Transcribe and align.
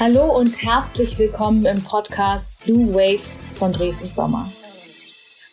Hallo 0.00 0.34
und 0.34 0.62
herzlich 0.62 1.18
willkommen 1.18 1.66
im 1.66 1.84
Podcast 1.84 2.64
Blue 2.64 2.94
Waves 2.94 3.44
von 3.56 3.70
Dres 3.70 4.00
und 4.00 4.14
Sommer. 4.14 4.50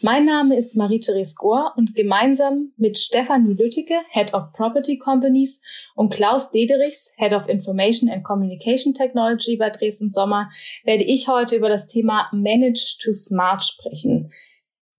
Mein 0.01 0.23
Name 0.23 0.55
ist 0.55 0.77
Marie-Therese 0.77 1.35
Gohr 1.35 1.73
und 1.75 1.95
gemeinsam 1.95 2.71
mit 2.77 2.97
Stefanie 2.97 3.55
Lütticke, 3.55 3.95
Head 4.11 4.33
of 4.33 4.54
Property 4.54 4.97
Companies 4.99 5.61
und 5.95 6.13
Klaus 6.13 6.49
Dederichs, 6.49 7.13
Head 7.18 7.33
of 7.33 7.49
Information 7.49 8.09
and 8.09 8.23
Communication 8.23 8.93
Technology 8.93 9.57
bei 9.57 9.70
Dres 9.70 10.02
und 10.02 10.13
Sommer, 10.13 10.50
werde 10.86 11.04
ich 11.04 11.27
heute 11.27 11.57
über 11.57 11.68
das 11.68 11.88
Thema 11.88 12.29
Manage 12.32 13.00
to 13.04 13.11
Smart 13.11 13.66
sprechen. 13.66 14.32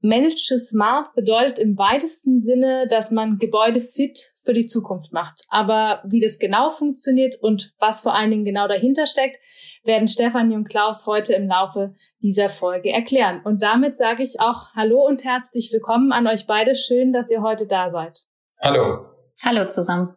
Manage 0.01 0.47
to 0.49 0.59
Smart 0.59 1.13
bedeutet 1.15 1.59
im 1.59 1.77
weitesten 1.77 2.39
Sinne, 2.39 2.87
dass 2.89 3.11
man 3.11 3.39
Gebäude 3.39 3.81
fit 3.81 4.33
für 4.45 4.53
die 4.53 4.67
Zukunft 4.67 5.13
macht. 5.13 5.43
Aber 5.49 6.03
wie 6.07 6.21
das 6.21 6.39
genau 6.39 6.71
funktioniert 6.71 7.35
und 7.43 7.75
was 7.79 8.01
vor 8.01 8.15
allen 8.15 8.31
Dingen 8.31 8.45
genau 8.45 8.69
dahinter 8.69 9.07
steckt, 9.07 9.39
werden 9.85 10.07
Stefanie 10.07 10.55
und 10.55 10.69
Klaus 10.69 11.07
heute 11.07 11.35
im 11.35 11.49
Laufe 11.49 11.95
dieser 12.23 12.49
Folge 12.49 12.91
erklären. 12.91 13.43
Und 13.45 13.63
damit 13.63 13.97
sage 13.97 14.23
ich 14.23 14.41
auch 14.41 14.73
Hallo 14.75 15.05
und 15.05 15.25
herzlich 15.25 15.71
willkommen 15.73 16.13
an 16.13 16.27
euch 16.29 16.47
beide. 16.47 16.77
Schön, 16.77 17.13
dass 17.13 17.31
ihr 17.31 17.43
heute 17.43 17.67
da 17.67 17.91
seid. 17.91 18.21
Hallo. 18.61 19.07
Hallo 19.43 19.67
zusammen. 19.67 20.15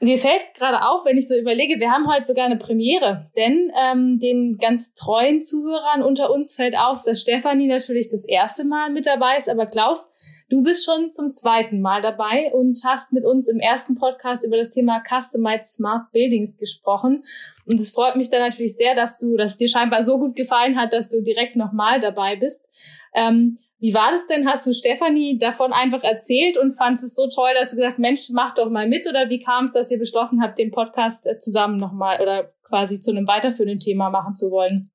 Mir 0.00 0.18
fällt 0.18 0.54
gerade 0.54 0.86
auf, 0.88 1.04
wenn 1.04 1.18
ich 1.18 1.26
so 1.26 1.34
überlege, 1.34 1.80
wir 1.80 1.90
haben 1.90 2.06
heute 2.06 2.24
sogar 2.24 2.46
eine 2.46 2.56
Premiere, 2.56 3.30
denn 3.36 3.72
ähm, 3.76 4.20
den 4.20 4.56
ganz 4.56 4.94
treuen 4.94 5.42
Zuhörern 5.42 6.02
unter 6.02 6.30
uns 6.30 6.54
fällt 6.54 6.76
auf, 6.76 7.02
dass 7.02 7.20
Stefanie 7.20 7.66
natürlich 7.66 8.08
das 8.08 8.24
erste 8.24 8.64
Mal 8.64 8.90
mit 8.90 9.06
dabei 9.06 9.36
ist, 9.38 9.48
aber 9.48 9.66
Klaus, 9.66 10.12
du 10.50 10.62
bist 10.62 10.84
schon 10.84 11.10
zum 11.10 11.32
zweiten 11.32 11.80
Mal 11.80 12.00
dabei 12.00 12.52
und 12.52 12.78
hast 12.84 13.12
mit 13.12 13.24
uns 13.24 13.48
im 13.48 13.58
ersten 13.58 13.96
Podcast 13.96 14.46
über 14.46 14.56
das 14.56 14.70
Thema 14.70 15.02
Customized 15.02 15.72
Smart 15.72 16.12
Buildings 16.12 16.56
gesprochen. 16.58 17.24
Und 17.66 17.80
es 17.80 17.90
freut 17.90 18.14
mich 18.14 18.30
dann 18.30 18.40
natürlich 18.40 18.76
sehr, 18.76 18.94
dass 18.94 19.18
du, 19.18 19.36
dass 19.36 19.52
es 19.52 19.58
dir 19.58 19.68
scheinbar 19.68 20.04
so 20.04 20.18
gut 20.20 20.36
gefallen 20.36 20.78
hat, 20.78 20.92
dass 20.92 21.10
du 21.10 21.22
direkt 21.22 21.56
nochmal 21.56 21.98
dabei 21.98 22.36
bist. 22.36 22.70
Ähm, 23.14 23.58
wie 23.80 23.94
war 23.94 24.10
das 24.10 24.26
denn? 24.26 24.48
Hast 24.48 24.66
du 24.66 24.72
Stefanie 24.72 25.38
davon 25.38 25.72
einfach 25.72 26.02
erzählt 26.02 26.56
und 26.56 26.72
fandest 26.72 27.04
es 27.04 27.14
so 27.14 27.28
toll, 27.28 27.50
dass 27.54 27.70
du 27.70 27.76
gesagt, 27.76 27.98
Mensch, 28.00 28.28
mach 28.32 28.54
doch 28.54 28.68
mal 28.70 28.88
mit? 28.88 29.06
Oder 29.08 29.30
wie 29.30 29.38
kam 29.38 29.64
es, 29.64 29.72
dass 29.72 29.90
ihr 29.90 29.98
beschlossen 29.98 30.42
habt, 30.42 30.58
den 30.58 30.72
Podcast 30.72 31.26
äh, 31.26 31.38
zusammen 31.38 31.78
nochmal 31.78 32.20
oder 32.20 32.52
quasi 32.64 32.98
zu 32.98 33.12
einem 33.12 33.28
weiterführenden 33.28 33.78
Thema 33.78 34.10
machen 34.10 34.34
zu 34.34 34.50
wollen? 34.50 34.90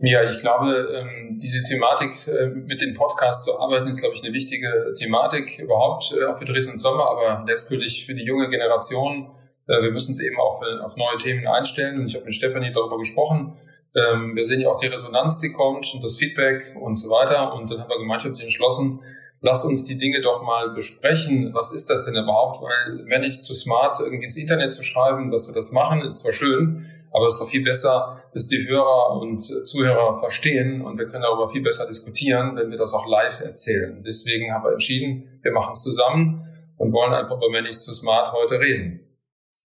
Ja, 0.00 0.24
ich 0.24 0.40
glaube, 0.40 0.88
ähm, 0.92 1.38
diese 1.40 1.62
Thematik 1.62 2.10
äh, 2.26 2.46
mit 2.46 2.80
den 2.80 2.94
Podcasts 2.94 3.44
zu 3.44 3.60
arbeiten, 3.60 3.86
ist, 3.86 4.00
glaube 4.00 4.16
ich, 4.16 4.24
eine 4.24 4.32
wichtige 4.32 4.92
Thematik 4.98 5.60
überhaupt, 5.60 6.12
äh, 6.18 6.24
auch 6.24 6.36
für 6.36 6.44
Dresden 6.44 6.78
Sommer, 6.78 7.08
aber 7.08 7.44
letztendlich 7.46 8.04
für 8.06 8.14
die 8.14 8.24
junge 8.24 8.48
Generation. 8.48 9.30
Wir 9.68 9.90
müssen 9.90 10.12
uns 10.12 10.22
eben 10.22 10.38
auch 10.38 10.62
auf 10.84 10.96
neue 10.96 11.16
Themen 11.18 11.44
einstellen. 11.48 11.98
Und 11.98 12.06
ich 12.06 12.14
habe 12.14 12.24
mit 12.24 12.36
Stefanie 12.36 12.70
darüber 12.72 12.98
gesprochen 12.98 13.56
wir 13.96 14.44
sehen 14.44 14.60
ja 14.60 14.68
auch 14.68 14.78
die 14.78 14.88
Resonanz, 14.88 15.40
die 15.40 15.52
kommt 15.52 15.90
und 15.94 16.04
das 16.04 16.18
Feedback 16.18 16.62
und 16.78 16.96
so 16.96 17.08
weiter. 17.08 17.54
Und 17.54 17.70
dann 17.70 17.80
haben 17.80 17.88
wir 17.88 17.98
gemeinschaftlich 17.98 18.42
entschlossen, 18.42 19.00
lass 19.40 19.64
uns 19.64 19.84
die 19.84 19.96
Dinge 19.96 20.20
doch 20.20 20.42
mal 20.42 20.70
besprechen. 20.70 21.54
Was 21.54 21.72
ist 21.72 21.88
das 21.88 22.04
denn 22.04 22.14
überhaupt? 22.14 22.60
Weil 22.60 23.04
Manage 23.04 23.42
to 23.46 23.54
Smart 23.54 23.98
irgendwie 24.00 24.24
ins 24.24 24.36
Internet 24.36 24.72
zu 24.72 24.82
schreiben, 24.82 25.30
dass 25.30 25.48
wir 25.48 25.54
das 25.54 25.72
machen, 25.72 26.02
ist 26.02 26.20
zwar 26.20 26.32
schön, 26.32 26.84
aber 27.10 27.26
es 27.26 27.34
ist 27.34 27.40
doch 27.40 27.48
viel 27.48 27.64
besser, 27.64 28.22
dass 28.34 28.46
die 28.48 28.68
Hörer 28.68 29.18
und 29.18 29.38
Zuhörer 29.38 30.14
verstehen 30.14 30.82
und 30.82 30.98
wir 30.98 31.06
können 31.06 31.22
darüber 31.22 31.48
viel 31.48 31.62
besser 31.62 31.86
diskutieren, 31.86 32.54
wenn 32.56 32.70
wir 32.70 32.76
das 32.76 32.92
auch 32.92 33.06
live 33.06 33.40
erzählen. 33.40 34.02
Deswegen 34.06 34.52
haben 34.52 34.64
wir 34.64 34.72
entschieden, 34.72 35.40
wir 35.42 35.52
machen 35.52 35.70
es 35.72 35.82
zusammen 35.82 36.44
und 36.76 36.92
wollen 36.92 37.14
einfach 37.14 37.38
über 37.38 37.48
Manage 37.48 37.78
to 37.86 37.92
Smart 37.94 38.32
heute 38.32 38.60
reden. 38.60 39.00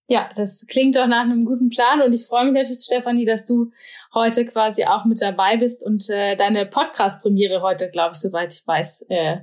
Ja, 0.08 0.30
das 0.36 0.66
klingt 0.68 0.96
doch 0.96 1.08
nach 1.08 1.24
einem 1.24 1.46
guten 1.46 1.70
Plan 1.70 2.02
und 2.02 2.12
ich 2.12 2.26
freue 2.26 2.46
mich 2.46 2.54
natürlich, 2.54 2.84
Stefanie, 2.84 3.26
dass 3.26 3.46
du 3.46 3.72
heute 4.14 4.46
quasi 4.46 4.86
auch 4.86 5.06
mit 5.06 5.22
dabei 5.22 5.58
bist 5.58 5.86
und 5.86 6.10
äh, 6.10 6.36
deine 6.36 6.66
Podcast-Premiere 6.66 7.62
heute, 7.62 7.90
glaube 7.90 8.14
ich, 8.14 8.20
soweit 8.20 8.54
ich 8.54 8.66
weiß, 8.66 9.06
äh, 9.10 9.38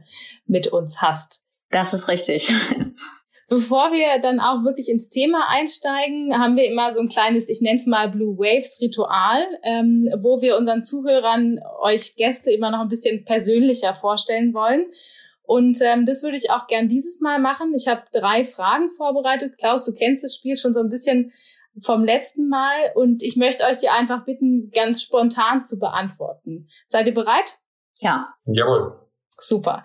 mit 0.47 0.69
uns 0.69 1.01
hast. 1.01 1.45
Das 1.71 1.95
ist 1.95 2.09
richtig. 2.09 2.53
Bevor 3.51 3.93
wir 3.93 4.21
dann 4.21 4.41
auch 4.41 4.63
wirklich 4.65 4.91
ins 4.91 5.09
Thema 5.09 5.49
einsteigen, 5.49 6.39
haben 6.39 6.57
wir 6.57 6.67
immer 6.67 6.93
so 6.93 7.01
ein 7.01 7.09
kleines, 7.09 7.49
ich 7.49 7.63
nenne 7.63 7.79
es 7.79 7.87
mal 7.87 8.11
Blue 8.11 8.37
Waves 8.37 8.79
Ritual, 8.83 9.43
ähm, 9.63 10.11
wo 10.19 10.43
wir 10.43 10.59
unseren 10.59 10.85
Zuhörern, 10.85 11.59
euch 11.81 12.17
Gäste 12.17 12.51
immer 12.51 12.71
noch 12.71 12.81
ein 12.81 12.91
bisschen 12.91 13.25
persönlicher 13.25 13.95
vorstellen 13.95 14.53
wollen. 14.53 14.85
Und 15.45 15.79
ähm, 15.81 16.05
das 16.05 16.23
würde 16.23 16.37
ich 16.37 16.51
auch 16.51 16.67
gern 16.67 16.89
dieses 16.89 17.23
Mal 17.23 17.39
machen. 17.39 17.73
Ich 17.75 17.89
habe 17.89 18.03
drei 18.13 18.45
Fragen 18.45 18.91
vorbereitet. 18.91 19.57
Klaus, 19.57 19.87
du 19.87 19.95
kennst 19.95 20.23
das 20.23 20.37
Spiel 20.37 20.57
schon 20.57 20.75
so 20.75 20.81
ein 20.81 20.91
bisschen 20.91 21.33
vom 21.83 22.05
letzten 22.05 22.49
Mal 22.49 22.93
und 22.95 23.23
ich 23.23 23.37
möchte 23.37 23.65
euch 23.65 23.79
die 23.79 23.89
einfach 23.89 24.25
bitten, 24.25 24.71
ganz 24.73 25.03
spontan 25.03 25.63
zu 25.63 25.79
beantworten. 25.79 26.69
Seid 26.87 27.07
ihr 27.07 27.15
bereit? 27.15 27.59
Ja. 28.01 28.35
Jawohl. 28.47 28.87
Super. 29.41 29.85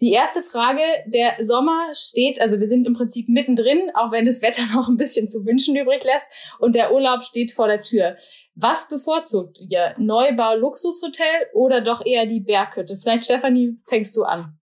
Die 0.00 0.12
erste 0.12 0.42
Frage, 0.42 0.82
der 1.06 1.42
Sommer 1.42 1.88
steht, 1.94 2.40
also 2.40 2.60
wir 2.60 2.66
sind 2.66 2.86
im 2.86 2.94
Prinzip 2.94 3.28
mittendrin, 3.28 3.90
auch 3.94 4.12
wenn 4.12 4.26
das 4.26 4.42
Wetter 4.42 4.62
noch 4.74 4.88
ein 4.88 4.96
bisschen 4.96 5.28
zu 5.28 5.44
wünschen 5.46 5.76
übrig 5.76 6.04
lässt 6.04 6.26
und 6.58 6.74
der 6.74 6.92
Urlaub 6.92 7.22
steht 7.22 7.52
vor 7.52 7.66
der 7.66 7.82
Tür. 7.82 8.16
Was 8.54 8.88
bevorzugt 8.88 9.58
ihr? 9.58 9.94
Neubau, 9.98 10.54
Luxushotel 10.56 11.46
oder 11.54 11.80
doch 11.80 12.04
eher 12.04 12.26
die 12.26 12.40
Berghütte? 12.40 12.96
Vielleicht, 12.98 13.24
Stefanie, 13.24 13.78
fängst 13.86 14.16
du 14.16 14.24
an. 14.24 14.59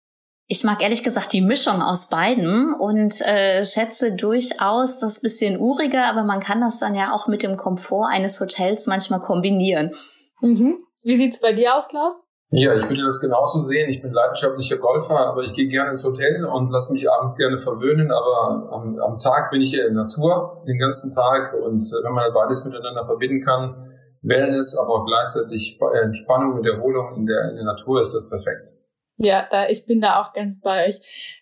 Ich 0.52 0.64
mag 0.64 0.82
ehrlich 0.82 1.02
gesagt 1.02 1.32
die 1.32 1.40
Mischung 1.40 1.80
aus 1.80 2.10
beiden 2.10 2.74
und 2.74 3.22
äh, 3.22 3.64
schätze 3.64 4.12
durchaus 4.12 4.98
das 4.98 5.22
bisschen 5.22 5.58
uriger, 5.58 6.04
aber 6.04 6.24
man 6.24 6.40
kann 6.40 6.60
das 6.60 6.78
dann 6.78 6.94
ja 6.94 7.14
auch 7.14 7.26
mit 7.26 7.42
dem 7.42 7.56
Komfort 7.56 8.08
eines 8.12 8.38
Hotels 8.38 8.86
manchmal 8.86 9.20
kombinieren. 9.20 9.94
Mhm. 10.42 10.84
Wie 11.04 11.16
sieht's 11.16 11.40
bei 11.40 11.54
dir 11.54 11.74
aus, 11.74 11.88
Klaus? 11.88 12.20
Ja, 12.50 12.74
ich 12.74 12.86
würde 12.90 13.02
das 13.02 13.18
genauso 13.18 13.60
sehen. 13.60 13.88
Ich 13.88 14.02
bin 14.02 14.12
leidenschaftlicher 14.12 14.76
Golfer, 14.76 15.20
aber 15.20 15.40
ich 15.40 15.54
gehe 15.54 15.68
gerne 15.68 15.92
ins 15.92 16.04
Hotel 16.04 16.44
und 16.44 16.70
lasse 16.70 16.92
mich 16.92 17.10
abends 17.10 17.34
gerne 17.38 17.56
verwöhnen. 17.56 18.10
Aber 18.12 18.68
am, 18.72 18.98
am 18.98 19.16
Tag 19.16 19.50
bin 19.52 19.62
ich 19.62 19.74
eher 19.74 19.86
in 19.86 19.94
der 19.94 20.02
Natur 20.02 20.62
den 20.68 20.78
ganzen 20.78 21.14
Tag. 21.14 21.54
Und 21.54 21.82
äh, 21.82 22.04
wenn 22.04 22.12
man 22.12 22.30
beides 22.34 22.62
miteinander 22.66 23.06
verbinden 23.06 23.40
kann, 23.40 23.88
Wellness, 24.20 24.76
aber 24.76 24.96
auch 24.96 25.06
gleichzeitig 25.06 25.80
Entspannung 26.02 26.58
und 26.58 26.66
Erholung 26.66 27.16
in 27.16 27.24
der, 27.24 27.48
in 27.48 27.56
der 27.56 27.64
Natur, 27.64 28.02
ist 28.02 28.12
das 28.12 28.28
perfekt. 28.28 28.74
Ja, 29.16 29.46
da, 29.50 29.68
ich 29.68 29.86
bin 29.86 30.00
da 30.00 30.22
auch 30.22 30.32
ganz 30.32 30.60
bei 30.60 30.88
euch. 30.88 30.96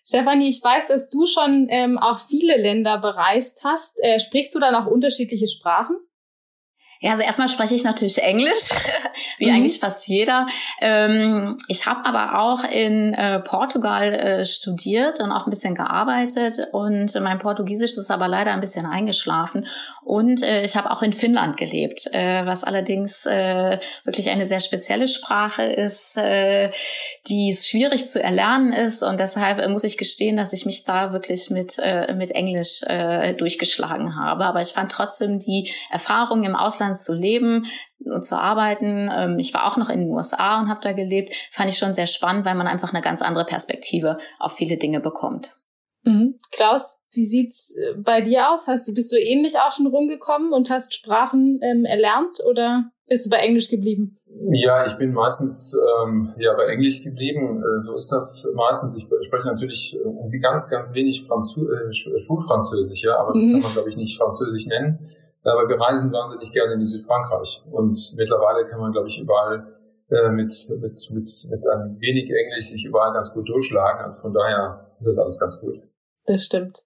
Stefanie, 0.05 0.49
ich 0.49 0.63
weiß, 0.63 0.89
dass 0.89 1.09
du 1.09 1.25
schon 1.25 1.67
ähm, 1.69 1.97
auch 1.97 2.19
viele 2.19 2.57
Länder 2.57 2.97
bereist 2.97 3.63
hast. 3.63 3.97
Äh, 4.03 4.19
sprichst 4.19 4.53
du 4.53 4.59
dann 4.59 4.75
auch 4.75 4.87
unterschiedliche 4.87 5.47
Sprachen? 5.47 5.97
Ja, 7.03 7.13
also 7.13 7.23
erstmal 7.23 7.49
spreche 7.49 7.73
ich 7.73 7.83
natürlich 7.83 8.21
Englisch, 8.21 8.69
wie 9.39 9.49
mhm. 9.49 9.55
eigentlich 9.55 9.79
fast 9.79 10.07
jeder. 10.07 10.45
Ähm, 10.79 11.57
ich 11.67 11.87
habe 11.87 12.05
aber 12.05 12.39
auch 12.39 12.63
in 12.63 13.15
äh, 13.15 13.39
Portugal 13.39 14.13
äh, 14.13 14.45
studiert 14.45 15.19
und 15.19 15.31
auch 15.31 15.47
ein 15.47 15.49
bisschen 15.49 15.73
gearbeitet 15.73 16.67
und 16.71 17.19
mein 17.19 17.39
Portugiesisch 17.39 17.97
ist 17.97 18.11
aber 18.11 18.27
leider 18.27 18.53
ein 18.53 18.59
bisschen 18.59 18.85
eingeschlafen. 18.85 19.65
Und 20.03 20.43
äh, 20.43 20.61
ich 20.61 20.75
habe 20.75 20.91
auch 20.91 21.01
in 21.01 21.11
Finnland 21.11 21.57
gelebt, 21.57 22.07
äh, 22.13 22.45
was 22.45 22.63
allerdings 22.63 23.25
äh, 23.25 23.79
wirklich 24.03 24.29
eine 24.29 24.47
sehr 24.47 24.59
spezielle 24.59 25.07
Sprache 25.07 25.63
ist, 25.63 26.17
äh, 26.17 26.69
die 27.27 27.49
es 27.49 27.67
schwierig 27.67 28.09
zu 28.09 28.21
erlernen 28.21 28.73
ist. 28.73 29.01
Und 29.01 29.19
deshalb 29.19 29.67
muss 29.69 29.83
ich 29.83 29.97
gestehen, 29.97 30.37
dass 30.37 30.53
ich 30.53 30.67
mich 30.67 30.83
da 30.83 31.13
wirklich 31.13 31.49
mit, 31.49 31.77
mit 32.15 32.31
Englisch 32.31 32.81
durchgeschlagen 32.81 34.15
habe. 34.15 34.45
Aber 34.45 34.61
ich 34.61 34.69
fand 34.69 34.91
trotzdem 34.91 35.39
die 35.39 35.71
Erfahrung 35.91 36.43
im 36.43 36.55
Ausland 36.55 36.90
Auslands 36.91 37.03
zu 37.03 37.13
leben 37.13 37.65
und 37.99 38.23
zu 38.23 38.39
arbeiten. 38.39 39.09
Ähm, 39.11 39.39
ich 39.39 39.53
war 39.53 39.65
auch 39.65 39.77
noch 39.77 39.89
in 39.89 40.01
den 40.01 40.09
USA 40.09 40.59
und 40.59 40.69
habe 40.69 40.81
da 40.81 40.93
gelebt. 40.93 41.33
Fand 41.51 41.69
ich 41.69 41.77
schon 41.77 41.93
sehr 41.93 42.07
spannend, 42.07 42.45
weil 42.45 42.55
man 42.55 42.67
einfach 42.67 42.93
eine 42.93 43.01
ganz 43.01 43.21
andere 43.21 43.45
Perspektive 43.45 44.17
auf 44.39 44.53
viele 44.53 44.77
Dinge 44.77 44.99
bekommt. 44.99 45.57
Mhm. 46.03 46.39
Klaus, 46.51 47.03
wie 47.11 47.25
sieht's 47.25 47.75
äh, 47.75 47.95
bei 47.97 48.21
dir 48.21 48.51
aus? 48.51 48.67
Hast 48.67 48.87
du 48.87 48.93
bist 48.93 49.11
du 49.11 49.17
ähnlich 49.17 49.57
auch 49.57 49.71
schon 49.71 49.87
rumgekommen 49.87 50.51
und 50.51 50.69
hast 50.69 50.93
Sprachen 50.95 51.59
ähm, 51.61 51.85
erlernt 51.85 52.39
oder 52.49 52.91
bist 53.07 53.25
du 53.25 53.29
bei 53.29 53.37
Englisch 53.37 53.69
geblieben? 53.69 54.17
Ja, 54.51 54.85
ich 54.85 54.93
bin 54.97 55.13
meistens 55.13 55.75
ähm, 56.03 56.33
ja 56.39 56.53
bei 56.55 56.65
Englisch 56.73 57.03
geblieben. 57.03 57.61
Äh, 57.61 57.81
so 57.81 57.95
ist 57.95 58.11
das 58.11 58.47
meistens. 58.55 58.95
Ich 58.97 59.03
spreche 59.03 59.47
natürlich 59.47 59.95
äh, 59.95 60.39
ganz, 60.39 60.71
ganz 60.71 60.95
wenig 60.95 61.27
Franzö 61.27 61.61
äh, 61.61 61.93
Schulfranzösisch, 61.93 63.03
ja, 63.03 63.19
aber 63.19 63.33
das 63.33 63.45
mhm. 63.45 63.53
kann 63.53 63.61
man 63.61 63.73
glaube 63.73 63.89
ich 63.89 63.97
nicht 63.97 64.17
Französisch 64.17 64.65
nennen. 64.65 65.05
Aber 65.43 65.67
wir 65.67 65.79
reisen 65.79 66.11
wahnsinnig 66.11 66.51
gerne 66.51 66.73
in 66.73 66.85
Südfrankreich. 66.85 67.63
Und 67.71 67.97
mittlerweile 68.17 68.65
kann 68.65 68.79
man, 68.79 68.91
glaube 68.91 69.07
ich, 69.07 69.19
überall 69.19 69.75
äh, 70.09 70.29
mit, 70.29 70.53
mit, 70.81 71.09
mit, 71.11 71.29
mit 71.49 71.67
ein 71.67 71.97
wenig 71.99 72.29
Englisch 72.29 72.69
sich 72.69 72.85
überall 72.85 73.13
ganz 73.13 73.33
gut 73.33 73.49
durchschlagen. 73.49 74.03
Also 74.03 74.21
von 74.21 74.33
daher 74.33 74.91
ist 74.99 75.07
das 75.07 75.17
alles 75.17 75.39
ganz 75.39 75.59
gut. 75.59 75.81
Das 76.25 76.43
stimmt. 76.45 76.83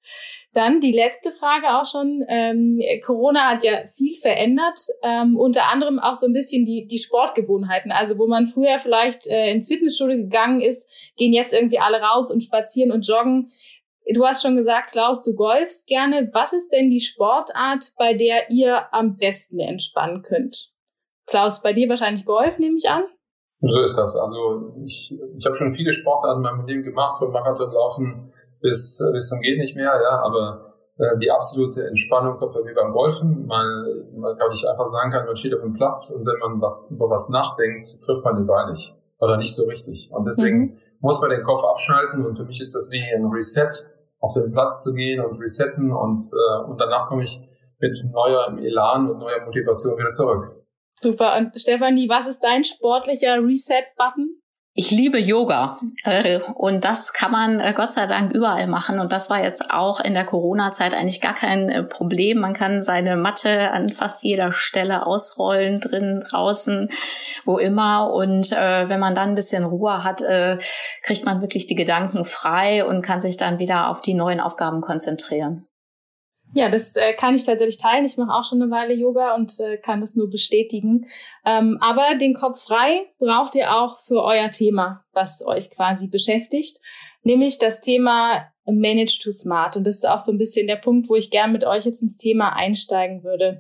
Dann 0.56 0.80
die 0.80 0.94
letzte 0.94 1.32
Frage 1.32 1.68
auch 1.68 1.84
schon. 1.86 2.24
Ähm, 2.30 2.80
Corona 3.06 3.50
hat 3.50 3.66
ja 3.66 3.88
viel 3.92 4.16
verändert, 4.16 4.80
ähm, 5.04 5.36
unter 5.36 5.70
anderem 5.70 6.00
auch 6.00 6.14
so 6.14 6.28
ein 6.28 6.34
bisschen 6.34 6.66
die, 6.66 6.88
die 6.88 6.98
Sportgewohnheiten. 6.98 7.92
Also 7.92 8.18
wo 8.18 8.26
man 8.26 8.48
früher 8.48 8.80
vielleicht 8.80 9.28
äh, 9.28 9.52
ins 9.52 9.68
Fitnessstudio 9.68 10.16
gegangen 10.16 10.62
ist, 10.62 10.90
gehen 11.18 11.34
jetzt 11.34 11.54
irgendwie 11.54 11.80
alle 11.80 12.00
raus 12.00 12.32
und 12.32 12.42
spazieren 12.42 12.94
und 12.94 13.06
joggen. 13.06 13.52
Du 14.14 14.26
hast 14.26 14.44
schon 14.44 14.56
gesagt, 14.56 14.92
Klaus, 14.92 15.24
du 15.24 15.34
golfst 15.34 15.88
gerne. 15.88 16.30
Was 16.34 16.54
ist 16.54 16.70
denn 16.70 16.92
die 16.92 17.00
Sportart, 17.00 17.94
bei 17.98 18.14
der 18.14 18.52
ihr 18.52 18.94
am 18.94 19.18
besten 19.18 19.60
entspannen 19.60 20.22
könnt? 20.22 20.74
Klaus, 21.26 21.62
bei 21.62 21.74
dir 21.74 21.90
wahrscheinlich 21.90 22.26
Golf, 22.26 22.60
nehme 22.60 22.76
ich 22.78 22.88
an? 22.88 23.06
So 23.62 23.82
ist 23.82 23.96
das. 23.96 24.16
Also 24.16 24.76
ich, 24.86 25.18
ich 25.38 25.46
habe 25.46 25.56
schon 25.56 25.74
viele 25.74 25.92
Sportarten 25.92 26.38
in 26.38 26.44
meinem 26.44 26.68
Leben 26.68 26.84
gemacht, 26.84 27.18
von 27.18 27.32
Marathonlaufen 27.32 28.32
bis, 28.62 29.02
bis 29.12 29.28
zum 29.28 29.40
Gehen 29.42 29.60
nicht 29.60 29.76
mehr, 29.76 30.00
ja, 30.02 30.20
aber 30.20 30.76
äh, 30.98 31.18
die 31.18 31.32
absolute 31.32 31.88
Entspannung 31.88 32.38
kommt 32.38 32.54
bei 32.54 32.62
mir 32.62 32.74
beim 32.76 32.92
Golfen, 32.92 33.48
weil 33.50 34.08
man 34.16 34.36
glaube 34.36 34.54
ich 34.54 34.68
einfach 34.70 34.86
sagen 34.86 35.12
kann, 35.12 35.26
man 35.26 35.36
steht 35.36 35.54
auf 35.54 35.62
dem 35.62 35.74
Platz 35.74 36.12
und 36.16 36.26
wenn 36.26 36.40
man 36.40 36.62
was 36.62 36.92
über 36.92 37.10
was 37.10 37.30
nachdenkt, 37.30 37.86
trifft 38.04 38.24
man 38.24 38.36
den 38.36 38.46
Ball 38.48 38.70
nicht 38.70 38.96
oder 39.20 39.38
nicht 39.38 39.56
so 39.56 39.66
richtig. 39.66 40.10
Und 40.12 40.26
deswegen 40.26 40.60
mhm. 40.60 40.78
muss 41.00 41.22
man 41.22 41.32
den 41.32 41.44
Kopf 41.44 41.64
abschalten 41.64 42.26
und 42.26 42.36
für 42.36 42.44
mich 42.44 42.62
ist 42.62 42.76
das 42.76 42.90
wie 42.92 43.02
ein 43.02 43.26
Reset, 43.26 43.70
auf 44.26 44.34
den 44.34 44.52
Platz 44.52 44.84
zu 44.84 44.94
gehen 44.94 45.24
und 45.24 45.40
resetten 45.40 45.92
und, 45.92 46.20
äh, 46.20 46.64
und 46.66 46.80
danach 46.80 47.08
komme 47.08 47.24
ich 47.24 47.40
mit 47.80 48.04
neuem 48.12 48.58
Elan 48.58 49.10
und 49.10 49.20
neuer 49.20 49.46
Motivation 49.46 49.98
wieder 49.98 50.12
zurück. 50.12 50.66
Super. 51.02 51.38
Und 51.38 51.60
Stefanie, 51.60 52.10
was 52.10 52.28
ist 52.28 52.40
dein 52.40 52.64
sportlicher 52.64 53.36
Reset-Button? 53.36 54.42
Ich 54.78 54.92
liebe 54.92 55.18
Yoga 55.18 55.80
äh, 56.04 56.42
und 56.54 56.84
das 56.84 57.14
kann 57.14 57.32
man 57.32 57.62
äh, 57.62 57.72
Gott 57.74 57.94
sei 57.94 58.08
Dank 58.08 58.34
überall 58.34 58.68
machen 58.68 59.00
und 59.00 59.14
das 59.14 59.30
war 59.30 59.42
jetzt 59.42 59.72
auch 59.72 60.02
in 60.02 60.14
der 60.14 60.26
Corona-Zeit 60.26 60.94
eigentlich 60.94 61.22
gar 61.22 61.34
kein 61.34 61.70
äh, 61.70 61.84
Problem. 61.84 62.40
Man 62.40 62.52
kann 62.52 62.82
seine 62.82 63.16
Matte 63.16 63.72
an 63.72 63.88
fast 63.88 64.22
jeder 64.24 64.52
Stelle 64.52 65.06
ausrollen, 65.06 65.80
drin, 65.80 66.26
draußen, 66.30 66.90
wo 67.46 67.58
immer 67.58 68.12
und 68.12 68.52
äh, 68.52 68.90
wenn 68.90 69.00
man 69.00 69.16
dann 69.16 69.30
ein 69.30 69.36
bisschen 69.36 69.64
Ruhe 69.64 70.04
hat, 70.04 70.22
äh, 70.22 70.58
kriegt 71.04 71.24
man 71.24 71.40
wirklich 71.40 71.68
die 71.68 71.76
Gedanken 71.76 72.26
frei 72.26 72.84
und 72.84 73.02
kann 73.02 73.22
sich 73.22 73.38
dann 73.38 73.60
wieder 73.60 73.88
auf 73.90 74.02
die 74.02 74.14
neuen 74.14 74.42
Aufgaben 74.42 74.82
konzentrieren. 74.82 75.66
Ja, 76.58 76.70
das 76.70 76.96
äh, 76.96 77.12
kann 77.12 77.36
ich 77.36 77.44
tatsächlich 77.44 77.80
teilen. 77.80 78.06
Ich 78.06 78.16
mache 78.16 78.32
auch 78.32 78.48
schon 78.48 78.62
eine 78.62 78.72
Weile 78.72 78.94
Yoga 78.94 79.36
und 79.36 79.60
äh, 79.60 79.76
kann 79.76 80.00
das 80.00 80.16
nur 80.16 80.30
bestätigen. 80.30 81.06
Ähm, 81.46 81.78
aber 81.82 82.16
den 82.16 82.34
Kopf 82.34 82.64
frei 82.64 83.08
braucht 83.20 83.56
ihr 83.56 83.76
auch 83.76 83.98
für 83.98 84.24
euer 84.24 84.50
Thema, 84.52 85.04
was 85.12 85.46
euch 85.46 85.70
quasi 85.70 86.08
beschäftigt, 86.08 86.80
nämlich 87.24 87.60
das 87.60 87.82
Thema 87.82 88.48
Manage 88.64 89.20
to 89.22 89.32
Smart. 89.32 89.76
Und 89.76 89.84
das 89.84 89.98
ist 89.98 90.08
auch 90.08 90.22
so 90.22 90.32
ein 90.32 90.38
bisschen 90.38 90.66
der 90.66 90.78
Punkt, 90.78 91.10
wo 91.10 91.16
ich 91.16 91.30
gern 91.30 91.52
mit 91.52 91.66
euch 91.66 91.84
jetzt 91.84 92.02
ins 92.02 92.18
Thema 92.18 92.56
einsteigen 92.56 93.26
würde. 93.26 93.60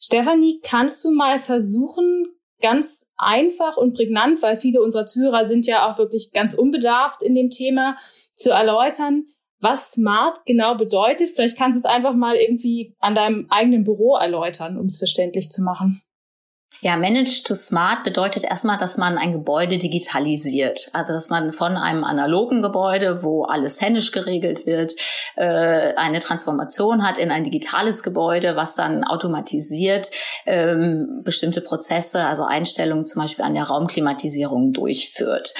Stefanie, 0.00 0.60
kannst 0.62 1.04
du 1.04 1.10
mal 1.10 1.38
versuchen, 1.38 2.24
ganz 2.62 3.12
einfach 3.18 3.76
und 3.76 3.94
prägnant, 3.94 4.40
weil 4.40 4.56
viele 4.56 4.80
unserer 4.80 5.04
Zuhörer 5.04 5.44
sind 5.44 5.66
ja 5.66 5.86
auch 5.86 5.98
wirklich 5.98 6.30
ganz 6.32 6.54
unbedarft 6.54 7.22
in 7.22 7.34
dem 7.34 7.50
Thema, 7.50 7.98
zu 8.32 8.52
erläutern, 8.52 9.26
was 9.60 9.92
smart 9.92 10.44
genau 10.46 10.76
bedeutet. 10.76 11.30
Vielleicht 11.34 11.56
kannst 11.56 11.76
du 11.76 11.78
es 11.78 11.92
einfach 11.92 12.14
mal 12.14 12.36
irgendwie 12.36 12.94
an 12.98 13.14
deinem 13.14 13.46
eigenen 13.50 13.84
Büro 13.84 14.16
erläutern, 14.16 14.78
um 14.78 14.86
es 14.86 14.98
verständlich 14.98 15.50
zu 15.50 15.62
machen. 15.62 16.02
Ja, 16.82 16.96
Manage 16.96 17.42
to 17.42 17.54
Smart 17.54 18.04
bedeutet 18.04 18.44
erstmal, 18.44 18.76
dass 18.76 18.98
man 18.98 19.16
ein 19.16 19.32
Gebäude 19.32 19.78
digitalisiert. 19.78 20.90
Also, 20.92 21.14
dass 21.14 21.30
man 21.30 21.52
von 21.52 21.76
einem 21.76 22.04
analogen 22.04 22.60
Gebäude, 22.60 23.22
wo 23.22 23.44
alles 23.44 23.80
händisch 23.80 24.12
geregelt 24.12 24.66
wird, 24.66 24.92
äh, 25.36 25.94
eine 25.94 26.20
Transformation 26.20 27.06
hat 27.06 27.16
in 27.16 27.30
ein 27.30 27.44
digitales 27.44 28.02
Gebäude, 28.02 28.56
was 28.56 28.74
dann 28.74 29.04
automatisiert 29.04 30.10
ähm, 30.44 31.22
bestimmte 31.24 31.62
Prozesse, 31.62 32.26
also 32.26 32.44
Einstellungen 32.44 33.06
zum 33.06 33.22
Beispiel 33.22 33.44
an 33.44 33.54
der 33.54 33.64
Raumklimatisierung 33.64 34.74
durchführt. 34.74 35.54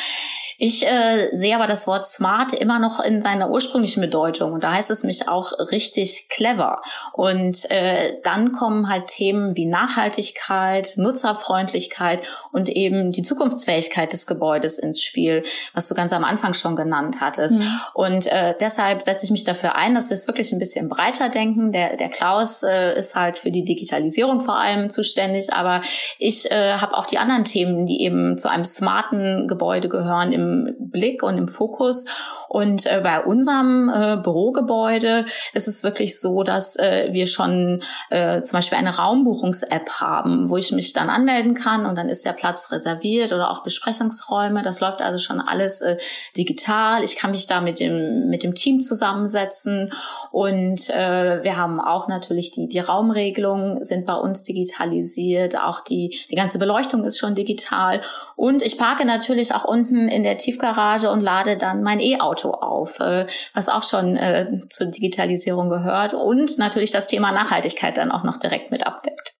Ich 0.58 0.86
äh, 0.86 1.28
sehe 1.32 1.54
aber 1.54 1.66
das 1.66 1.86
Wort 1.86 2.06
smart 2.06 2.52
immer 2.52 2.78
noch 2.78 3.00
in 3.00 3.20
seiner 3.20 3.50
ursprünglichen 3.50 4.00
Bedeutung 4.00 4.52
und 4.52 4.64
da 4.64 4.72
heißt 4.72 4.90
es 4.90 5.04
mich 5.04 5.28
auch 5.28 5.52
richtig 5.70 6.28
clever. 6.30 6.80
Und 7.12 7.70
äh, 7.70 8.14
dann 8.22 8.52
kommen 8.52 8.88
halt 8.88 9.08
Themen 9.08 9.56
wie 9.56 9.66
Nachhaltigkeit, 9.66 10.94
Nutzerfreundlichkeit 10.96 12.26
und 12.52 12.68
eben 12.68 13.12
die 13.12 13.22
Zukunftsfähigkeit 13.22 14.12
des 14.12 14.26
Gebäudes 14.26 14.78
ins 14.78 15.02
Spiel, 15.02 15.44
was 15.74 15.88
du 15.88 15.94
ganz 15.94 16.12
am 16.12 16.24
Anfang 16.24 16.54
schon 16.54 16.76
genannt 16.76 17.16
hattest. 17.20 17.60
Mhm. 17.60 17.80
Und 17.94 18.26
äh, 18.26 18.54
deshalb 18.58 19.02
setze 19.02 19.26
ich 19.26 19.30
mich 19.30 19.44
dafür 19.44 19.74
ein, 19.74 19.94
dass 19.94 20.10
wir 20.10 20.14
es 20.14 20.26
wirklich 20.26 20.52
ein 20.52 20.58
bisschen 20.58 20.88
breiter 20.88 21.28
denken. 21.28 21.72
Der, 21.72 21.96
der 21.96 22.08
Klaus 22.08 22.62
äh, 22.62 22.96
ist 22.96 23.14
halt 23.14 23.38
für 23.38 23.50
die 23.50 23.64
Digitalisierung 23.64 24.40
vor 24.40 24.56
allem 24.56 24.90
zuständig, 24.90 25.52
aber 25.52 25.82
ich 26.18 26.50
äh, 26.50 26.74
habe 26.74 26.96
auch 26.96 27.06
die 27.06 27.18
anderen 27.18 27.44
Themen, 27.44 27.86
die 27.86 28.02
eben 28.02 28.38
zu 28.38 28.48
einem 28.48 28.64
smarten 28.64 29.48
Gebäude 29.48 29.88
gehören, 29.88 30.32
im 30.32 30.45
Blick 30.78 31.22
und 31.22 31.38
im 31.38 31.48
Fokus. 31.48 32.06
Und 32.48 32.86
äh, 32.86 33.00
bei 33.02 33.24
unserem 33.24 33.88
äh, 33.88 34.16
Bürogebäude 34.16 35.26
ist 35.52 35.68
es 35.68 35.84
wirklich 35.84 36.20
so, 36.20 36.42
dass 36.42 36.76
äh, 36.76 37.08
wir 37.12 37.26
schon 37.26 37.82
äh, 38.10 38.42
zum 38.42 38.58
Beispiel 38.58 38.78
eine 38.78 38.96
Raumbuchungs-App 38.96 40.00
haben, 40.00 40.48
wo 40.48 40.56
ich 40.56 40.72
mich 40.72 40.92
dann 40.92 41.10
anmelden 41.10 41.54
kann 41.54 41.86
und 41.86 41.96
dann 41.96 42.08
ist 42.08 42.24
der 42.24 42.32
Platz 42.32 42.70
reserviert 42.72 43.32
oder 43.32 43.50
auch 43.50 43.62
Besprechungsräume. 43.62 44.62
Das 44.62 44.80
läuft 44.80 45.02
also 45.02 45.18
schon 45.18 45.40
alles 45.40 45.80
äh, 45.80 45.98
digital. 46.36 47.02
Ich 47.02 47.16
kann 47.16 47.32
mich 47.32 47.46
da 47.46 47.60
mit 47.60 47.80
dem, 47.80 48.28
mit 48.28 48.42
dem 48.42 48.54
Team 48.54 48.80
zusammensetzen 48.80 49.92
und 50.30 50.88
äh, 50.90 51.42
wir 51.42 51.56
haben 51.56 51.80
auch 51.80 52.08
natürlich 52.08 52.52
die, 52.52 52.68
die 52.68 52.78
Raumregelungen 52.78 53.84
sind 53.84 54.06
bei 54.06 54.14
uns 54.14 54.44
digitalisiert. 54.44 55.58
Auch 55.58 55.80
die, 55.80 56.18
die 56.30 56.36
ganze 56.36 56.58
Beleuchtung 56.58 57.04
ist 57.04 57.18
schon 57.18 57.34
digital. 57.34 58.00
Und 58.36 58.62
ich 58.62 58.78
parke 58.78 59.04
natürlich 59.04 59.54
auch 59.54 59.64
unten 59.64 60.08
in 60.08 60.22
der 60.22 60.36
Tiefgarage 60.36 61.10
und 61.10 61.20
lade 61.20 61.56
dann 61.56 61.82
mein 61.82 62.00
E-Auto 62.00 62.35
auf, 62.44 63.00
äh, 63.00 63.26
was 63.54 63.68
auch 63.68 63.82
schon 63.82 64.16
äh, 64.16 64.46
zur 64.68 64.88
Digitalisierung 64.88 65.68
gehört 65.68 66.14
und 66.14 66.58
natürlich 66.58 66.90
das 66.90 67.08
Thema 67.08 67.32
Nachhaltigkeit 67.32 67.96
dann 67.96 68.10
auch 68.10 68.24
noch 68.24 68.38
direkt 68.38 68.70
mit 68.70 68.86
abdeckt. 68.86 69.36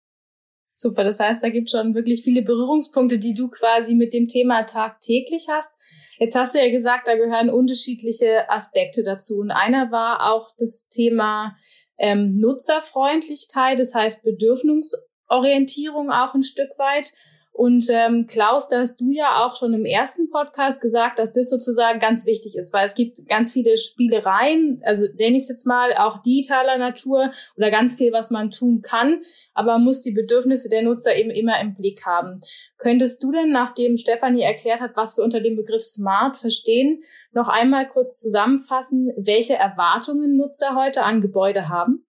Super, 0.78 1.04
das 1.04 1.18
heißt, 1.20 1.42
da 1.42 1.48
gibt 1.48 1.68
es 1.68 1.78
schon 1.78 1.94
wirklich 1.94 2.22
viele 2.22 2.42
Berührungspunkte, 2.42 3.18
die 3.18 3.32
du 3.32 3.48
quasi 3.48 3.94
mit 3.94 4.12
dem 4.12 4.28
Thema 4.28 4.64
tagtäglich 4.64 5.46
hast. 5.50 5.72
Jetzt 6.18 6.36
hast 6.36 6.54
du 6.54 6.58
ja 6.58 6.70
gesagt, 6.70 7.08
da 7.08 7.14
gehören 7.14 7.48
unterschiedliche 7.48 8.50
Aspekte 8.50 9.02
dazu. 9.02 9.38
Und 9.38 9.50
einer 9.50 9.90
war 9.90 10.30
auch 10.30 10.50
das 10.58 10.90
Thema 10.90 11.56
ähm, 11.96 12.38
Nutzerfreundlichkeit, 12.38 13.78
das 13.78 13.94
heißt 13.94 14.22
Bedürfnisorientierung 14.22 16.10
auch 16.10 16.34
ein 16.34 16.42
Stück 16.42 16.78
weit. 16.78 17.10
Und 17.56 17.86
ähm, 17.88 18.26
Klaus, 18.26 18.68
da 18.68 18.80
hast 18.80 19.00
du 19.00 19.10
ja 19.10 19.42
auch 19.46 19.56
schon 19.56 19.72
im 19.72 19.86
ersten 19.86 20.28
Podcast 20.28 20.82
gesagt, 20.82 21.18
dass 21.18 21.32
das 21.32 21.48
sozusagen 21.48 22.00
ganz 22.00 22.26
wichtig 22.26 22.54
ist, 22.54 22.74
weil 22.74 22.84
es 22.84 22.94
gibt 22.94 23.26
ganz 23.28 23.54
viele 23.54 23.78
Spielereien, 23.78 24.82
also 24.84 25.06
nenne 25.16 25.38
ich 25.38 25.44
es 25.44 25.48
jetzt 25.48 25.66
mal, 25.66 25.94
auch 25.94 26.20
digitaler 26.20 26.76
Natur 26.76 27.32
oder 27.56 27.70
ganz 27.70 27.94
viel, 27.94 28.12
was 28.12 28.30
man 28.30 28.50
tun 28.50 28.82
kann, 28.82 29.22
aber 29.54 29.72
man 29.72 29.84
muss 29.84 30.02
die 30.02 30.10
Bedürfnisse 30.10 30.68
der 30.68 30.82
Nutzer 30.82 31.16
eben 31.16 31.30
immer 31.30 31.58
im 31.58 31.74
Blick 31.74 32.04
haben. 32.04 32.40
Könntest 32.76 33.22
du 33.22 33.32
denn, 33.32 33.52
nachdem 33.52 33.96
Stefanie 33.96 34.42
erklärt 34.42 34.80
hat, 34.80 34.94
was 34.94 35.16
wir 35.16 35.24
unter 35.24 35.40
dem 35.40 35.56
Begriff 35.56 35.82
Smart 35.82 36.36
verstehen, 36.36 37.02
noch 37.32 37.48
einmal 37.48 37.88
kurz 37.88 38.20
zusammenfassen, 38.20 39.14
welche 39.16 39.54
Erwartungen 39.54 40.36
Nutzer 40.36 40.74
heute 40.76 41.04
an 41.04 41.22
Gebäude 41.22 41.70
haben? 41.70 42.05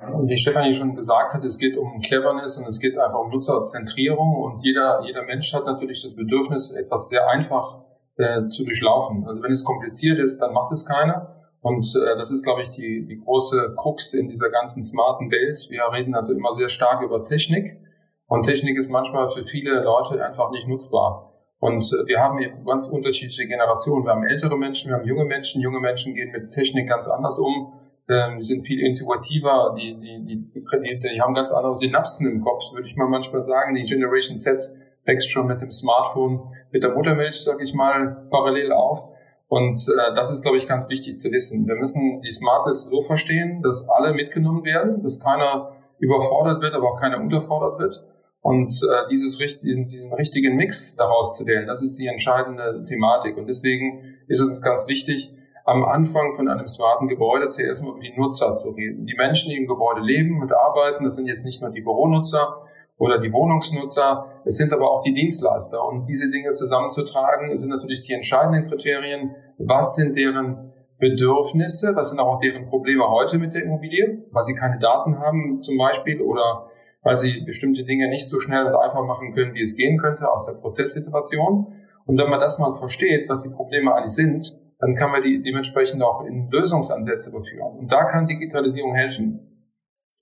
Wie 0.00 0.36
Stefanie 0.36 0.72
schon 0.72 0.94
gesagt 0.94 1.34
hat, 1.34 1.44
es 1.44 1.58
geht 1.58 1.76
um 1.76 2.00
Cleverness 2.00 2.56
und 2.56 2.66
es 2.66 2.80
geht 2.80 2.96
einfach 2.96 3.18
um 3.18 3.30
Nutzerzentrierung 3.30 4.34
und 4.34 4.64
jeder, 4.64 5.02
jeder 5.04 5.22
Mensch 5.24 5.52
hat 5.52 5.66
natürlich 5.66 6.02
das 6.02 6.14
Bedürfnis, 6.14 6.70
etwas 6.70 7.08
sehr 7.08 7.28
einfach 7.28 7.80
äh, 8.16 8.48
zu 8.48 8.64
durchlaufen. 8.64 9.26
Also 9.28 9.42
wenn 9.42 9.52
es 9.52 9.62
kompliziert 9.62 10.18
ist, 10.18 10.38
dann 10.40 10.54
macht 10.54 10.72
es 10.72 10.86
keiner. 10.86 11.34
Und 11.60 11.84
äh, 11.96 12.16
das 12.16 12.32
ist, 12.32 12.44
glaube 12.44 12.62
ich, 12.62 12.70
die, 12.70 13.04
die 13.06 13.20
große 13.20 13.74
Krux 13.76 14.14
in 14.14 14.28
dieser 14.28 14.48
ganzen 14.48 14.82
smarten 14.82 15.30
Welt. 15.30 15.66
Wir 15.68 15.82
reden 15.92 16.14
also 16.14 16.32
immer 16.32 16.52
sehr 16.54 16.70
stark 16.70 17.02
über 17.02 17.22
Technik 17.24 17.78
und 18.26 18.44
Technik 18.44 18.78
ist 18.78 18.88
manchmal 18.88 19.28
für 19.28 19.42
viele 19.42 19.82
Leute 19.82 20.24
einfach 20.24 20.50
nicht 20.50 20.66
nutzbar. 20.66 21.34
Und 21.58 21.84
äh, 21.92 22.06
wir 22.06 22.20
haben 22.20 22.40
eben 22.40 22.64
ganz 22.64 22.88
unterschiedliche 22.88 23.46
Generationen. 23.46 24.06
Wir 24.06 24.12
haben 24.12 24.24
ältere 24.24 24.56
Menschen, 24.56 24.88
wir 24.88 24.96
haben 24.96 25.04
junge 25.04 25.26
Menschen. 25.26 25.60
Junge 25.60 25.80
Menschen 25.80 26.14
gehen 26.14 26.30
mit 26.30 26.48
Technik 26.48 26.88
ganz 26.88 27.06
anders 27.06 27.38
um 27.38 27.74
ähm, 28.10 28.38
die 28.38 28.44
sind 28.44 28.62
viel 28.62 28.80
intuitiver, 28.80 29.74
die, 29.78 29.94
die, 29.94 30.24
die, 30.24 30.36
die, 30.52 31.00
die 31.00 31.20
haben 31.20 31.32
ganz 31.32 31.52
andere 31.52 31.74
Synapsen 31.74 32.30
im 32.30 32.42
Kopf, 32.42 32.72
würde 32.74 32.86
ich 32.86 32.96
mal 32.96 33.08
manchmal 33.08 33.40
sagen. 33.40 33.74
Die 33.74 33.84
Generation 33.84 34.36
Z 34.36 34.60
wächst 35.04 35.30
schon 35.30 35.46
mit 35.46 35.60
dem 35.60 35.70
Smartphone, 35.70 36.52
mit 36.72 36.82
der 36.82 36.94
Muttermilch, 36.94 37.42
sag 37.42 37.60
ich 37.62 37.72
mal, 37.72 38.26
parallel 38.30 38.72
auf. 38.72 39.08
Und 39.48 39.78
äh, 39.88 40.14
das 40.14 40.32
ist, 40.32 40.42
glaube 40.42 40.58
ich, 40.58 40.66
ganz 40.66 40.88
wichtig 40.88 41.18
zu 41.18 41.30
wissen. 41.30 41.66
Wir 41.66 41.76
müssen 41.76 42.20
die 42.22 42.30
Smartness 42.32 42.90
so 42.90 43.02
verstehen, 43.02 43.62
dass 43.62 43.88
alle 43.88 44.12
mitgenommen 44.12 44.64
werden, 44.64 45.02
dass 45.02 45.20
keiner 45.20 45.72
überfordert 45.98 46.62
wird, 46.62 46.74
aber 46.74 46.92
auch 46.92 47.00
keiner 47.00 47.20
unterfordert 47.20 47.78
wird. 47.78 48.04
Und 48.42 48.72
äh, 48.82 49.08
dieses, 49.10 49.38
diesen 49.38 50.12
richtigen 50.14 50.56
Mix 50.56 50.96
daraus 50.96 51.36
zu 51.36 51.46
wählen, 51.46 51.66
das 51.66 51.82
ist 51.82 51.96
die 51.96 52.06
entscheidende 52.06 52.84
Thematik. 52.88 53.36
Und 53.36 53.46
deswegen 53.46 54.18
ist 54.28 54.40
es 54.40 54.62
ganz 54.62 54.88
wichtig, 54.88 55.32
am 55.64 55.84
Anfang 55.84 56.34
von 56.34 56.48
einem 56.48 56.66
smarten 56.66 57.08
Gebäude 57.08 57.48
zuerst 57.48 57.84
mal 57.84 57.92
über 57.92 58.00
die 58.00 58.14
Nutzer 58.16 58.54
zu 58.54 58.70
reden. 58.70 59.06
Die 59.06 59.14
Menschen, 59.14 59.50
die 59.50 59.56
im 59.56 59.66
Gebäude 59.66 60.00
leben 60.00 60.40
und 60.40 60.52
arbeiten, 60.52 61.04
das 61.04 61.16
sind 61.16 61.26
jetzt 61.26 61.44
nicht 61.44 61.62
nur 61.62 61.70
die 61.70 61.82
Büronutzer 61.82 62.62
oder 62.98 63.18
die 63.18 63.32
Wohnungsnutzer, 63.32 64.42
es 64.44 64.56
sind 64.56 64.72
aber 64.72 64.90
auch 64.90 65.02
die 65.02 65.14
Dienstleister. 65.14 65.82
Und 65.84 66.06
diese 66.06 66.30
Dinge 66.30 66.52
zusammenzutragen, 66.52 67.58
sind 67.58 67.70
natürlich 67.70 68.02
die 68.02 68.12
entscheidenden 68.12 68.68
Kriterien. 68.68 69.34
Was 69.58 69.96
sind 69.96 70.16
deren 70.16 70.72
Bedürfnisse, 70.98 71.96
was 71.96 72.10
sind 72.10 72.20
auch 72.20 72.38
deren 72.40 72.66
Probleme 72.66 73.08
heute 73.08 73.38
mit 73.38 73.54
der 73.54 73.64
Immobilie, 73.64 74.26
weil 74.32 74.44
sie 74.44 74.54
keine 74.54 74.78
Daten 74.78 75.18
haben 75.18 75.62
zum 75.62 75.78
Beispiel 75.78 76.20
oder 76.20 76.68
weil 77.02 77.16
sie 77.16 77.40
bestimmte 77.46 77.84
Dinge 77.84 78.08
nicht 78.10 78.28
so 78.28 78.38
schnell 78.38 78.66
und 78.66 78.74
einfach 78.74 79.02
machen 79.04 79.32
können, 79.32 79.54
wie 79.54 79.62
es 79.62 79.76
gehen 79.76 79.96
könnte 79.98 80.30
aus 80.30 80.44
der 80.44 80.60
Prozesssituation. 80.60 81.72
Und 82.04 82.18
wenn 82.18 82.28
man 82.28 82.38
das 82.40 82.58
mal 82.58 82.74
versteht, 82.76 83.28
was 83.30 83.40
die 83.40 83.48
Probleme 83.48 83.94
eigentlich 83.94 84.12
sind, 84.12 84.59
dann 84.80 84.94
kann 84.94 85.10
man 85.10 85.22
die 85.22 85.42
dementsprechend 85.42 86.02
auch 86.02 86.24
in 86.24 86.50
Lösungsansätze 86.50 87.30
überführen. 87.30 87.78
Und 87.78 87.92
da 87.92 88.04
kann 88.04 88.26
Digitalisierung 88.26 88.94
helfen. 88.94 89.46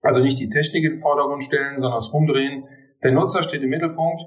Also 0.03 0.23
nicht 0.23 0.39
die 0.39 0.49
Technik 0.49 0.85
in 0.85 0.93
den 0.93 1.01
Vordergrund 1.01 1.45
stellen, 1.45 1.81
sondern 1.81 1.95
das 1.95 2.13
Rumdrehen. 2.13 2.65
Der 3.03 3.13
Nutzer 3.13 3.43
steht 3.43 3.63
im 3.63 3.71
Mittelpunkt 3.71 4.23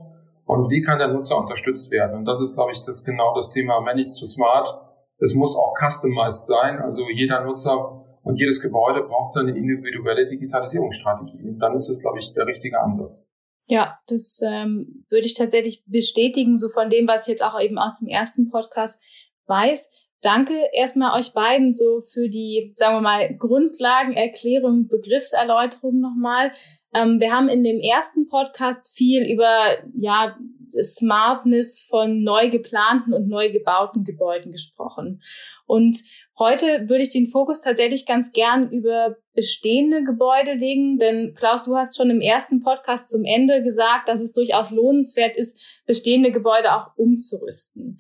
und 0.46 0.70
wie 0.70 0.82
kann 0.82 1.00
der 1.00 1.10
Nutzer 1.10 1.38
unterstützt 1.38 1.92
werden? 1.92 2.18
Und 2.18 2.26
das 2.26 2.42
ist, 2.42 2.56
glaube 2.56 2.72
ich, 2.72 2.84
das 2.86 3.04
genau 3.04 3.36
das 3.36 3.52
Thema 3.52 3.82
Managed 3.82 4.18
to 4.20 4.26
Smart. 4.26 4.70
Es 5.18 5.36
muss 5.36 5.56
auch 5.56 5.74
customized 5.78 6.48
sein. 6.48 6.80
Also 6.80 7.10
jeder 7.10 7.44
Nutzer 7.44 8.06
und 8.24 8.40
jedes 8.40 8.62
Gebäude 8.62 9.04
braucht 9.04 9.32
seine 9.32 9.52
individuelle 9.52 10.28
Digitalisierungsstrategie. 10.28 11.44
Und 11.44 11.60
dann 11.60 11.76
ist 11.76 11.90
es, 11.90 12.02
glaube 12.02 12.20
ich, 12.20 12.34
der 12.34 12.46
richtige 12.48 12.80
Ansatz. 12.80 13.30
Ja, 13.66 14.00
das 14.08 14.42
ähm, 14.44 15.06
würde 15.10 15.26
ich 15.26 15.34
tatsächlich 15.34 15.84
bestätigen, 15.86 16.58
so 16.58 16.70
von 16.70 16.90
dem, 16.90 17.08
was 17.08 17.28
ich 17.28 17.32
jetzt 17.32 17.44
auch 17.44 17.60
eben 17.60 17.78
aus 17.78 18.00
dem 18.00 18.08
ersten 18.08 18.50
Podcast 18.50 19.02
weiß. 19.48 19.92
Danke 20.22 20.54
erstmal 20.74 21.20
euch 21.20 21.34
beiden 21.34 21.74
so 21.74 22.02
für 22.02 22.30
die, 22.30 22.74
sagen 22.76 22.98
wir 22.98 23.02
mal, 23.02 23.36
Grundlagenerklärung, 23.36 24.88
Begriffserläuterung 24.88 26.00
nochmal. 26.00 26.52
Ähm, 26.94 27.20
wir 27.20 27.32
haben 27.34 27.50
in 27.50 27.64
dem 27.64 27.80
ersten 27.80 28.28
Podcast 28.28 28.96
viel 28.96 29.24
über, 29.24 29.78
ja, 29.96 30.38
Smartness 30.82 31.82
von 31.82 32.24
neu 32.24 32.50
geplanten 32.50 33.14
und 33.14 33.28
neu 33.28 33.52
gebauten 33.52 34.04
Gebäuden 34.04 34.52
gesprochen. 34.52 35.22
Und 35.66 36.00
heute 36.38 36.88
würde 36.88 37.04
ich 37.04 37.12
den 37.12 37.28
Fokus 37.28 37.62
tatsächlich 37.62 38.06
ganz 38.06 38.32
gern 38.32 38.72
über 38.72 39.18
bestehende 39.34 40.04
Gebäude 40.04 40.54
legen, 40.54 40.98
denn 40.98 41.34
Klaus, 41.36 41.66
du 41.66 41.76
hast 41.76 41.98
schon 41.98 42.10
im 42.10 42.22
ersten 42.22 42.62
Podcast 42.62 43.10
zum 43.10 43.26
Ende 43.26 43.64
gesagt, 43.64 44.08
dass 44.08 44.22
es 44.22 44.34
durchaus 44.34 44.72
lohnenswert 44.72 45.36
ist, 45.36 45.60
bestehende 45.86 46.32
Gebäude 46.32 46.76
auch 46.76 46.96
umzurüsten. 46.96 48.00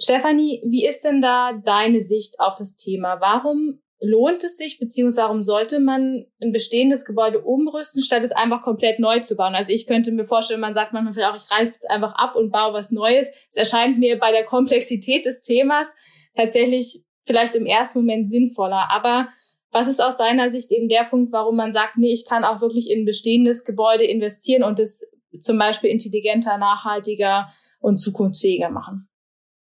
Stefanie, 0.00 0.62
wie 0.66 0.86
ist 0.86 1.04
denn 1.04 1.20
da 1.20 1.52
deine 1.52 2.00
Sicht 2.00 2.40
auf 2.40 2.54
das 2.56 2.76
Thema? 2.76 3.20
Warum 3.20 3.80
lohnt 4.00 4.44
es 4.44 4.56
sich, 4.56 4.78
beziehungsweise 4.78 5.22
warum 5.22 5.42
sollte 5.42 5.80
man 5.80 6.26
ein 6.42 6.52
bestehendes 6.52 7.04
Gebäude 7.04 7.40
umrüsten, 7.40 8.02
statt 8.02 8.22
es 8.22 8.32
einfach 8.32 8.62
komplett 8.62 8.98
neu 8.98 9.20
zu 9.20 9.36
bauen? 9.36 9.54
Also 9.54 9.72
ich 9.72 9.86
könnte 9.86 10.12
mir 10.12 10.24
vorstellen, 10.24 10.60
man 10.60 10.74
sagt 10.74 10.92
manchmal 10.92 11.14
vielleicht 11.14 11.32
auch, 11.32 11.36
ich 11.36 11.50
reiße 11.50 11.80
es 11.82 11.90
einfach 11.90 12.14
ab 12.14 12.36
und 12.36 12.50
baue 12.50 12.74
was 12.74 12.90
Neues. 12.90 13.30
Es 13.50 13.56
erscheint 13.56 13.98
mir 13.98 14.18
bei 14.18 14.32
der 14.32 14.44
Komplexität 14.44 15.24
des 15.24 15.42
Themas 15.42 15.88
tatsächlich 16.36 17.04
vielleicht 17.24 17.54
im 17.54 17.66
ersten 17.66 18.00
Moment 18.00 18.28
sinnvoller. 18.28 18.90
Aber 18.90 19.28
was 19.70 19.88
ist 19.88 20.00
aus 20.00 20.16
deiner 20.16 20.50
Sicht 20.50 20.70
eben 20.70 20.88
der 20.88 21.04
Punkt, 21.04 21.32
warum 21.32 21.56
man 21.56 21.72
sagt, 21.72 21.96
nee, 21.96 22.12
ich 22.12 22.26
kann 22.26 22.44
auch 22.44 22.60
wirklich 22.60 22.90
in 22.90 23.02
ein 23.02 23.06
bestehendes 23.06 23.64
Gebäude 23.64 24.04
investieren 24.04 24.62
und 24.62 24.78
es 24.78 25.08
zum 25.40 25.58
Beispiel 25.58 25.90
intelligenter, 25.90 26.58
nachhaltiger 26.58 27.48
und 27.80 27.98
zukunftsfähiger 27.98 28.70
machen? 28.70 29.08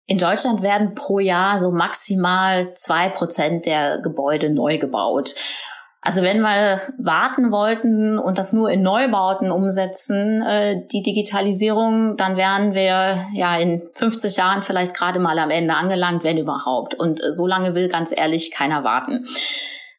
In 0.07 0.17
Deutschland 0.17 0.61
werden 0.61 0.93
pro 0.93 1.19
Jahr 1.19 1.57
so 1.57 1.71
maximal 1.71 2.73
zwei 2.75 3.09
Prozent 3.09 3.65
der 3.65 3.99
Gebäude 3.99 4.49
neu 4.51 4.77
gebaut. 4.77 5.33
Also 6.01 6.21
wenn 6.21 6.41
wir 6.41 6.81
warten 6.99 7.51
wollten 7.51 8.19
und 8.19 8.37
das 8.37 8.53
nur 8.53 8.69
in 8.69 8.83
Neubauten 8.83 9.51
umsetzen, 9.51 10.43
äh, 10.43 10.85
die 10.91 11.01
Digitalisierung, 11.01 12.15
dann 12.15 12.37
wären 12.37 12.75
wir 12.75 13.25
ja 13.33 13.57
in 13.57 13.89
50 13.95 14.37
Jahren 14.37 14.61
vielleicht 14.61 14.93
gerade 14.93 15.17
mal 15.17 15.39
am 15.39 15.49
Ende 15.49 15.73
angelangt, 15.73 16.23
wenn 16.23 16.37
überhaupt. 16.37 16.93
Und 16.93 17.23
äh, 17.23 17.31
so 17.31 17.47
lange 17.47 17.73
will 17.73 17.87
ganz 17.87 18.13
ehrlich 18.15 18.51
keiner 18.51 18.83
warten 18.83 19.27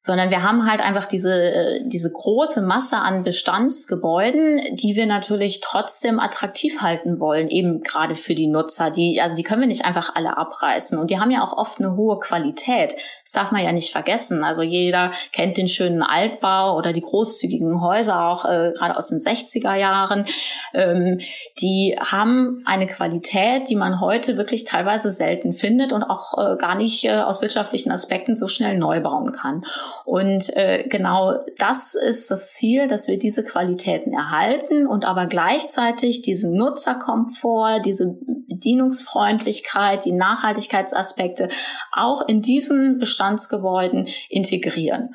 sondern 0.07 0.31
wir 0.31 0.45
haben 0.45 0.71
halt 0.71 0.81
einfach 0.81 1.07
diese, 1.07 1.33
äh, 1.33 1.81
diese 1.85 2.13
große 2.13 2.63
Masse 2.63 2.99
an 2.99 3.25
Bestandsgebäuden, 3.25 4.77
die 4.77 4.95
wir 4.95 5.05
natürlich 5.05 5.59
trotzdem 5.61 6.21
attraktiv 6.21 6.81
halten 6.81 7.19
wollen, 7.19 7.49
eben 7.49 7.81
gerade 7.81 8.15
für 8.15 8.37
die 8.37 8.47
Nutzer. 8.47 8.93
Die, 8.93 9.21
also 9.21 9.35
die 9.35 9.43
können 9.43 9.63
wir 9.63 9.67
nicht 9.67 9.85
einfach 9.85 10.15
alle 10.15 10.37
abreißen. 10.37 10.97
Und 10.97 11.11
die 11.11 11.19
haben 11.19 11.33
ja 11.33 11.43
auch 11.43 11.53
oft 11.53 11.81
eine 11.81 11.97
hohe 11.97 12.21
Qualität. 12.21 12.95
Das 13.25 13.33
darf 13.33 13.51
man 13.51 13.65
ja 13.65 13.73
nicht 13.73 13.91
vergessen. 13.91 14.45
Also 14.45 14.63
jeder 14.63 15.11
kennt 15.33 15.57
den 15.57 15.67
schönen 15.67 16.05
Altbau 16.05 16.77
oder 16.77 16.93
die 16.93 17.03
großzügigen 17.03 17.81
Häuser 17.81 18.27
auch 18.27 18.45
äh, 18.45 18.75
gerade 18.77 18.97
aus 18.97 19.09
den 19.09 19.19
60er 19.19 19.75
Jahren. 19.75 20.25
Ähm, 20.73 21.19
die 21.61 21.99
haben 21.99 22.63
eine 22.65 22.87
Qualität, 22.87 23.69
die 23.69 23.77
man 23.77 24.01
heute 24.01 24.37
wirklich 24.37 24.63
teilweise 24.63 25.11
selten 25.11 25.53
findet 25.53 25.93
und 25.93 26.05
auch 26.05 26.39
äh, 26.39 26.57
gar 26.57 26.77
nicht 26.77 27.05
äh, 27.07 27.17
aus 27.17 27.43
wirtschaftlichen 27.43 27.91
Aspekten 27.91 28.37
so 28.37 28.47
schnell 28.47 28.79
neu 28.79 29.01
bauen 29.01 29.33
kann. 29.33 29.65
Und 30.05 30.57
äh, 30.57 30.85
genau 30.89 31.35
das 31.59 31.95
ist 31.95 32.31
das 32.31 32.53
Ziel, 32.53 32.89
dass 32.89 33.09
wir 33.09 33.19
diese 33.19 33.45
Qualitäten 33.45 34.13
erhalten 34.13 34.87
und 34.87 35.05
aber 35.05 35.27
gleichzeitig 35.27 36.23
diesen 36.23 36.55
Nutzerkomfort, 36.55 37.83
diese 37.85 38.17
Bedienungsfreundlichkeit, 38.49 40.05
die 40.05 40.13
Nachhaltigkeitsaspekte 40.13 41.49
auch 41.93 42.27
in 42.27 42.41
diesen 42.41 42.99
Bestandsgebäuden 42.99 44.09
integrieren. 44.29 45.15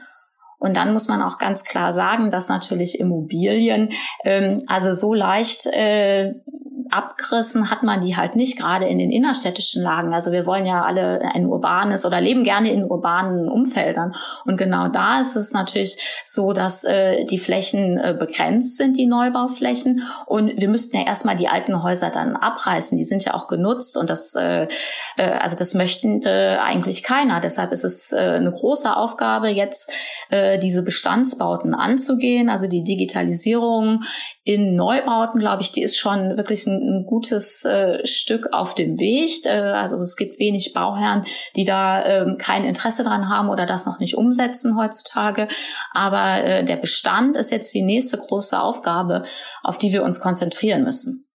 Und 0.60 0.78
dann 0.78 0.94
muss 0.94 1.08
man 1.08 1.24
auch 1.24 1.40
ganz 1.40 1.64
klar 1.64 1.92
sagen, 1.92 2.30
dass 2.30 2.48
natürlich 2.48 3.00
Immobilien 3.00 3.90
ähm, 4.24 4.62
also 4.68 4.94
so 4.94 5.14
leicht 5.14 5.66
äh, 5.66 6.34
abgerissen 6.92 7.70
hat 7.72 7.84
man 7.84 8.02
die 8.02 8.16
halt 8.16 8.36
nicht, 8.36 8.58
gerade 8.58 8.86
in 8.88 9.00
den 9.00 9.12
innerstädtischen 9.12 9.84
Lagen. 9.84 10.14
Also 10.14 10.32
wir 10.32 10.46
wollen 10.46 10.66
ja 10.66 10.84
alle 10.84 11.22
ein 11.34 11.46
urbanes 11.46 12.06
oder 12.06 12.22
leben 12.22 12.44
gerne 12.44 12.72
in 12.72 12.84
urbanen 12.84 13.50
Umfeldern. 13.50 14.14
Und 14.46 14.58
genau 14.58 14.88
da 14.88 15.20
ist 15.20 15.36
es 15.36 15.54
natürlich 15.54 16.24
so, 16.26 16.54
dass 16.54 16.84
äh, 16.84 17.26
die 17.26 17.40
Flächen 17.40 17.98
äh, 17.98 18.16
begrenzt 18.18 18.78
sind, 18.78 18.98
die 18.98 19.08
Neubauflächen. 19.08 20.04
Und 20.26 20.60
wir 20.60 20.70
müssten 20.70 20.98
ja 20.98 21.06
erstmal 21.06 21.36
die 21.36 21.48
alten 21.48 21.84
Häuser 21.84 22.10
dann 22.10 22.36
abreißen. 22.36 22.98
Die 22.98 23.04
sind 23.04 23.26
ja 23.26 23.34
auch 23.34 23.48
genutzt 23.48 23.98
und 23.98 24.10
das, 24.10 24.36
äh, 24.36 24.68
äh, 25.18 25.32
also 25.40 25.56
das 25.56 25.74
möchten 25.74 26.22
äh, 26.24 26.58
eigentlich 26.62 27.04
keiner. 27.04 27.40
Deshalb 27.40 27.72
ist 27.72 27.84
es 27.84 28.12
äh, 28.12 28.18
eine 28.18 28.52
große 28.52 28.96
Aufgabe, 28.96 29.50
jetzt 29.50 29.92
äh, 30.30 30.60
diese 30.60 30.84
Bestandsbauten 30.84 31.74
anzugehen, 31.74 32.50
also 32.50 32.68
die 32.68 32.84
Digitalisierung 32.84 34.04
in 34.44 34.76
Neubauten, 34.76 35.40
glaube 35.40 35.62
ich, 35.62 35.72
die 35.72 35.84
ist 35.84 35.98
schon 35.98 36.36
wirklich 36.36 36.66
ein, 36.66 36.82
ein 36.82 37.06
gutes 37.06 37.64
äh, 37.64 38.06
Stück 38.08 38.52
auf 38.54 38.74
dem 38.74 39.00
Weg. 39.00 39.46
Äh, 39.46 39.50
also 39.50 39.98
es 40.00 40.16
gibt 40.16 40.40
wenig 40.40 40.74
Bauherren, 40.74 41.26
die 41.56 41.64
da 41.64 42.04
äh, 42.04 42.36
kein 42.38 42.66
Interesse 42.66 43.04
dran 43.04 43.30
haben 43.30 43.50
oder 43.50 43.68
das 43.68 43.86
noch 43.86 44.00
nicht 44.00 44.16
umsetzen 44.16 44.78
heutzutage. 44.78 45.48
Aber 45.92 46.44
äh, 46.44 46.66
der 46.66 46.78
Bestand 46.78 47.38
ist 47.38 47.52
jetzt 47.52 47.74
die 47.74 47.84
nächste 47.84 48.18
große 48.18 48.60
Aufgabe, 48.60 49.24
auf 49.62 49.78
die 49.78 49.94
wir 49.94 50.04
uns 50.04 50.20
konzentrieren 50.20 50.84
müssen. 50.84 51.28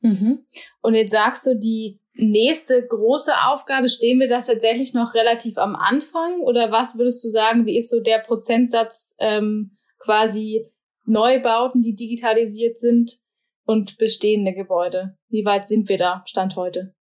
Mhm. 0.00 0.46
Und 0.80 0.94
jetzt 0.94 1.12
sagst 1.12 1.46
du, 1.46 1.58
die 1.58 2.00
nächste 2.14 2.86
große 2.86 3.32
Aufgabe, 3.48 3.90
stehen 3.90 4.18
wir 4.18 4.28
das 4.28 4.46
tatsächlich 4.46 4.94
noch 4.94 5.12
relativ 5.12 5.58
am 5.58 5.76
Anfang? 5.76 6.40
Oder 6.40 6.72
was 6.72 6.96
würdest 6.96 7.22
du 7.22 7.28
sagen, 7.28 7.66
wie 7.66 7.76
ist 7.76 7.90
so 7.90 8.00
der 8.00 8.20
Prozentsatz 8.20 9.14
ähm, 9.18 9.76
quasi 9.98 10.70
Neubauten, 11.06 11.82
die 11.82 11.94
digitalisiert 11.94 12.78
sind 12.78 13.18
und 13.64 13.96
bestehende 13.98 14.52
Gebäude. 14.52 15.16
Wie 15.28 15.44
weit 15.44 15.66
sind 15.66 15.88
wir 15.88 15.98
da, 15.98 16.22
Stand 16.26 16.56
heute? 16.56 16.95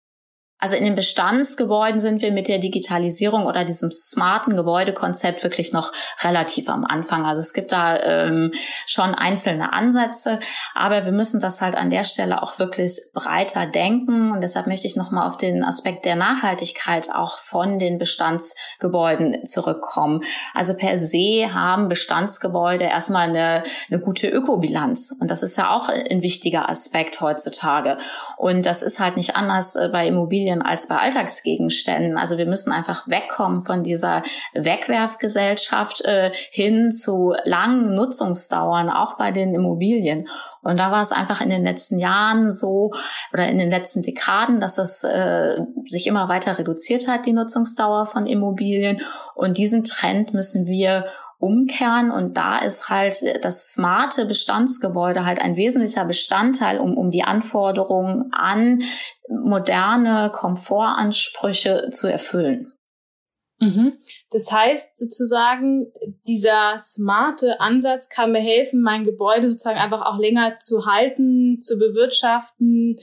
Also 0.65 0.77
in 0.77 0.85
den 0.85 0.95
Bestandsgebäuden 0.95 2.01
sind 2.01 2.23
wir 2.23 2.33
mit 2.33 2.49
der 2.49 2.59
Digitalisierung 2.59 3.45
oder 3.45 3.67
diesem 3.67 3.91
smarten 3.91 4.57
Gebäudekonzept 4.57 5.43
wirklich 5.43 5.75
noch 5.75 5.93
relativ 6.23 6.71
am 6.71 6.87
Anfang. 6.87 7.27
Also 7.27 7.41
es 7.41 7.53
gibt 7.53 7.71
da 7.71 8.01
ähm, 8.01 8.51
schon 8.87 9.15
einzelne 9.15 9.75
Ansätze, 9.75 10.41
aber 10.75 11.05
wir 11.05 11.13
müssen 11.13 11.39
das 11.39 11.61
halt 11.61 11.75
an 11.75 11.91
der 11.91 12.03
Stelle 12.03 12.43
auch 12.43 12.59
wirklich 12.59 12.99
breiter 13.13 13.67
denken. 13.67 14.33
Und 14.33 14.41
deshalb 14.41 14.67
möchte 14.67 14.87
ich 14.87 14.97
nochmal 14.97 15.29
auf 15.29 15.37
den 15.37 15.63
Aspekt 15.65 16.07
der 16.07 16.17
Nachhaltigkeit 16.17 17.15
auch 17.15 17.37
von 17.39 17.79
den 17.79 17.99
Bestandsgebäuden 17.99 19.45
zurückkommen. 19.45 20.23
Also 20.55 20.75
per 20.79 20.97
se 20.97 21.53
haben 21.53 21.91
Bestandsgebäude 21.91 22.85
erstmal 22.85 23.29
eine, 23.29 23.65
eine 23.91 24.01
gute 24.01 24.29
Ökobilanz. 24.29 25.15
Und 25.21 25.31
das 25.31 25.43
ist 25.43 25.59
ja 25.59 25.69
auch 25.77 25.91
ein 25.91 26.23
wichtiger 26.23 26.71
Aspekt 26.71 27.21
heutzutage. 27.21 27.99
Und 28.39 28.65
das 28.65 28.83
ist 28.83 28.99
halt 28.99 29.19
nicht 29.19 29.37
anders 29.37 29.77
äh, 29.77 29.91
bei 29.93 30.07
Immobilien 30.07 30.54
Immobilien 30.55 30.63
als 30.63 30.89
bei 30.89 30.97
Alltagsgegenständen. 30.97 32.17
Also 32.17 32.39
wir 32.39 32.47
müssen 32.47 32.73
einfach 32.73 33.09
wegkommen 33.09 33.61
von 33.61 33.85
dieser 33.85 34.23
Wegwerfgesellschaft 34.55 36.03
äh, 36.05 36.33
hin 36.51 36.93
zu 36.93 37.35
langen 37.45 37.95
Nutzungsdauern, 37.95 38.91
auch 38.91 39.17
bei 39.17 39.33
den 39.33 39.55
Immobilien. 39.55 40.29
Und 40.63 40.79
da 40.79 40.91
war 40.91 41.03
es 41.03 41.13
einfach 41.13 41.41
in 41.41 41.51
den 41.51 41.65
letzten 41.65 41.99
Jahren 41.99 42.51
so 42.51 42.93
oder 43.33 43.49
in 43.49 43.59
den 43.59 43.71
letzten 43.71 44.03
Dekaden, 44.03 44.61
dass 44.61 44.79
es 44.79 45.05
äh, 45.05 45.59
sich 45.87 46.07
immer 46.07 46.29
weiter 46.29 46.59
reduziert 46.59 47.09
hat, 47.09 47.27
die 47.27 47.33
Nutzungsdauer 47.33 48.07
von 48.07 48.27
Immobilien. 48.27 49.01
Und 49.35 49.59
diesen 49.59 49.85
Trend 49.85 50.33
müssen 50.33 50.67
wir 50.67 51.05
umkehren. 51.45 52.11
Und 52.11 52.37
da 52.37 52.59
ist 52.59 52.89
halt 52.89 53.23
das 53.43 53.73
smarte 53.73 54.25
Bestandsgebäude 54.25 55.27
halt 55.27 55.41
ein 55.41 55.57
wesentlicher 55.57 56.07
Bestandteil, 56.07 56.79
um, 56.79 56.97
um 56.97 57.11
die 57.11 57.23
Anforderungen 57.23 58.33
an 58.33 58.83
moderne 59.29 60.31
Komfortansprüche 60.33 61.89
zu 61.91 62.11
erfüllen. 62.11 62.73
Mhm. 63.61 63.99
Das 64.31 64.51
heißt 64.51 64.97
sozusagen, 64.97 65.93
dieser 66.27 66.77
smarte 66.79 67.61
Ansatz 67.61 68.09
kann 68.09 68.33
mir 68.33 68.41
helfen, 68.41 68.81
mein 68.81 69.05
Gebäude 69.05 69.49
sozusagen 69.49 69.79
einfach 69.79 70.03
auch 70.03 70.19
länger 70.19 70.57
zu 70.57 70.87
halten, 70.87 71.61
zu 71.61 71.79
bewirtschaften 71.79 72.97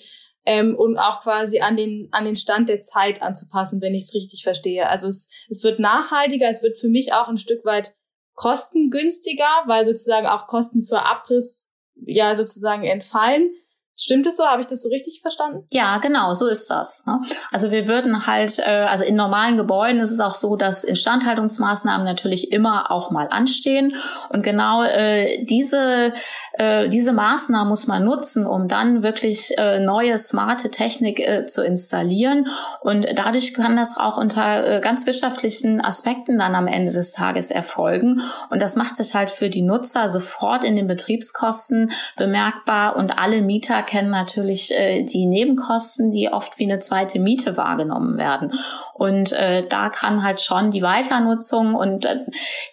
ähm, 0.45 0.75
und 0.75 0.98
auch 0.98 1.21
quasi 1.21 1.62
an 1.62 1.77
den, 1.77 2.10
an 2.12 2.25
den 2.25 2.36
Stand 2.36 2.69
der 2.69 2.79
Zeit 2.79 3.21
anzupassen, 3.21 3.81
wenn 3.81 3.93
ich 3.93 4.03
es 4.03 4.13
richtig 4.13 4.43
verstehe. 4.43 4.89
Also 4.89 5.07
es, 5.07 5.29
es 5.50 5.63
wird 5.63 5.79
nachhaltiger, 5.79 6.50
es 6.50 6.63
wird 6.63 6.77
für 6.77 6.89
mich 6.89 7.13
auch 7.13 7.27
ein 7.27 7.38
Stück 7.38 7.63
weit 7.65 7.93
kostengünstiger, 8.41 9.45
weil 9.67 9.86
sozusagen 9.86 10.25
auch 10.25 10.48
Kosten 10.48 10.83
für 10.83 11.05
Abriss 11.05 11.69
ja 11.93 12.33
sozusagen 12.33 12.83
entfallen. 12.83 13.51
Stimmt 13.95 14.25
es 14.25 14.38
so? 14.38 14.45
Habe 14.45 14.62
ich 14.63 14.67
das 14.67 14.81
so 14.81 14.89
richtig 14.89 15.21
verstanden? 15.21 15.67
Ja, 15.71 16.00
genau, 16.00 16.33
so 16.33 16.48
ist 16.48 16.71
das. 16.71 17.05
Ne? 17.05 17.21
Also 17.51 17.69
wir 17.69 17.88
würden 17.88 18.25
halt, 18.25 18.57
äh, 18.57 18.88
also 18.89 19.03
in 19.03 19.15
normalen 19.15 19.57
Gebäuden 19.57 20.01
ist 20.01 20.10
es 20.10 20.19
auch 20.19 20.31
so, 20.31 20.55
dass 20.55 20.83
Instandhaltungsmaßnahmen 20.83 22.03
natürlich 22.03 22.51
immer 22.51 22.89
auch 22.89 23.12
mal 23.12 23.27
anstehen. 23.29 23.95
Und 24.29 24.41
genau 24.41 24.83
äh, 24.83 25.45
diese 25.45 26.13
äh, 26.53 26.89
diese 26.89 27.13
Maßnahmen 27.13 27.70
muss 27.70 27.88
man 27.88 28.03
nutzen, 28.03 28.46
um 28.46 28.67
dann 28.67 29.03
wirklich 29.03 29.58
äh, 29.58 29.79
neue 29.79 30.17
smarte 30.17 30.70
Technik 30.70 31.20
äh, 31.20 31.46
zu 31.46 31.63
installieren. 31.63 32.48
Und 32.81 33.05
dadurch 33.15 33.53
kann 33.53 33.75
das 33.75 33.98
auch 33.98 34.17
unter 34.17 34.77
äh, 34.77 34.79
ganz 34.81 35.05
wirtschaftlichen 35.05 35.84
Aspekten 35.84 36.38
dann 36.38 36.55
am 36.55 36.67
Ende 36.67 36.91
des 36.91 37.13
Tages 37.13 37.51
erfolgen. 37.51 38.22
Und 38.50 38.62
das 38.62 38.75
macht 38.75 38.98
sich 38.98 39.15
halt 39.15 39.29
für 39.29 39.50
die 39.50 39.62
Nutzer 39.62 40.10
sofort 40.10 40.63
in 40.63 40.75
den 40.75 40.88
Betriebskosten 40.88 41.91
bemerkbar. 42.17 42.96
Und 42.96 43.17
alle 43.17 43.41
Mieter 43.41 43.81
kennen 43.84 44.10
natürlich 44.10 44.72
äh, 44.72 45.03
die 45.03 45.25
Nebenkosten, 45.25 46.12
die 46.12 46.29
oft 46.29 46.60
wie 46.60 46.65
eine 46.65 46.79
zweite 46.79 47.20
Miete 47.20 47.55
wahrgenommen 47.55 48.17
werden. 48.17 48.51
Und 48.93 49.31
äh, 49.31 49.65
da 49.67 49.89
kann 49.89 50.24
halt 50.24 50.41
schon 50.41 50.72
die 50.72 50.81
Weiternutzung 50.81 51.75
und 51.75 52.05
äh, 52.05 52.17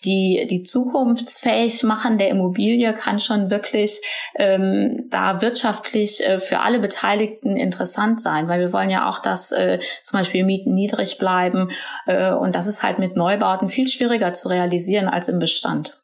die, 0.04 0.46
die 0.50 0.62
zukunftsfähig 0.62 1.84
machen 1.84 2.18
der 2.18 2.28
Immobilie 2.28 2.92
kann 2.92 3.20
schon 3.20 3.50
wirklich 3.50 3.67
wirklich 3.68 4.00
ähm, 4.34 5.06
da 5.10 5.40
wirtschaftlich 5.40 6.24
äh, 6.24 6.38
für 6.38 6.60
alle 6.60 6.80
Beteiligten 6.80 7.56
interessant 7.56 8.20
sein, 8.20 8.48
weil 8.48 8.60
wir 8.60 8.72
wollen 8.72 8.90
ja 8.90 9.08
auch, 9.08 9.20
dass 9.20 9.52
äh, 9.52 9.78
zum 10.02 10.18
Beispiel 10.18 10.44
Mieten 10.44 10.74
niedrig 10.74 11.18
bleiben 11.18 11.70
äh, 12.06 12.32
und 12.32 12.54
das 12.54 12.66
ist 12.66 12.82
halt 12.82 12.98
mit 12.98 13.16
Neubauten 13.16 13.68
viel 13.68 13.88
schwieriger 13.88 14.32
zu 14.32 14.48
realisieren 14.48 15.08
als 15.08 15.28
im 15.28 15.38
Bestand. 15.38 15.94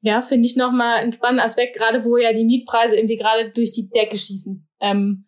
Ja, 0.00 0.22
finde 0.22 0.46
ich 0.46 0.56
nochmal 0.56 0.98
ein 0.98 1.12
spannender 1.12 1.44
Aspekt, 1.44 1.76
gerade 1.76 2.04
wo 2.04 2.16
ja 2.16 2.32
die 2.32 2.44
Mietpreise 2.44 2.96
irgendwie 2.96 3.16
gerade 3.16 3.50
durch 3.50 3.72
die 3.72 3.88
Decke 3.88 4.16
schießen. 4.16 4.68
Ähm, 4.80 5.26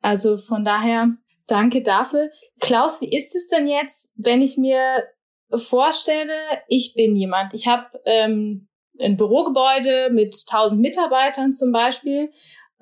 also 0.00 0.38
von 0.38 0.64
daher 0.64 1.08
danke 1.46 1.82
dafür. 1.82 2.30
Klaus, 2.60 3.00
wie 3.00 3.16
ist 3.16 3.34
es 3.34 3.48
denn 3.48 3.66
jetzt, 3.66 4.12
wenn 4.16 4.42
ich 4.42 4.56
mir 4.56 5.04
vorstelle, 5.54 6.34
ich 6.68 6.94
bin 6.94 7.16
jemand, 7.16 7.52
ich 7.52 7.66
habe 7.66 7.86
ähm, 8.04 8.68
ein 9.02 9.16
Bürogebäude 9.16 10.10
mit 10.12 10.34
1000 10.48 10.80
Mitarbeitern 10.80 11.52
zum 11.52 11.72
Beispiel. 11.72 12.30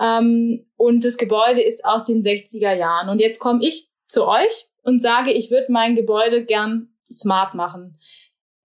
Ähm, 0.01 0.67
und 0.77 1.05
das 1.05 1.17
Gebäude 1.17 1.63
ist 1.63 1.85
aus 1.85 2.05
den 2.05 2.21
60er 2.21 2.75
Jahren. 2.75 3.09
Und 3.09 3.21
jetzt 3.21 3.39
komme 3.39 3.61
ich 3.63 3.89
zu 4.09 4.27
euch 4.27 4.69
und 4.83 5.01
sage, 5.01 5.33
ich 5.33 5.51
würde 5.51 5.67
mein 5.71 5.95
Gebäude 5.95 6.45
gern 6.45 6.89
smart 7.11 7.55
machen. 7.55 7.99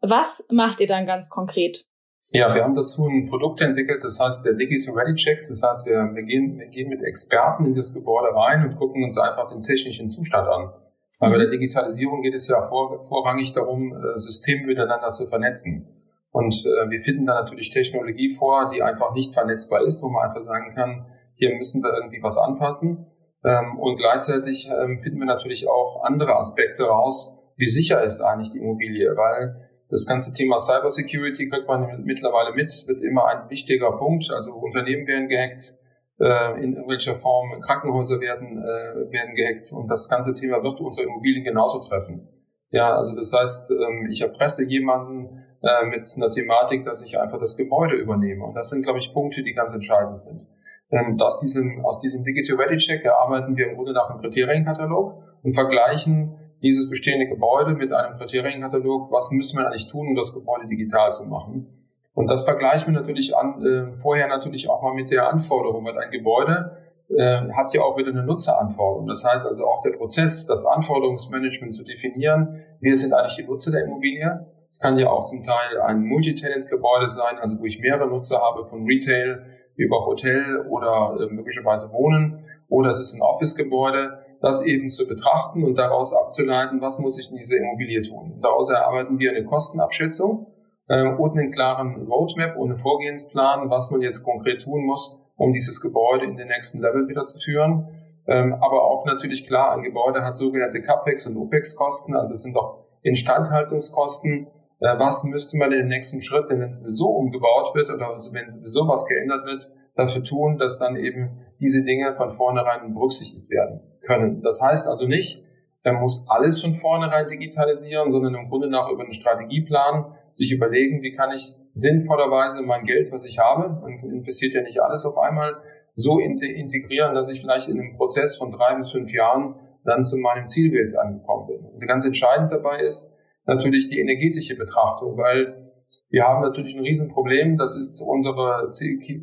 Was 0.02 0.46
macht 0.52 0.80
ihr 0.80 0.88
dann 0.88 1.06
ganz 1.06 1.30
konkret? 1.30 1.86
Ja, 2.30 2.54
wir 2.54 2.64
haben 2.64 2.76
dazu 2.76 3.06
ein 3.06 3.30
Produkt 3.30 3.62
entwickelt, 3.62 4.04
das 4.04 4.20
heißt 4.20 4.46
der 4.46 4.54
Digital 4.54 4.96
Ready 4.96 5.16
Check. 5.16 5.46
Das 5.48 5.62
heißt, 5.64 5.88
wir, 5.88 6.12
wir, 6.14 6.24
gehen, 6.24 6.60
wir 6.60 6.68
gehen 6.68 6.90
mit 6.90 7.02
Experten 7.02 7.66
in 7.66 7.76
das 7.76 7.94
Gebäude 7.94 8.36
rein 8.36 8.68
und 8.68 8.76
gucken 8.76 9.04
uns 9.04 9.18
einfach 9.18 9.50
den 9.50 9.64
technischen 9.64 10.10
Zustand 10.10 10.48
an. 10.48 10.74
Weil 11.20 11.32
bei 11.32 11.38
der 11.38 11.50
Digitalisierung 11.50 12.22
geht 12.22 12.34
es 12.34 12.48
ja 12.48 12.62
vor, 12.62 13.04
vorrangig 13.06 13.54
darum, 13.54 13.94
äh, 13.94 14.20
Systeme 14.20 14.66
miteinander 14.66 15.12
zu 15.14 15.28
vernetzen. 15.28 15.95
Und 16.36 16.54
äh, 16.66 16.90
wir 16.90 17.00
finden 17.00 17.26
da 17.26 17.36
natürlich 17.36 17.70
Technologie 17.70 18.30
vor, 18.30 18.70
die 18.70 18.84
einfach 18.84 19.14
nicht 19.14 19.32
vernetzbar 19.32 19.86
ist, 19.86 20.04
wo 20.04 20.10
man 20.10 20.28
einfach 20.28 20.42
sagen 20.42 20.70
kann, 20.76 21.06
hier 21.36 21.56
müssen 21.56 21.82
wir 21.82 21.96
irgendwie 21.96 22.22
was 22.22 22.38
anpassen. 22.38 23.08
Ähm, 23.46 23.80
und 23.80 23.96
gleichzeitig 23.96 24.70
ähm, 24.70 25.00
finden 25.00 25.20
wir 25.20 25.28
natürlich 25.28 25.70
auch 25.70 26.04
andere 26.04 26.36
Aspekte 26.36 26.84
raus, 26.84 27.40
wie 27.56 27.68
sicher 27.68 28.04
ist 28.04 28.20
eigentlich 28.20 28.50
die 28.50 28.58
Immobilie, 28.58 29.16
weil 29.16 29.70
das 29.90 30.06
ganze 30.06 30.34
Thema 30.34 30.58
Cybersecurity 30.58 31.48
kriegt 31.48 31.70
man 31.70 32.04
mittlerweile 32.04 32.54
mit, 32.54 32.84
wird 32.86 33.02
immer 33.02 33.28
ein 33.28 33.50
wichtiger 33.50 33.94
Punkt. 33.94 34.30
Also 34.30 34.56
Unternehmen 34.56 35.08
werden 35.08 35.30
gehackt, 35.30 35.80
äh, 36.20 36.62
in 36.62 36.74
irgendwelcher 36.74 37.16
Form 37.16 37.62
Krankenhäuser 37.62 38.20
werden, 38.20 38.62
äh, 38.62 39.10
werden 39.10 39.36
gehackt 39.36 39.72
und 39.72 39.88
das 39.88 40.10
ganze 40.10 40.34
Thema 40.34 40.62
wird 40.64 40.82
unsere 40.82 41.08
Immobilien 41.08 41.46
genauso 41.46 41.80
treffen. 41.80 42.28
Ja, 42.72 42.94
also 42.94 43.16
das 43.16 43.32
heißt, 43.32 43.72
ähm, 43.72 44.10
ich 44.12 44.22
erpresse 44.22 44.70
jemanden, 44.70 45.45
äh, 45.66 45.86
mit 45.88 46.08
einer 46.16 46.30
Thematik, 46.30 46.86
dass 46.86 47.04
ich 47.04 47.20
einfach 47.20 47.40
das 47.40 47.58
Gebäude 47.58 47.96
übernehme. 47.96 48.46
Und 48.46 48.54
das 48.54 48.70
sind, 48.70 48.84
glaube 48.84 49.00
ich, 49.00 49.14
Punkte, 49.14 49.42
die 49.42 49.54
ganz 49.54 49.74
entscheidend 49.74 50.22
sind. 50.22 50.46
Ähm, 50.92 51.20
aus 51.20 51.40
diesem, 51.40 51.84
aus 51.84 52.00
diesem 52.00 52.24
Digital 52.24 52.58
Ready 52.58 52.78
Check 52.78 53.04
erarbeiten 53.04 53.58
wir 53.58 53.70
im 53.70 53.76
Grunde 53.76 53.94
nach 53.94 54.10
einem 54.10 54.20
Kriterienkatalog 54.20 55.24
und 55.42 55.54
vergleichen 55.54 56.36
dieses 56.62 56.88
bestehende 56.90 57.28
Gebäude 57.28 57.74
mit 57.74 57.92
einem 57.92 58.14
Kriterienkatalog, 58.14 59.12
was 59.12 59.32
müsste 59.32 59.56
man 59.56 59.66
eigentlich 59.66 59.88
tun, 59.88 60.08
um 60.08 60.16
das 60.16 60.34
Gebäude 60.34 60.68
digital 60.68 61.12
zu 61.12 61.28
machen. 61.28 61.68
Und 62.14 62.28
das 62.28 62.46
vergleichen 62.46 62.94
wir 62.94 63.02
natürlich 63.02 63.36
an, 63.36 63.62
äh, 63.62 63.98
vorher 63.98 64.28
natürlich 64.28 64.70
auch 64.70 64.84
mal 64.84 64.94
mit 64.94 65.10
der 65.10 65.28
Anforderung, 65.28 65.84
weil 65.84 65.98
ein 65.98 66.12
Gebäude 66.12 66.78
äh, 67.10 67.42
hat 67.52 67.74
ja 67.74 67.82
auch 67.82 67.98
wieder 67.98 68.12
eine 68.12 68.24
Nutzeranforderung. 68.24 69.08
Das 69.08 69.26
heißt 69.26 69.46
also 69.46 69.66
auch 69.66 69.82
der 69.82 69.98
Prozess, 69.98 70.46
das 70.46 70.64
Anforderungsmanagement 70.64 71.74
zu 71.74 71.84
definieren, 71.84 72.62
wir 72.80 72.96
sind 72.96 73.14
eigentlich 73.14 73.36
die 73.36 73.44
Nutzer 73.44 73.72
der 73.72 73.86
Immobilie, 73.86 74.46
es 74.76 74.82
kann 74.82 75.00
ja 75.00 75.10
auch 75.10 75.24
zum 75.24 75.42
Teil 75.42 75.80
ein 75.80 76.04
Multitenant-Gebäude 76.04 77.08
sein, 77.08 77.40
also 77.40 77.58
wo 77.60 77.64
ich 77.64 77.80
mehrere 77.80 78.10
Nutzer 78.10 78.42
habe, 78.42 78.66
von 78.66 78.84
Retail 78.84 79.46
über 79.78 80.06
Hotel 80.06 80.68
oder 80.70 81.16
äh, 81.18 81.34
möglicherweise 81.34 81.94
Wohnen. 81.94 82.44
Oder 82.68 82.90
es 82.90 83.00
ist 83.00 83.14
ein 83.14 83.22
Office-Gebäude, 83.22 84.20
das 84.42 84.66
eben 84.66 84.90
zu 84.90 85.08
betrachten 85.08 85.64
und 85.64 85.76
daraus 85.76 86.14
abzuleiten, 86.14 86.82
was 86.82 87.00
muss 87.00 87.18
ich 87.18 87.32
in 87.32 87.38
dieser 87.38 87.56
Immobilie 87.56 88.02
tun. 88.02 88.42
Daraus 88.42 88.70
erarbeiten 88.70 89.18
wir 89.18 89.32
eine 89.32 89.46
Kostenabschätzung 89.46 90.48
äh, 90.90 91.08
und 91.08 91.40
einen 91.40 91.52
klaren 91.52 92.06
Roadmap 92.06 92.58
und 92.58 92.72
einen 92.72 92.78
Vorgehensplan, 92.78 93.70
was 93.70 93.92
man 93.92 94.02
jetzt 94.02 94.26
konkret 94.26 94.62
tun 94.62 94.86
muss, 94.86 95.22
um 95.38 95.54
dieses 95.54 95.80
Gebäude 95.80 96.26
in 96.26 96.36
den 96.36 96.50
nächsten 96.50 96.82
Level 96.82 97.08
wieder 97.08 97.26
zu 97.26 97.40
führen. 97.40 97.88
Ähm, 98.28 98.54
aber 98.56 98.84
auch 98.84 99.06
natürlich 99.06 99.48
klar, 99.48 99.72
ein 99.72 99.84
Gebäude 99.84 100.22
hat 100.26 100.36
sogenannte 100.36 100.82
CAPEX 100.82 101.28
und 101.28 101.38
OPEX-Kosten, 101.38 102.14
also 102.14 102.34
es 102.34 102.42
sind 102.42 102.58
doch 102.58 102.84
Instandhaltungskosten, 103.04 104.48
was 104.80 105.24
müsste 105.24 105.58
man 105.58 105.72
in 105.72 105.80
den 105.80 105.88
nächsten 105.88 106.22
Schritten, 106.22 106.60
wenn 106.60 106.70
es 106.70 106.78
sowieso 106.78 107.08
umgebaut 107.08 107.74
wird 107.76 107.90
oder 107.90 108.10
also 108.10 108.34
wenn 108.34 108.48
sowieso 108.50 108.88
was 108.88 109.06
geändert 109.06 109.46
wird, 109.46 109.72
dafür 109.96 110.24
tun, 110.24 110.58
dass 110.58 110.78
dann 110.78 110.96
eben 110.96 111.40
diese 111.60 111.84
Dinge 111.84 112.14
von 112.16 112.30
vornherein 112.32 112.94
berücksichtigt 112.94 113.50
werden 113.50 113.80
können. 114.02 114.42
Das 114.42 114.62
heißt 114.62 114.88
also 114.88 115.08
nicht, 115.08 115.44
man 115.84 116.02
muss 116.02 116.26
alles 116.28 116.62
von 116.62 116.74
vornherein 116.74 117.28
digitalisieren, 117.28 118.12
sondern 118.12 118.36
im 118.36 118.50
Grunde 118.50 118.70
nach 118.70 118.90
über 118.90 119.04
einen 119.04 119.14
Strategieplan 119.14 120.14
sich 120.34 120.52
überlegen, 120.52 121.02
wie 121.02 121.14
kann 121.14 121.32
ich 121.32 121.56
sinnvollerweise 121.76 122.64
mein 122.64 122.84
Geld, 122.84 123.12
was 123.12 123.26
ich 123.26 123.40
habe, 123.40 123.80
man 123.82 124.00
investiert 124.12 124.54
ja 124.54 124.62
nicht 124.62 124.82
alles 124.82 125.06
auf 125.06 125.18
einmal, 125.18 125.62
so 125.94 126.20
integrieren, 126.20 127.16
dass 127.16 127.30
ich 127.30 127.42
vielleicht 127.42 127.70
in 127.70 127.80
einem 127.80 127.96
Prozess 127.96 128.38
von 128.38 128.52
drei 128.52 128.76
bis 128.76 128.92
fünf 128.92 129.14
Jahren 129.14 129.56
dann 129.86 130.04
zu 130.04 130.18
meinem 130.18 130.48
Zielbild 130.48 130.98
angekommen 130.98 131.48
bin. 131.48 131.66
Und 131.66 131.88
ganz 131.88 132.06
entscheidend 132.06 132.52
dabei 132.52 132.80
ist, 132.82 133.15
natürlich 133.46 133.88
die 133.88 134.00
energetische 134.00 134.58
Betrachtung, 134.58 135.18
weil 135.18 135.66
wir 136.10 136.24
haben 136.24 136.42
natürlich 136.42 136.76
ein 136.76 136.84
Riesenproblem, 136.84 137.58
das 137.58 137.76
ist 137.76 138.02
unsere 138.02 138.70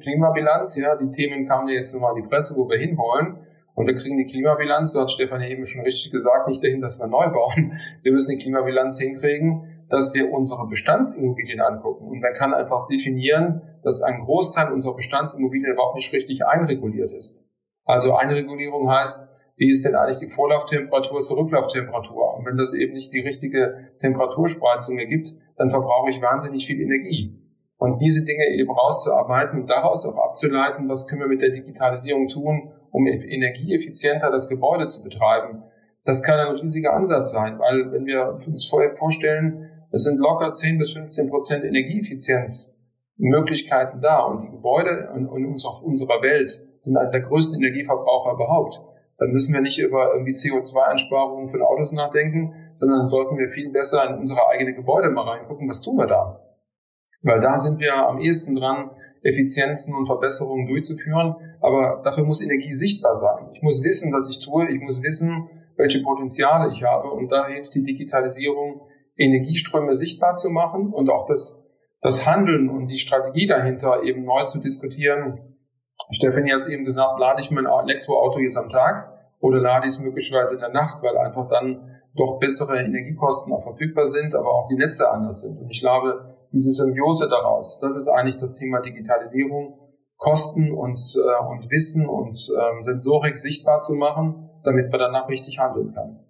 Klimabilanz. 0.00 0.76
Ja, 0.76 0.96
die 0.96 1.10
Themen 1.10 1.46
kamen 1.46 1.68
ja 1.68 1.74
jetzt 1.74 1.94
nochmal 1.94 2.16
in 2.16 2.22
die 2.22 2.28
Presse, 2.28 2.56
wo 2.56 2.68
wir 2.68 2.78
hinwollen. 2.78 3.38
Und 3.74 3.86
wir 3.86 3.94
kriegen 3.94 4.18
die 4.18 4.24
Klimabilanz, 4.24 4.92
so 4.92 5.00
hat 5.00 5.10
Stefan 5.10 5.40
eben 5.42 5.64
schon 5.64 5.82
richtig 5.82 6.12
gesagt, 6.12 6.46
nicht 6.46 6.62
dahin, 6.62 6.80
dass 6.82 7.00
wir 7.00 7.06
neu 7.06 7.28
bauen. 7.30 7.72
Wir 8.02 8.12
müssen 8.12 8.30
die 8.30 8.42
Klimabilanz 8.42 9.00
hinkriegen, 9.00 9.86
dass 9.88 10.14
wir 10.14 10.30
unsere 10.30 10.66
Bestandsimmobilien 10.68 11.60
angucken. 11.60 12.06
Und 12.06 12.20
man 12.20 12.32
kann 12.34 12.52
einfach 12.52 12.86
definieren, 12.86 13.62
dass 13.82 14.02
ein 14.02 14.20
Großteil 14.20 14.72
unserer 14.72 14.94
Bestandsimmobilien 14.94 15.72
überhaupt 15.72 15.96
nicht 15.96 16.12
richtig 16.12 16.46
einreguliert 16.46 17.12
ist. 17.12 17.46
Also 17.84 18.14
Einregulierung 18.14 18.90
heißt, 18.90 19.31
wie 19.62 19.70
ist 19.70 19.84
denn 19.84 19.94
eigentlich 19.94 20.18
die 20.18 20.28
Vorlauftemperatur 20.28 21.22
zur 21.22 21.38
Rücklauftemperatur? 21.38 22.36
Und 22.36 22.44
wenn 22.44 22.56
das 22.56 22.74
eben 22.74 22.94
nicht 22.94 23.12
die 23.12 23.20
richtige 23.20 23.92
Temperaturspreizung 24.00 24.98
ergibt, 24.98 25.28
dann 25.56 25.70
verbrauche 25.70 26.10
ich 26.10 26.20
wahnsinnig 26.20 26.66
viel 26.66 26.80
Energie. 26.80 27.38
Und 27.76 28.00
diese 28.00 28.24
Dinge 28.24 28.44
eben 28.58 28.72
rauszuarbeiten 28.72 29.60
und 29.60 29.70
daraus 29.70 30.04
auch 30.04 30.18
abzuleiten, 30.18 30.88
was 30.88 31.06
können 31.06 31.20
wir 31.20 31.28
mit 31.28 31.42
der 31.42 31.50
Digitalisierung 31.50 32.26
tun, 32.26 32.72
um 32.90 33.06
energieeffizienter 33.06 34.32
das 34.32 34.48
Gebäude 34.48 34.88
zu 34.88 35.04
betreiben, 35.04 35.62
das 36.04 36.24
kann 36.24 36.40
ein 36.40 36.56
riesiger 36.56 36.94
Ansatz 36.94 37.30
sein, 37.30 37.60
weil 37.60 37.92
wenn 37.92 38.04
wir 38.04 38.32
uns 38.32 38.66
vorher 38.68 38.96
vorstellen, 38.96 39.70
es 39.92 40.02
sind 40.02 40.18
locker 40.18 40.52
10 40.52 40.78
bis 40.78 40.94
15 40.94 41.30
Prozent 41.30 41.64
Energieeffizienzmöglichkeiten 41.64 44.00
da 44.00 44.22
und 44.22 44.42
die 44.42 44.50
Gebäude 44.50 45.12
in, 45.14 45.28
in 45.28 45.46
unserer 45.46 46.20
Welt 46.20 46.50
sind 46.80 46.96
einer 46.96 47.12
der 47.12 47.20
größten 47.20 47.62
Energieverbraucher 47.62 48.32
überhaupt 48.32 48.88
dann 49.22 49.30
müssen 49.30 49.54
wir 49.54 49.60
nicht 49.60 49.78
über 49.78 50.12
irgendwie 50.12 50.32
CO2-Einsparungen 50.32 51.48
von 51.48 51.62
Autos 51.62 51.92
nachdenken, 51.92 52.54
sondern 52.74 53.06
sollten 53.06 53.38
wir 53.38 53.46
viel 53.46 53.70
besser 53.70 54.10
in 54.10 54.18
unsere 54.18 54.48
eigene 54.48 54.74
Gebäude 54.74 55.10
mal 55.10 55.22
reingucken, 55.22 55.68
was 55.68 55.80
tun 55.80 55.96
wir 55.96 56.08
da? 56.08 56.40
Weil 57.22 57.38
da 57.38 57.56
sind 57.56 57.78
wir 57.78 57.94
am 57.94 58.18
ehesten 58.18 58.56
dran, 58.56 58.90
Effizienzen 59.22 59.94
und 59.94 60.06
Verbesserungen 60.06 60.66
durchzuführen. 60.66 61.36
Aber 61.60 62.00
dafür 62.02 62.24
muss 62.24 62.42
Energie 62.42 62.74
sichtbar 62.74 63.14
sein. 63.14 63.46
Ich 63.52 63.62
muss 63.62 63.84
wissen, 63.84 64.12
was 64.12 64.28
ich 64.28 64.44
tue. 64.44 64.68
Ich 64.68 64.80
muss 64.80 65.04
wissen, 65.04 65.48
welche 65.76 66.02
Potenziale 66.02 66.72
ich 66.72 66.82
habe. 66.82 67.12
Und 67.12 67.30
da 67.30 67.46
hilft 67.46 67.76
die 67.76 67.84
Digitalisierung, 67.84 68.88
Energieströme 69.16 69.94
sichtbar 69.94 70.34
zu 70.34 70.50
machen 70.50 70.92
und 70.92 71.10
auch 71.10 71.26
das, 71.26 71.64
das 72.00 72.26
Handeln 72.26 72.70
und 72.70 72.88
die 72.88 72.98
Strategie 72.98 73.46
dahinter 73.46 74.02
eben 74.02 74.24
neu 74.24 74.42
zu 74.42 74.60
diskutieren. 74.60 75.54
Stefanie 76.10 76.50
hat 76.50 76.62
es 76.62 76.68
eben 76.68 76.84
gesagt, 76.84 77.20
lade 77.20 77.40
ich 77.40 77.52
mein 77.52 77.66
Elektroauto 77.66 78.40
jetzt 78.40 78.56
am 78.56 78.68
Tag 78.68 79.11
oder 79.42 79.60
lade 79.60 79.86
ich 79.86 79.92
es 79.92 80.00
möglicherweise 80.00 80.54
in 80.54 80.60
der 80.60 80.70
Nacht, 80.70 81.02
weil 81.02 81.18
einfach 81.18 81.46
dann 81.48 82.00
doch 82.14 82.38
bessere 82.38 82.78
Energiekosten 82.78 83.52
auch 83.52 83.62
verfügbar 83.62 84.06
sind, 84.06 84.34
aber 84.34 84.54
auch 84.54 84.66
die 84.66 84.76
Netze 84.76 85.10
anders 85.10 85.40
sind. 85.40 85.58
Und 85.58 85.70
ich 85.70 85.80
glaube, 85.80 86.36
diese 86.52 86.70
Symbiose 86.70 87.28
daraus, 87.28 87.80
das 87.80 87.96
ist 87.96 88.08
eigentlich 88.08 88.36
das 88.36 88.54
Thema 88.54 88.80
Digitalisierung, 88.80 89.78
Kosten 90.16 90.72
und, 90.72 91.00
äh, 91.16 91.44
und 91.50 91.68
Wissen 91.70 92.08
und 92.08 92.36
ähm, 92.56 92.84
Sensorik 92.84 93.38
sichtbar 93.38 93.80
zu 93.80 93.94
machen, 93.94 94.48
damit 94.62 94.90
man 94.90 95.00
danach 95.00 95.28
richtig 95.28 95.58
handeln 95.58 95.92
kann. 95.92 96.24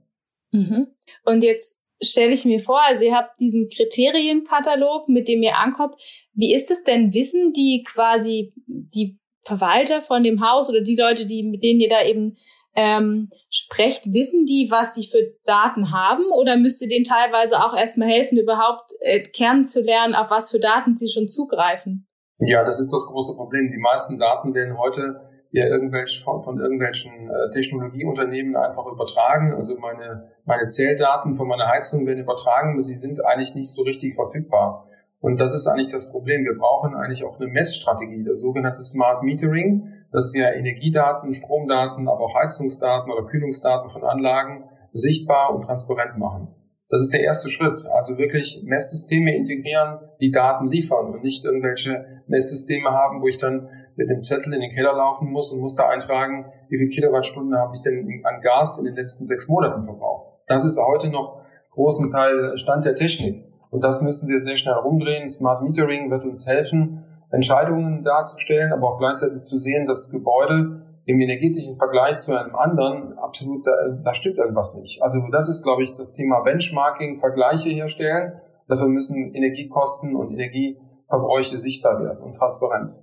Mhm. 0.53 0.87
Und 1.27 1.45
jetzt 1.45 1.83
stelle 2.03 2.33
ich 2.33 2.47
mir 2.47 2.61
vor, 2.61 2.81
also 2.83 3.05
ihr 3.05 3.15
habt 3.15 3.39
diesen 3.41 3.69
Kriterienkatalog, 3.69 5.09
mit 5.09 5.29
dem 5.29 5.43
ihr 5.43 5.59
ankommt. 5.59 5.97
Wie 6.33 6.55
ist 6.55 6.71
es 6.71 6.83
denn? 6.85 7.13
Wissen 7.13 7.53
die 7.53 7.85
quasi 7.87 8.55
die 8.67 9.19
Verwalter 9.45 10.01
von 10.01 10.23
dem 10.23 10.41
Haus 10.41 10.71
oder 10.71 10.81
die 10.81 10.97
Leute, 10.97 11.27
die, 11.27 11.43
mit 11.43 11.63
denen 11.63 11.81
ihr 11.81 11.89
da 11.91 12.03
eben 12.03 12.37
ähm, 12.75 13.29
sprecht, 13.51 14.13
wissen 14.13 14.47
die, 14.47 14.69
was 14.71 14.95
sie 14.95 15.07
für 15.07 15.35
Daten 15.45 15.93
haben 15.93 16.25
oder 16.33 16.57
müsst 16.57 16.81
ihr 16.83 16.89
denen 16.89 17.05
teilweise 17.05 17.57
auch 17.57 17.77
erstmal 17.77 18.09
helfen, 18.09 18.39
überhaupt 18.39 18.93
äh, 19.01 19.21
kennenzulernen, 19.21 20.15
auf 20.15 20.31
was 20.31 20.51
für 20.51 20.61
Daten 20.61 20.97
sie 20.97 21.09
schon 21.09 21.29
zugreifen? 21.29 22.07
Ja, 22.39 22.65
das 22.65 22.81
ist 22.81 22.93
das 22.93 23.05
große 23.07 23.37
Problem. 23.37 23.71
Die 23.71 23.79
meisten 23.79 24.19
Daten 24.19 24.55
werden 24.55 24.79
heute 24.79 25.21
ja 25.53 25.67
irgendwelch 25.67 26.23
von, 26.25 26.41
von 26.41 26.59
irgendwelchen 26.59 27.31
äh, 27.31 27.51
Technologieunternehmen 27.53 28.57
einfach 28.57 28.87
übertragen. 28.87 29.53
Also 29.53 29.79
meine, 29.79 30.31
meine 30.45 30.67
Zähldaten 30.67 31.35
von 31.37 31.47
meiner 31.47 31.69
Heizung 31.69 32.07
werden 32.07 32.21
übertragen, 32.21 32.73
aber 32.73 32.83
sie 32.83 32.97
sind 32.97 33.25
eigentlich 33.25 33.55
nicht 33.55 33.71
so 33.71 33.83
richtig 33.83 34.15
verfügbar. 34.15 34.89
Und 35.21 35.41
das 35.41 35.55
ist 35.55 35.69
eigentlich 35.69 35.93
das 35.93 36.11
Problem. 36.11 36.45
Wir 36.45 36.59
brauchen 36.59 36.95
eigentlich 36.95 37.23
auch 37.25 37.39
eine 37.39 37.49
Messstrategie, 37.49 38.25
das 38.25 38.41
sogenannte 38.41 38.83
Smart 38.83 39.23
Metering, 39.23 39.93
dass 40.13 40.33
wir 40.35 40.53
Energiedaten, 40.53 41.33
Stromdaten, 41.33 42.09
aber 42.09 42.21
auch 42.21 42.35
Heizungsdaten 42.35 43.11
oder 43.11 43.27
Kühlungsdaten 43.27 43.89
von 43.89 44.05
Anlagen 44.05 44.57
sichtbar 44.93 45.55
und 45.55 45.63
transparent 45.63 46.19
machen. 46.19 46.55
Das 46.89 47.01
ist 47.01 47.13
der 47.15 47.23
erste 47.23 47.49
Schritt. 47.49 47.87
Also 47.87 48.19
wirklich 48.19 48.63
Messsysteme 48.65 49.35
integrieren, 49.35 50.01
die 50.21 50.31
Daten 50.31 50.67
liefern 50.67 51.07
und 51.07 51.23
nicht 51.23 51.45
irgendwelche 51.45 52.23
Messsysteme 52.27 52.91
haben, 52.91 53.23
wo 53.23 53.29
ich 53.29 53.39
dann 53.39 53.69
mit 53.97 54.11
dem 54.11 54.21
Zettel 54.21 54.53
in 54.53 54.61
den 54.61 54.71
Keller 54.71 54.93
laufen 54.93 55.31
muss 55.31 55.51
und 55.51 55.61
muss 55.61 55.75
da 55.75 55.89
eintragen, 55.89 56.53
wie 56.69 56.77
viel 56.77 56.89
Kilowattstunden 56.89 57.57
habe 57.57 57.75
ich 57.75 57.81
denn 57.81 58.23
an 58.25 58.41
Gas 58.43 58.79
in 58.79 58.85
den 58.85 58.95
letzten 58.95 59.27
sechs 59.27 59.49
Monaten 59.49 59.85
verbraucht. 59.85 60.41
Das 60.47 60.67
ist 60.67 60.79
heute 60.79 61.11
noch 61.11 61.41
großen 61.71 62.11
Teil 62.11 62.57
Stand 62.57 62.85
der 62.85 62.95
Technik. 62.95 63.45
Und 63.71 63.83
das 63.83 64.03
müssen 64.03 64.29
wir 64.29 64.39
sehr 64.39 64.59
schnell 64.59 64.75
rumdrehen. 64.75 65.29
Smart 65.31 65.63
Metering 65.63 66.11
wird 66.11 66.27
uns 66.27 66.47
helfen, 66.47 67.05
Entscheidungen 67.33 68.05
darzustellen, 68.05 68.73
aber 68.73 68.93
auch 68.93 68.99
gleichzeitig 68.99 69.43
zu 69.43 69.57
sehen, 69.57 69.87
dass 69.87 70.11
Gebäude 70.11 70.83
im 71.05 71.19
energetischen 71.19 71.79
Vergleich 71.79 72.19
zu 72.19 72.39
einem 72.39 72.55
anderen 72.55 73.19
absolut, 73.19 73.67
da, 73.67 73.73
da 74.05 74.15
stimmt 74.15 74.39
irgendwas 74.39 74.77
nicht. 74.77 75.03
Also 75.03 75.21
das 75.33 75.49
ist, 75.49 75.63
glaube 75.63 75.83
ich, 75.83 75.97
das 75.97 76.15
Thema 76.15 76.41
Benchmarking, 76.41 77.19
Vergleiche 77.19 77.71
herstellen. 77.71 78.41
Dafür 78.69 78.89
müssen 78.89 79.35
Energiekosten 79.35 80.15
und 80.15 80.31
Energieverbräuche 80.31 81.59
sichtbar 81.59 82.01
werden 82.01 82.23
und 82.23 82.37
transparent. 82.37 82.95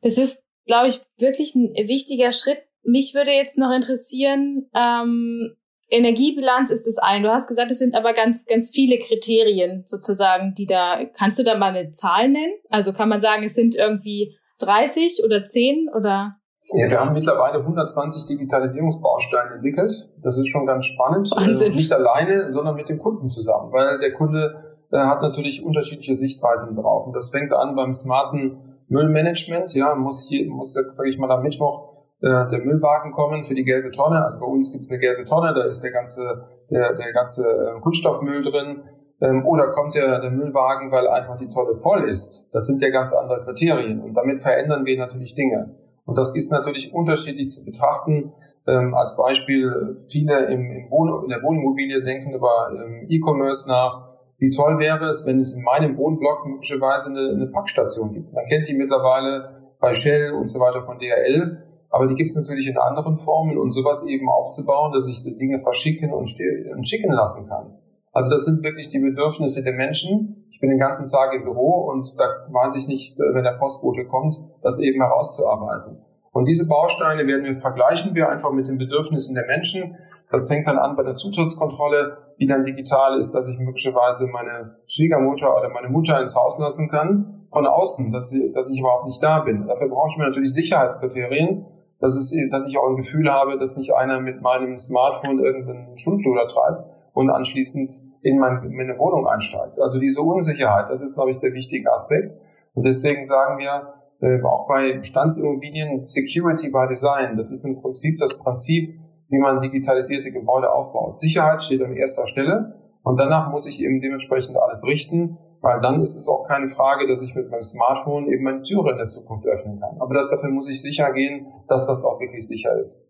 Es 0.00 0.18
ist, 0.18 0.44
glaube 0.66 0.88
ich, 0.88 1.00
wirklich 1.16 1.54
ein 1.54 1.72
wichtiger 1.88 2.30
Schritt. 2.30 2.58
Mich 2.84 3.14
würde 3.14 3.32
jetzt 3.32 3.58
noch 3.58 3.74
interessieren, 3.74 4.70
ähm, 4.74 5.56
Energiebilanz 5.90 6.70
ist 6.70 6.86
das 6.86 6.98
eine. 6.98 7.28
Du 7.28 7.32
hast 7.32 7.48
gesagt, 7.48 7.70
es 7.70 7.78
sind 7.78 7.94
aber 7.94 8.12
ganz, 8.12 8.46
ganz 8.46 8.70
viele 8.70 8.98
Kriterien 8.98 9.84
sozusagen, 9.86 10.54
die 10.54 10.66
da, 10.66 11.04
kannst 11.16 11.38
du 11.38 11.44
da 11.44 11.56
mal 11.56 11.74
eine 11.74 11.92
Zahl 11.92 12.28
nennen? 12.28 12.54
Also 12.70 12.92
kann 12.92 13.08
man 13.08 13.20
sagen, 13.20 13.44
es 13.44 13.54
sind 13.54 13.74
irgendwie 13.74 14.36
30 14.58 15.22
oder 15.24 15.44
10 15.44 15.88
oder? 15.96 16.36
Ja, 16.74 16.90
wir 16.90 17.00
haben 17.00 17.12
mittlerweile 17.12 17.60
120 17.60 18.26
Digitalisierungsbausteine 18.26 19.54
entwickelt. 19.54 20.10
Das 20.20 20.36
ist 20.36 20.48
schon 20.48 20.66
ganz 20.66 20.86
spannend. 20.86 21.30
Wahnsinn. 21.36 21.72
Äh, 21.72 21.76
nicht 21.76 21.92
alleine, 21.92 22.50
sondern 22.50 22.74
mit 22.74 22.88
dem 22.88 22.98
Kunden 22.98 23.28
zusammen, 23.28 23.72
weil 23.72 23.98
der 24.00 24.12
Kunde 24.12 24.56
äh, 24.90 24.98
hat 24.98 25.22
natürlich 25.22 25.64
unterschiedliche 25.64 26.16
Sichtweisen 26.16 26.74
drauf. 26.74 27.06
Und 27.06 27.14
das 27.14 27.30
fängt 27.30 27.52
an 27.52 27.76
beim 27.76 27.92
smarten 27.92 28.58
Müllmanagement. 28.88 29.74
Ja, 29.74 29.94
muss 29.94 30.26
hier, 30.28 30.50
muss, 30.50 30.72
sag 30.72 31.06
ich 31.06 31.18
mal, 31.18 31.30
am 31.30 31.42
Mittwoch 31.42 31.95
äh, 32.20 32.48
der 32.48 32.60
Müllwagen 32.64 33.12
kommen 33.12 33.44
für 33.44 33.54
die 33.54 33.64
gelbe 33.64 33.90
Tonne. 33.90 34.24
Also 34.24 34.40
bei 34.40 34.46
uns 34.46 34.72
gibt's 34.72 34.90
eine 34.90 34.98
gelbe 34.98 35.24
Tonne, 35.24 35.52
da 35.54 35.64
ist 35.64 35.82
der 35.82 35.92
ganze, 35.92 36.44
der, 36.70 36.94
der 36.94 37.12
ganze 37.12 37.48
äh, 37.48 37.80
Kunststoffmüll 37.80 38.42
drin. 38.42 38.82
Ähm, 39.20 39.46
oder 39.46 39.70
kommt 39.70 39.94
der, 39.94 40.20
der 40.20 40.30
Müllwagen, 40.30 40.90
weil 40.90 41.08
einfach 41.08 41.36
die 41.36 41.48
Tonne 41.48 41.74
voll 41.76 42.08
ist. 42.08 42.46
Das 42.52 42.66
sind 42.66 42.82
ja 42.82 42.90
ganz 42.90 43.12
andere 43.14 43.40
Kriterien. 43.40 44.00
Und 44.00 44.14
damit 44.14 44.42
verändern 44.42 44.84
wir 44.84 44.98
natürlich 44.98 45.34
Dinge. 45.34 45.74
Und 46.06 46.16
das 46.16 46.36
ist 46.36 46.52
natürlich 46.52 46.94
unterschiedlich 46.94 47.50
zu 47.50 47.64
betrachten. 47.64 48.32
Ähm, 48.66 48.94
als 48.94 49.16
Beispiel, 49.16 49.96
viele 50.08 50.46
im, 50.46 50.70
im 50.70 50.90
Wohn 50.90 51.24
in 51.24 51.30
der 51.30 51.42
Wohnimmobilie 51.42 52.02
denken 52.02 52.32
über 52.32 52.70
ähm, 52.72 53.06
E-Commerce 53.08 53.68
nach. 53.68 54.06
Wie 54.38 54.50
toll 54.50 54.78
wäre 54.78 55.06
es, 55.06 55.26
wenn 55.26 55.40
es 55.40 55.54
in 55.54 55.62
meinem 55.62 55.96
Wohnblock 55.96 56.46
möglicherweise 56.46 57.10
eine, 57.10 57.30
eine 57.30 57.46
Packstation 57.48 58.12
gibt. 58.12 58.32
Man 58.32 58.44
kennt 58.44 58.68
die 58.68 58.74
mittlerweile 58.74 59.74
bei 59.80 59.92
Shell 59.94 60.32
und 60.32 60.48
so 60.48 60.60
weiter 60.60 60.82
von 60.82 60.98
DHL. 60.98 61.58
Aber 61.90 62.06
die 62.06 62.14
gibt 62.14 62.28
es 62.28 62.36
natürlich 62.36 62.66
in 62.66 62.78
anderen 62.78 63.16
Formen 63.16 63.58
und 63.58 63.70
sowas 63.70 64.06
eben 64.06 64.28
aufzubauen, 64.28 64.92
dass 64.92 65.06
ich 65.08 65.22
Dinge 65.22 65.60
verschicken 65.60 66.12
und, 66.12 66.32
und 66.74 66.86
schicken 66.86 67.12
lassen 67.12 67.48
kann. 67.48 67.78
Also 68.16 68.30
das 68.30 68.46
sind 68.46 68.64
wirklich 68.64 68.88
die 68.88 68.98
Bedürfnisse 68.98 69.62
der 69.62 69.74
Menschen. 69.74 70.46
Ich 70.50 70.58
bin 70.58 70.70
den 70.70 70.78
ganzen 70.78 71.10
Tag 71.10 71.34
im 71.34 71.44
Büro 71.44 71.86
und 71.90 72.18
da 72.18 72.24
weiß 72.48 72.74
ich 72.76 72.88
nicht, 72.88 73.18
wenn 73.18 73.44
der 73.44 73.58
Postbote 73.58 74.06
kommt, 74.06 74.40
das 74.62 74.78
eben 74.78 75.02
herauszuarbeiten. 75.02 75.98
Und 76.32 76.48
diese 76.48 76.66
Bausteine 76.66 77.26
werden 77.26 77.44
wir, 77.44 77.60
vergleichen 77.60 78.14
wir 78.14 78.30
einfach 78.30 78.52
mit 78.52 78.68
den 78.68 78.78
Bedürfnissen 78.78 79.34
der 79.34 79.44
Menschen. 79.44 79.96
Das 80.30 80.48
fängt 80.48 80.66
dann 80.66 80.78
an 80.78 80.96
bei 80.96 81.02
der 81.02 81.14
Zutrittskontrolle, 81.14 82.16
die 82.40 82.46
dann 82.46 82.62
digital 82.62 83.18
ist, 83.18 83.32
dass 83.32 83.48
ich 83.48 83.58
möglicherweise 83.58 84.26
meine 84.28 84.76
Schwiegermutter 84.86 85.54
oder 85.54 85.68
meine 85.68 85.90
Mutter 85.90 86.18
ins 86.18 86.36
Haus 86.36 86.58
lassen 86.58 86.88
kann, 86.88 87.46
von 87.50 87.66
außen, 87.66 88.12
dass, 88.12 88.30
sie, 88.30 88.50
dass 88.52 88.70
ich 88.70 88.80
überhaupt 88.80 89.04
nicht 89.04 89.22
da 89.22 89.40
bin. 89.40 89.66
Dafür 89.66 89.88
brauchen 89.88 90.20
wir 90.20 90.26
natürlich 90.26 90.54
Sicherheitskriterien 90.54 91.66
dass, 92.00 92.16
es, 92.16 92.34
dass 92.50 92.66
ich 92.66 92.78
auch 92.78 92.88
ein 92.88 92.96
Gefühl 92.96 93.30
habe, 93.30 93.58
dass 93.58 93.76
nicht 93.76 93.94
einer 93.94 94.20
mit 94.20 94.42
meinem 94.42 94.76
Smartphone 94.76 95.38
irgendeinen 95.38 95.96
Schundluder 95.96 96.46
treibt 96.46 96.84
und 97.14 97.30
anschließend 97.30 97.90
in 98.22 98.38
meine, 98.38 98.60
meine 98.68 98.98
Wohnung 98.98 99.26
einsteigt. 99.26 99.80
Also 99.80 99.98
diese 99.98 100.20
Unsicherheit, 100.20 100.88
das 100.88 101.02
ist, 101.02 101.14
glaube 101.14 101.30
ich, 101.30 101.38
der 101.38 101.52
wichtige 101.52 101.90
Aspekt. 101.92 102.38
Und 102.74 102.84
deswegen 102.84 103.24
sagen 103.24 103.58
wir, 103.58 103.94
äh, 104.20 104.42
auch 104.42 104.66
bei 104.66 104.94
Bestandsimmobilien 104.94 106.02
Security 106.02 106.70
by 106.70 106.86
Design. 106.88 107.36
Das 107.36 107.50
ist 107.50 107.64
im 107.64 107.80
Prinzip 107.80 108.18
das 108.18 108.38
Prinzip, 108.38 108.98
wie 109.28 109.38
man 109.38 109.60
digitalisierte 109.60 110.30
Gebäude 110.30 110.72
aufbaut. 110.72 111.18
Sicherheit 111.18 111.62
steht 111.62 111.82
an 111.82 111.92
erster 111.92 112.26
Stelle 112.26 112.74
und 113.02 113.18
danach 113.18 113.50
muss 113.50 113.66
ich 113.66 113.82
eben 113.82 114.00
dementsprechend 114.00 114.56
alles 114.58 114.86
richten 114.86 115.38
weil 115.60 115.80
dann 115.80 116.00
ist 116.00 116.16
es 116.16 116.28
auch 116.28 116.44
keine 116.44 116.68
Frage, 116.68 117.06
dass 117.06 117.22
ich 117.22 117.34
mit 117.34 117.50
meinem 117.50 117.62
Smartphone 117.62 118.28
eben 118.28 118.44
meine 118.44 118.62
Türe 118.62 118.92
in 118.92 118.98
der 118.98 119.06
Zukunft 119.06 119.46
öffnen 119.46 119.80
kann. 119.80 120.00
Aber 120.00 120.14
das 120.14 120.28
dafür 120.28 120.50
muss 120.50 120.68
ich 120.68 120.80
sicher 120.80 121.12
gehen, 121.12 121.46
dass 121.68 121.86
das 121.86 122.04
auch 122.04 122.20
wirklich 122.20 122.46
sicher 122.46 122.78
ist. 122.78 123.08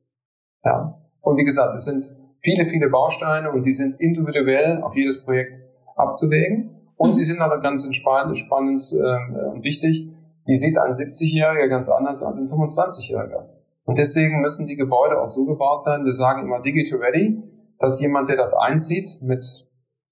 Ja. 0.64 0.98
Und 1.20 1.37
wie 1.37 1.44
gesagt, 1.44 1.74
es 1.74 1.85
sind 1.85 2.04
viele, 2.40 2.66
viele 2.66 2.88
Bausteine 2.88 3.50
und 3.50 3.64
die 3.64 3.72
sind 3.72 4.00
individuell 4.00 4.82
auf 4.82 4.96
jedes 4.96 5.24
Projekt 5.24 5.62
abzuwägen. 5.96 6.70
Und 6.96 7.14
sie 7.14 7.24
sind 7.24 7.40
aber 7.40 7.61
ganz 7.61 7.87
spannend, 7.94 8.38
spannend 8.38 8.82
äh, 8.92 9.50
und 9.50 9.64
wichtig. 9.64 10.09
Die 10.46 10.54
sieht 10.54 10.78
ein 10.78 10.92
70-Jähriger 10.92 11.68
ganz 11.68 11.88
anders 11.88 12.22
als 12.22 12.38
ein 12.38 12.48
25-Jähriger. 12.48 13.48
Und 13.85 13.98
deswegen 13.98 14.40
müssen 14.40 14.66
die 14.66 14.76
Gebäude 14.76 15.20
auch 15.20 15.26
so 15.26 15.44
gebaut 15.44 15.82
sein, 15.82 16.04
wir 16.04 16.12
sagen 16.12 16.42
immer 16.42 16.61
digital 16.61 17.00
ready, 17.00 17.42
dass 17.78 18.00
jemand, 18.00 18.28
der 18.28 18.37
dort 18.37 18.54
einzieht, 18.54 19.20
mit 19.22 19.44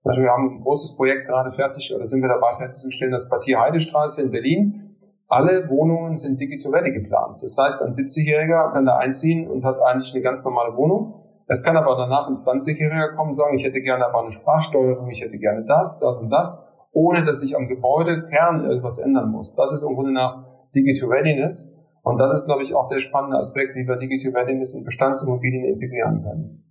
Beispiel, 0.05 0.25
wir 0.25 0.33
haben 0.33 0.57
ein 0.57 0.61
großes 0.61 0.97
Projekt 0.97 1.27
gerade 1.27 1.51
fertig 1.51 1.93
oder 1.95 2.07
sind 2.07 2.21
wir 2.21 2.29
dabei 2.29 2.55
fertigzustellen, 2.55 3.13
das 3.13 3.29
Quartier 3.29 3.61
Heidestraße 3.61 4.23
in 4.23 4.31
Berlin. 4.31 4.97
Alle 5.29 5.69
Wohnungen 5.71 6.15
sind 6.15 6.39
digital 6.39 6.75
ready 6.75 6.93
geplant. 6.93 7.43
Das 7.43 7.57
heißt, 7.59 7.81
ein 7.81 7.91
70-Jähriger 7.91 8.73
kann 8.73 8.85
da 8.85 8.99
einziehen 8.99 9.51
und 9.51 9.65
hat 9.65 9.81
eigentlich 9.81 10.13
eine 10.15 10.23
ganz 10.23 10.45
normale 10.45 10.77
Wohnung. 10.77 11.23
Es 11.47 11.65
kann 11.65 11.77
aber 11.77 11.97
danach 11.97 12.29
ein 12.29 12.35
20-Jähriger 12.35 13.17
kommen 13.17 13.29
und 13.29 13.35
sagen, 13.35 13.55
ich 13.55 13.65
hätte 13.65 13.81
gerne 13.81 14.07
aber 14.07 14.21
eine 14.21 14.31
Sprachsteuerung, 14.31 15.09
ich 15.09 15.23
hätte 15.23 15.39
gerne 15.39 15.65
das, 15.65 15.99
das 16.01 16.19
und 16.19 16.31
das, 16.31 16.69
ohne 16.93 17.25
dass 17.25 17.43
ich 17.43 17.57
am 17.57 17.67
Gebäudekern 17.67 18.65
irgendwas 18.65 18.99
ändern 18.99 19.31
muss. 19.31 19.55
Das 19.55 19.73
ist 19.73 19.83
im 19.83 19.95
Grunde 19.95 20.13
nach 20.13 20.45
Digital 20.77 21.09
Readiness. 21.11 21.79
Und 22.03 22.19
das 22.19 22.35
ist, 22.35 22.45
glaube 22.45 22.63
ich, 22.63 22.75
auch 22.75 22.89
der 22.89 22.99
spannende 22.99 23.39
Aspekt, 23.39 23.75
wie 23.75 23.89
wir 23.89 23.97
Digital 23.97 24.39
Readiness 24.39 24.75
in 24.75 24.85
Bestandsimmobilien 24.85 25.65
integrieren 25.65 26.23
können. 26.23 26.65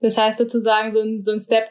Das 0.00 0.16
heißt 0.16 0.38
sozusagen 0.38 0.92
so 0.92 1.00
ein, 1.00 1.20
so 1.20 1.32
ein 1.32 1.40
Step 1.40 1.64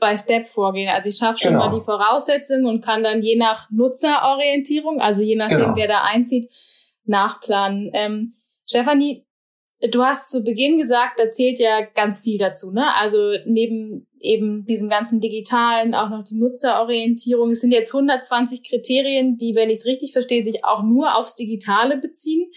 by 0.00 0.16
Step 0.16 0.48
vorgehen. 0.48 0.88
Also 0.88 1.10
ich 1.10 1.16
schaffe 1.16 1.38
schon 1.38 1.52
genau. 1.52 1.68
mal 1.68 1.78
die 1.78 1.84
Voraussetzungen 1.84 2.66
und 2.66 2.84
kann 2.84 3.02
dann 3.02 3.22
je 3.22 3.36
nach 3.36 3.70
Nutzerorientierung, 3.70 5.00
also 5.00 5.22
je 5.22 5.36
nachdem, 5.36 5.58
genau. 5.58 5.76
wer 5.76 5.88
da 5.88 6.02
einzieht, 6.02 6.48
nachplanen. 7.04 7.90
Ähm, 7.92 8.32
Stefanie, 8.66 9.26
du 9.90 10.04
hast 10.04 10.30
zu 10.30 10.42
Beginn 10.42 10.78
gesagt, 10.78 11.18
da 11.18 11.28
zählt 11.28 11.58
ja 11.58 11.82
ganz 11.82 12.22
viel 12.22 12.38
dazu, 12.38 12.72
ne? 12.72 12.94
Also 12.94 13.18
neben 13.46 14.06
eben 14.20 14.66
diesem 14.66 14.88
ganzen 14.88 15.20
digitalen 15.20 15.94
auch 15.94 16.10
noch 16.10 16.24
die 16.24 16.38
Nutzerorientierung. 16.38 17.52
Es 17.52 17.62
sind 17.62 17.72
jetzt 17.72 17.94
120 17.94 18.68
Kriterien, 18.68 19.36
die, 19.36 19.54
wenn 19.54 19.70
ich 19.70 19.78
es 19.78 19.86
richtig 19.86 20.12
verstehe, 20.12 20.42
sich 20.42 20.64
auch 20.64 20.82
nur 20.82 21.16
aufs 21.16 21.36
Digitale 21.36 21.96
beziehen. 21.96 22.50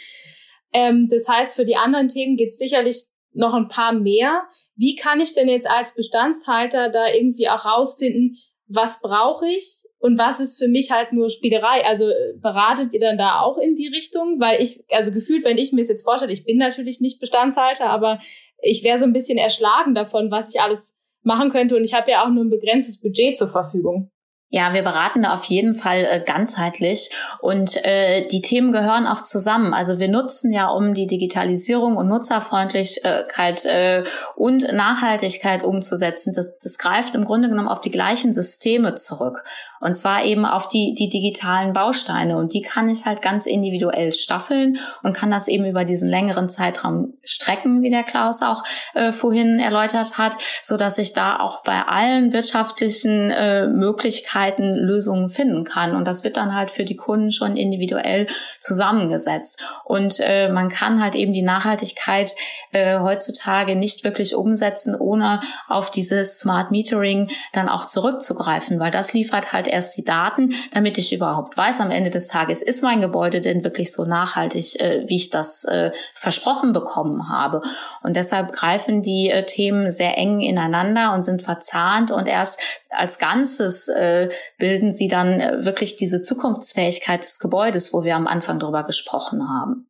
Ähm, 0.73 1.07
das 1.09 1.27
heißt, 1.27 1.55
für 1.55 1.65
die 1.65 1.77
anderen 1.77 2.09
Themen 2.09 2.35
geht 2.35 2.49
es 2.49 2.57
sicherlich 2.57 3.05
noch 3.33 3.53
ein 3.53 3.67
paar 3.67 3.93
mehr. 3.93 4.43
Wie 4.75 4.95
kann 4.95 5.19
ich 5.19 5.33
denn 5.33 5.49
jetzt 5.49 5.67
als 5.67 5.95
Bestandshalter 5.95 6.89
da 6.89 7.13
irgendwie 7.13 7.49
auch 7.49 7.65
rausfinden, 7.65 8.37
was 8.67 9.01
brauche 9.01 9.47
ich 9.47 9.83
und 9.99 10.17
was 10.17 10.39
ist 10.39 10.57
für 10.57 10.67
mich 10.67 10.91
halt 10.91 11.13
nur 11.13 11.29
Spielerei? 11.29 11.85
Also 11.85 12.09
äh, 12.09 12.33
beratet 12.41 12.93
ihr 12.93 12.99
dann 12.99 13.17
da 13.17 13.39
auch 13.41 13.57
in 13.57 13.75
die 13.75 13.87
Richtung? 13.87 14.39
Weil 14.39 14.61
ich, 14.61 14.83
also 14.89 15.11
gefühlt, 15.11 15.43
wenn 15.43 15.57
ich 15.57 15.71
mir 15.71 15.81
es 15.81 15.89
jetzt 15.89 16.03
vorstelle, 16.03 16.31
ich 16.31 16.45
bin 16.45 16.57
natürlich 16.57 17.01
nicht 17.01 17.19
Bestandshalter, 17.19 17.89
aber 17.89 18.19
ich 18.61 18.83
wäre 18.83 18.99
so 18.99 19.05
ein 19.05 19.13
bisschen 19.13 19.37
erschlagen 19.37 19.93
davon, 19.93 20.31
was 20.31 20.53
ich 20.53 20.61
alles 20.61 20.97
machen 21.21 21.51
könnte 21.51 21.75
und 21.75 21.83
ich 21.83 21.93
habe 21.93 22.11
ja 22.11 22.23
auch 22.23 22.29
nur 22.29 22.43
ein 22.43 22.49
begrenztes 22.49 22.99
Budget 22.99 23.37
zur 23.37 23.47
Verfügung. 23.47 24.11
Ja, 24.55 24.75
wir 24.75 24.83
beraten 24.83 25.23
da 25.23 25.33
auf 25.33 25.45
jeden 25.45 25.73
Fall 25.73 26.05
äh, 26.07 26.23
ganzheitlich 26.23 27.09
und 27.39 27.83
äh, 27.85 28.27
die 28.27 28.41
Themen 28.41 28.71
gehören 28.71 29.07
auch 29.07 29.23
zusammen. 29.23 29.73
Also 29.73 29.97
wir 29.97 30.09
nutzen 30.09 30.53
ja, 30.53 30.67
um 30.67 30.93
die 30.93 31.07
Digitalisierung 31.07 31.97
und 31.97 32.07
Nutzerfreundlichkeit 32.07 33.65
äh, 33.65 34.03
und 34.35 34.71
Nachhaltigkeit 34.71 35.63
umzusetzen, 35.63 36.35
das, 36.35 36.55
das 36.59 36.77
greift 36.77 37.15
im 37.15 37.25
Grunde 37.25 37.49
genommen 37.49 37.67
auf 37.67 37.81
die 37.81 37.89
gleichen 37.89 38.31
Systeme 38.31 38.93
zurück. 38.93 39.43
Und 39.83 39.95
zwar 39.95 40.23
eben 40.23 40.45
auf 40.45 40.69
die, 40.69 40.95
die 40.97 41.09
digitalen 41.09 41.73
Bausteine. 41.73 42.37
Und 42.37 42.53
die 42.53 42.61
kann 42.61 42.89
ich 42.89 43.05
halt 43.05 43.21
ganz 43.21 43.45
individuell 43.45 44.13
staffeln 44.13 44.77
und 45.03 45.13
kann 45.13 45.29
das 45.29 45.49
eben 45.49 45.65
über 45.65 45.83
diesen 45.83 46.09
längeren 46.09 46.47
Zeitraum 46.47 47.13
strecken, 47.23 47.81
wie 47.81 47.89
der 47.89 48.03
Klaus 48.03 48.41
auch 48.41 48.63
äh, 48.93 49.11
vorhin 49.11 49.59
erläutert 49.59 50.17
hat, 50.17 50.37
so 50.61 50.77
dass 50.77 50.97
ich 50.97 51.11
da 51.11 51.39
auch 51.39 51.63
bei 51.63 51.81
allen 51.81 52.31
wirtschaftlichen 52.31 53.29
äh, 53.29 53.67
Möglichkeiten 53.67 54.75
Lösungen 54.75 55.27
finden 55.27 55.65
kann. 55.65 55.97
Und 55.97 56.07
das 56.07 56.23
wird 56.23 56.37
dann 56.37 56.55
halt 56.55 56.71
für 56.71 56.85
die 56.85 56.95
Kunden 56.95 57.31
schon 57.31 57.57
individuell 57.57 58.27
zusammengesetzt. 58.59 59.65
Und 59.83 60.21
äh, 60.21 60.47
man 60.47 60.69
kann 60.69 61.03
halt 61.03 61.15
eben 61.15 61.33
die 61.33 61.41
Nachhaltigkeit 61.41 62.33
äh, 62.71 62.99
heutzutage 62.99 63.75
nicht 63.75 64.05
wirklich 64.05 64.33
umsetzen, 64.35 64.95
ohne 64.95 65.41
auf 65.67 65.91
dieses 65.91 66.39
Smart 66.39 66.71
Metering 66.71 67.29
dann 67.51 67.67
auch 67.67 67.85
zurückzugreifen, 67.85 68.79
weil 68.79 68.91
das 68.91 69.11
liefert 69.13 69.51
halt 69.51 69.67
erst 69.73 69.97
die 69.97 70.03
Daten, 70.03 70.53
damit 70.71 70.97
ich 70.97 71.11
überhaupt 71.11 71.57
weiß, 71.57 71.81
am 71.81 71.91
Ende 71.91 72.09
des 72.09 72.27
Tages 72.27 72.61
ist 72.61 72.83
mein 72.83 73.01
Gebäude 73.01 73.41
denn 73.41 73.63
wirklich 73.63 73.91
so 73.91 74.05
nachhaltig, 74.05 74.79
äh, 74.79 75.03
wie 75.07 75.17
ich 75.17 75.29
das 75.29 75.65
äh, 75.65 75.91
versprochen 76.13 76.71
bekommen 76.71 77.29
habe. 77.29 77.61
Und 78.03 78.15
deshalb 78.15 78.53
greifen 78.53 79.01
die 79.01 79.29
äh, 79.29 79.43
Themen 79.45 79.91
sehr 79.91 80.17
eng 80.17 80.39
ineinander 80.39 81.13
und 81.13 81.23
sind 81.23 81.41
verzahnt 81.41 82.11
und 82.11 82.27
erst 82.27 82.61
als 82.89 83.19
Ganzes 83.19 83.87
äh, 83.87 84.29
bilden 84.57 84.93
sie 84.93 85.07
dann 85.07 85.39
äh, 85.39 85.65
wirklich 85.65 85.95
diese 85.95 86.21
Zukunftsfähigkeit 86.21 87.23
des 87.23 87.39
Gebäudes, 87.39 87.93
wo 87.93 88.03
wir 88.03 88.15
am 88.15 88.27
Anfang 88.27 88.59
drüber 88.59 88.83
gesprochen 88.83 89.49
haben. 89.49 89.89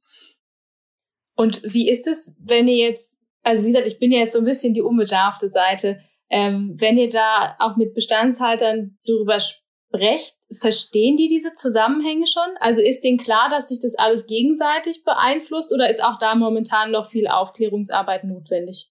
Und 1.36 1.62
wie 1.64 1.90
ist 1.90 2.08
es, 2.08 2.38
wenn 2.40 2.68
ihr 2.68 2.78
jetzt, 2.78 3.22
also 3.42 3.64
wie 3.64 3.70
gesagt, 3.70 3.88
ich 3.88 4.00
bin 4.00 4.12
ja 4.12 4.20
jetzt 4.20 4.34
so 4.34 4.40
ein 4.40 4.46
bisschen 4.46 4.74
die 4.74 4.82
unbedarfte 4.82 5.48
Seite, 5.48 6.00
ähm, 6.30 6.74
wenn 6.78 6.98
ihr 6.98 7.10
da 7.10 7.56
auch 7.60 7.76
mit 7.76 7.94
Bestandshaltern 7.94 8.98
darüber 9.06 9.40
sprecht, 9.40 9.63
Brecht, 9.94 10.38
verstehen 10.52 11.18
die 11.18 11.28
diese 11.28 11.54
Zusammenhänge 11.54 12.26
schon? 12.26 12.58
Also 12.60 12.82
ist 12.82 13.04
denen 13.04 13.20
klar, 13.20 13.50
dass 13.50 13.70
sich 13.70 13.80
das 13.80 13.94
alles 13.94 14.26
gegenseitig 14.26 15.04
beeinflusst 15.04 15.72
oder 15.72 15.88
ist 15.88 16.04
auch 16.04 16.18
da 16.20 16.34
momentan 16.34 16.92
noch 16.92 17.06
viel 17.10 17.28
Aufklärungsarbeit 17.28 18.24
notwendig? 18.24 18.90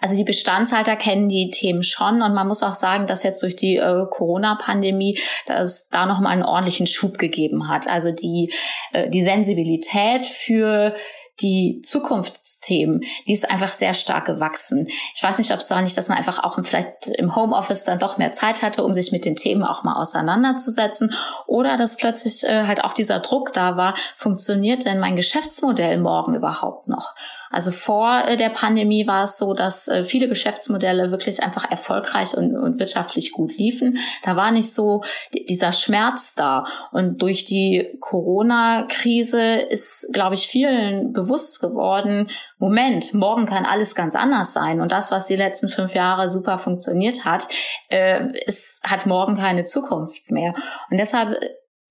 Also 0.00 0.16
die 0.16 0.24
Bestandshalter 0.24 0.96
kennen 0.96 1.28
die 1.28 1.50
Themen 1.50 1.84
schon 1.84 2.20
und 2.20 2.34
man 2.34 2.48
muss 2.48 2.64
auch 2.64 2.74
sagen, 2.74 3.06
dass 3.06 3.22
jetzt 3.22 3.42
durch 3.44 3.54
die 3.54 3.76
äh, 3.76 4.06
Corona-Pandemie, 4.10 5.20
dass 5.46 5.88
da 5.88 6.04
nochmal 6.04 6.32
einen 6.32 6.42
ordentlichen 6.42 6.88
Schub 6.88 7.16
gegeben 7.16 7.68
hat. 7.68 7.88
Also 7.88 8.10
die, 8.10 8.52
äh, 8.92 9.08
die 9.08 9.22
Sensibilität 9.22 10.26
für 10.26 10.94
die 11.40 11.80
Zukunftsthemen, 11.82 13.02
die 13.26 13.32
ist 13.32 13.50
einfach 13.50 13.72
sehr 13.72 13.94
stark 13.94 14.26
gewachsen. 14.26 14.86
Ich 15.14 15.22
weiß 15.22 15.38
nicht, 15.38 15.52
ob 15.52 15.60
es 15.60 15.68
da 15.68 15.82
nicht, 15.82 15.96
dass 15.96 16.08
man 16.08 16.18
einfach 16.18 16.42
auch 16.42 16.58
vielleicht 16.62 17.08
im 17.08 17.34
Homeoffice 17.34 17.84
dann 17.84 17.98
doch 17.98 18.18
mehr 18.18 18.32
Zeit 18.32 18.62
hatte, 18.62 18.84
um 18.84 18.94
sich 18.94 19.12
mit 19.12 19.24
den 19.24 19.36
Themen 19.36 19.64
auch 19.64 19.82
mal 19.82 20.00
auseinanderzusetzen 20.00 21.12
oder 21.46 21.76
dass 21.76 21.96
plötzlich 21.96 22.44
äh, 22.44 22.66
halt 22.66 22.84
auch 22.84 22.92
dieser 22.92 23.18
Druck 23.20 23.52
da 23.52 23.76
war, 23.76 23.94
funktioniert 24.16 24.84
denn 24.84 25.00
mein 25.00 25.16
Geschäftsmodell 25.16 25.98
morgen 25.98 26.34
überhaupt 26.34 26.88
noch? 26.88 27.14
Also 27.54 27.70
vor 27.70 28.24
äh, 28.26 28.36
der 28.36 28.48
Pandemie 28.48 29.06
war 29.06 29.22
es 29.22 29.38
so, 29.38 29.54
dass 29.54 29.86
äh, 29.86 30.02
viele 30.02 30.28
Geschäftsmodelle 30.28 31.12
wirklich 31.12 31.40
einfach 31.44 31.70
erfolgreich 31.70 32.36
und, 32.36 32.56
und 32.56 32.80
wirtschaftlich 32.80 33.30
gut 33.30 33.56
liefen. 33.56 33.98
Da 34.24 34.34
war 34.34 34.50
nicht 34.50 34.74
so 34.74 35.04
dieser 35.48 35.70
Schmerz 35.70 36.34
da. 36.34 36.64
Und 36.90 37.22
durch 37.22 37.44
die 37.44 37.96
Corona-Krise 38.00 39.54
ist, 39.54 40.08
glaube 40.12 40.34
ich, 40.34 40.48
vielen 40.48 41.12
bewusst 41.12 41.23
geworden, 41.60 42.30
Moment, 42.58 43.14
morgen 43.14 43.46
kann 43.46 43.66
alles 43.66 43.94
ganz 43.94 44.14
anders 44.14 44.52
sein. 44.52 44.80
Und 44.80 44.92
das, 44.92 45.10
was 45.10 45.26
die 45.26 45.36
letzten 45.36 45.68
fünf 45.68 45.94
Jahre 45.94 46.28
super 46.28 46.58
funktioniert 46.58 47.24
hat, 47.24 47.48
äh, 47.88 48.26
ist, 48.46 48.82
hat 48.84 49.06
morgen 49.06 49.36
keine 49.36 49.64
Zukunft 49.64 50.30
mehr. 50.30 50.54
Und 50.90 50.98
deshalb 50.98 51.36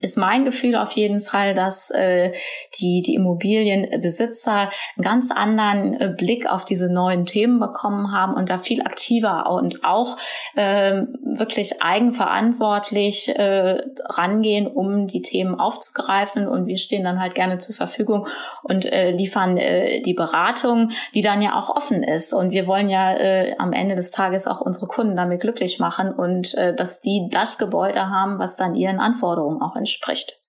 ist 0.03 0.17
mein 0.17 0.43
Gefühl 0.43 0.75
auf 0.75 0.91
jeden 0.91 1.21
Fall, 1.21 1.55
dass 1.55 1.89
äh, 1.89 2.33
die, 2.77 3.01
die 3.01 3.15
Immobilienbesitzer 3.15 4.69
einen 4.97 5.01
ganz 5.01 5.31
anderen 5.31 5.99
äh, 5.99 6.09
Blick 6.09 6.45
auf 6.45 6.65
diese 6.65 6.91
neuen 6.91 7.25
Themen 7.25 7.57
bekommen 7.61 8.11
haben 8.11 8.33
und 8.33 8.49
da 8.49 8.57
viel 8.57 8.81
aktiver 8.81 9.49
und 9.49 9.85
auch 9.85 10.17
äh, 10.55 11.03
wirklich 11.23 11.81
eigenverantwortlich 11.81 13.29
äh, 13.29 13.81
rangehen, 14.09 14.67
um 14.67 15.07
die 15.07 15.21
Themen 15.21 15.57
aufzugreifen. 15.57 16.49
Und 16.49 16.67
wir 16.67 16.77
stehen 16.77 17.05
dann 17.05 17.21
halt 17.21 17.33
gerne 17.33 17.59
zur 17.59 17.73
Verfügung 17.73 18.27
und 18.61 18.85
äh, 18.85 19.11
liefern 19.11 19.55
äh, 19.55 20.01
die 20.01 20.13
Beratung, 20.13 20.89
die 21.13 21.21
dann 21.21 21.41
ja 21.41 21.57
auch 21.57 21.69
offen 21.69 22.03
ist. 22.03 22.33
Und 22.33 22.51
wir 22.51 22.67
wollen 22.67 22.89
ja 22.89 23.15
äh, 23.15 23.55
am 23.57 23.71
Ende 23.71 23.95
des 23.95 24.11
Tages 24.11 24.47
auch 24.47 24.59
unsere 24.59 24.87
Kunden 24.87 25.15
damit 25.15 25.39
glücklich 25.39 25.79
machen 25.79 26.11
und 26.11 26.55
äh, 26.55 26.75
dass 26.75 26.99
die 26.99 27.29
das 27.31 27.57
Gebäude 27.57 28.09
haben, 28.09 28.37
was 28.37 28.57
dann 28.57 28.75
ihren 28.75 28.99
Anforderungen 28.99 29.61
auch 29.61 29.77
entspricht 29.77 29.92
entspricht. 29.93 30.39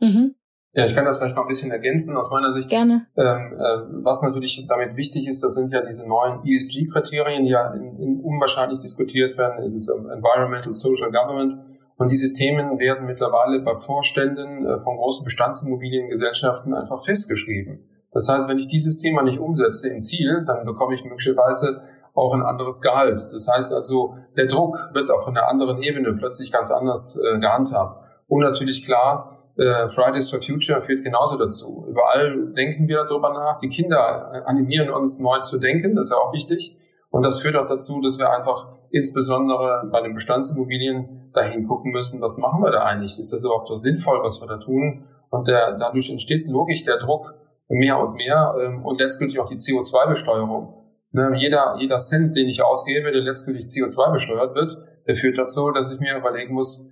Mhm. 0.00 0.34
Ja, 0.72 0.84
ich 0.84 0.94
kann 0.94 1.06
das 1.06 1.18
vielleicht 1.18 1.34
noch 1.34 1.44
ein 1.44 1.48
bisschen 1.48 1.70
ergänzen 1.70 2.16
aus 2.16 2.30
meiner 2.30 2.52
Sicht. 2.52 2.68
Gerne. 2.68 3.06
Ähm, 3.16 3.52
äh, 3.54 4.04
was 4.04 4.22
natürlich 4.22 4.64
damit 4.68 4.96
wichtig 4.96 5.26
ist, 5.26 5.42
das 5.42 5.54
sind 5.54 5.72
ja 5.72 5.80
diese 5.84 6.06
neuen 6.06 6.44
ESG-Kriterien, 6.44 7.44
die 7.44 7.50
ja 7.50 7.72
in, 7.72 7.98
in 7.98 8.20
unwahrscheinlich 8.20 8.78
diskutiert 8.78 9.36
werden. 9.38 9.64
Es 9.64 9.74
ist 9.74 9.88
Environmental 9.88 10.72
Social 10.72 11.10
Government. 11.10 11.54
Und 11.96 12.12
diese 12.12 12.32
Themen 12.32 12.78
werden 12.78 13.06
mittlerweile 13.06 13.60
bei 13.60 13.74
Vorständen 13.74 14.66
äh, 14.66 14.78
von 14.78 14.96
großen 14.98 15.24
Bestandsimmobiliengesellschaften 15.24 16.74
einfach 16.74 17.02
festgeschrieben. 17.02 17.88
Das 18.12 18.28
heißt, 18.28 18.48
wenn 18.48 18.58
ich 18.58 18.68
dieses 18.68 18.98
Thema 18.98 19.22
nicht 19.22 19.38
umsetze 19.38 19.88
im 19.88 20.02
Ziel, 20.02 20.44
dann 20.46 20.64
bekomme 20.64 20.94
ich 20.94 21.02
möglicherweise 21.02 21.82
auch 22.14 22.34
ein 22.34 22.42
anderes 22.42 22.80
Gehalt. 22.82 23.20
Das 23.32 23.48
heißt 23.48 23.72
also, 23.72 24.14
der 24.36 24.46
Druck 24.46 24.76
wird 24.92 25.10
auch 25.10 25.22
von 25.22 25.34
der 25.34 25.48
anderen 25.48 25.82
Ebene 25.82 26.12
plötzlich 26.14 26.52
ganz 26.52 26.70
anders 26.70 27.18
äh, 27.18 27.38
gehandhabt. 27.38 28.07
Und 28.28 28.42
natürlich 28.42 28.84
klar, 28.84 29.36
äh, 29.56 29.88
Fridays 29.88 30.30
for 30.30 30.40
Future 30.40 30.80
führt 30.80 31.02
genauso 31.02 31.36
dazu. 31.36 31.84
Überall 31.88 32.52
denken 32.52 32.86
wir 32.86 33.04
darüber 33.04 33.32
nach. 33.32 33.56
Die 33.56 33.68
Kinder 33.68 34.46
animieren 34.46 34.90
uns 34.90 35.18
neu 35.20 35.40
zu 35.40 35.58
denken, 35.58 35.96
das 35.96 36.08
ist 36.08 36.12
ja 36.12 36.18
auch 36.18 36.32
wichtig. 36.32 36.78
Und 37.10 37.24
das 37.24 37.40
führt 37.40 37.56
auch 37.56 37.66
dazu, 37.66 38.00
dass 38.02 38.18
wir 38.18 38.30
einfach 38.30 38.68
insbesondere 38.90 39.88
bei 39.90 40.02
den 40.02 40.14
Bestandsimmobilien 40.14 41.30
dahin 41.32 41.66
gucken 41.66 41.90
müssen, 41.90 42.20
was 42.20 42.38
machen 42.38 42.62
wir 42.62 42.70
da 42.70 42.84
eigentlich? 42.84 43.18
Ist 43.18 43.32
das 43.32 43.42
überhaupt 43.44 43.68
so 43.68 43.76
sinnvoll, 43.76 44.20
was 44.22 44.40
wir 44.40 44.46
da 44.46 44.58
tun? 44.58 45.06
Und 45.30 45.48
der, 45.48 45.76
dadurch 45.78 46.10
entsteht 46.10 46.46
logisch 46.46 46.84
der 46.84 46.98
Druck 46.98 47.34
mehr 47.68 47.98
und 47.98 48.14
mehr 48.14 48.54
ähm, 48.60 48.84
und 48.84 49.00
letztgültig 49.00 49.38
auch 49.40 49.48
die 49.48 49.56
CO2-Besteuerung. 49.56 50.74
Ne, 51.12 51.32
jeder, 51.36 51.76
jeder 51.78 51.96
Cent, 51.96 52.36
den 52.36 52.48
ich 52.48 52.62
ausgebe, 52.62 53.10
der 53.10 53.22
letztgültig 53.22 53.64
CO2 53.64 54.12
besteuert 54.12 54.54
wird, 54.54 54.76
der 55.06 55.14
führt 55.14 55.38
dazu, 55.38 55.70
dass 55.70 55.92
ich 55.92 56.00
mir 56.00 56.16
überlegen 56.16 56.54
muss, 56.54 56.88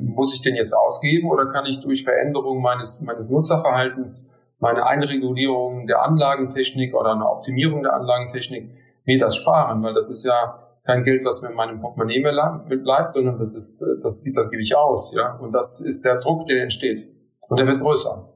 muss 0.00 0.34
ich 0.34 0.42
den 0.42 0.54
jetzt 0.54 0.72
ausgeben 0.72 1.30
oder 1.30 1.46
kann 1.46 1.66
ich 1.66 1.80
durch 1.80 2.04
Veränderung 2.04 2.62
meines, 2.62 3.02
meines 3.02 3.28
Nutzerverhaltens, 3.28 4.30
meine 4.60 4.86
Einregulierung 4.86 5.86
der 5.86 6.02
Anlagentechnik 6.02 6.94
oder 6.94 7.12
eine 7.12 7.28
Optimierung 7.28 7.82
der 7.82 7.94
Anlagentechnik 7.94 8.70
mir 9.04 9.18
das 9.18 9.36
sparen? 9.36 9.82
Weil 9.82 9.94
das 9.94 10.10
ist 10.10 10.24
ja 10.24 10.60
kein 10.86 11.02
Geld, 11.02 11.24
was 11.24 11.42
mir 11.42 11.50
in 11.50 11.56
meinem 11.56 11.80
Portemonnaie 11.80 12.20
mehr 12.20 12.62
bleibt, 12.76 13.10
sondern 13.10 13.38
das 13.38 13.54
ist, 13.54 13.82
das, 14.02 14.22
das 14.34 14.50
gebe 14.50 14.62
ich 14.62 14.76
aus, 14.76 15.14
ja. 15.14 15.36
Und 15.38 15.52
das 15.52 15.80
ist 15.80 16.04
der 16.04 16.18
Druck, 16.20 16.46
der 16.46 16.62
entsteht. 16.62 17.08
Und 17.48 17.58
der 17.58 17.66
wird 17.66 17.80
größer. 17.80 18.30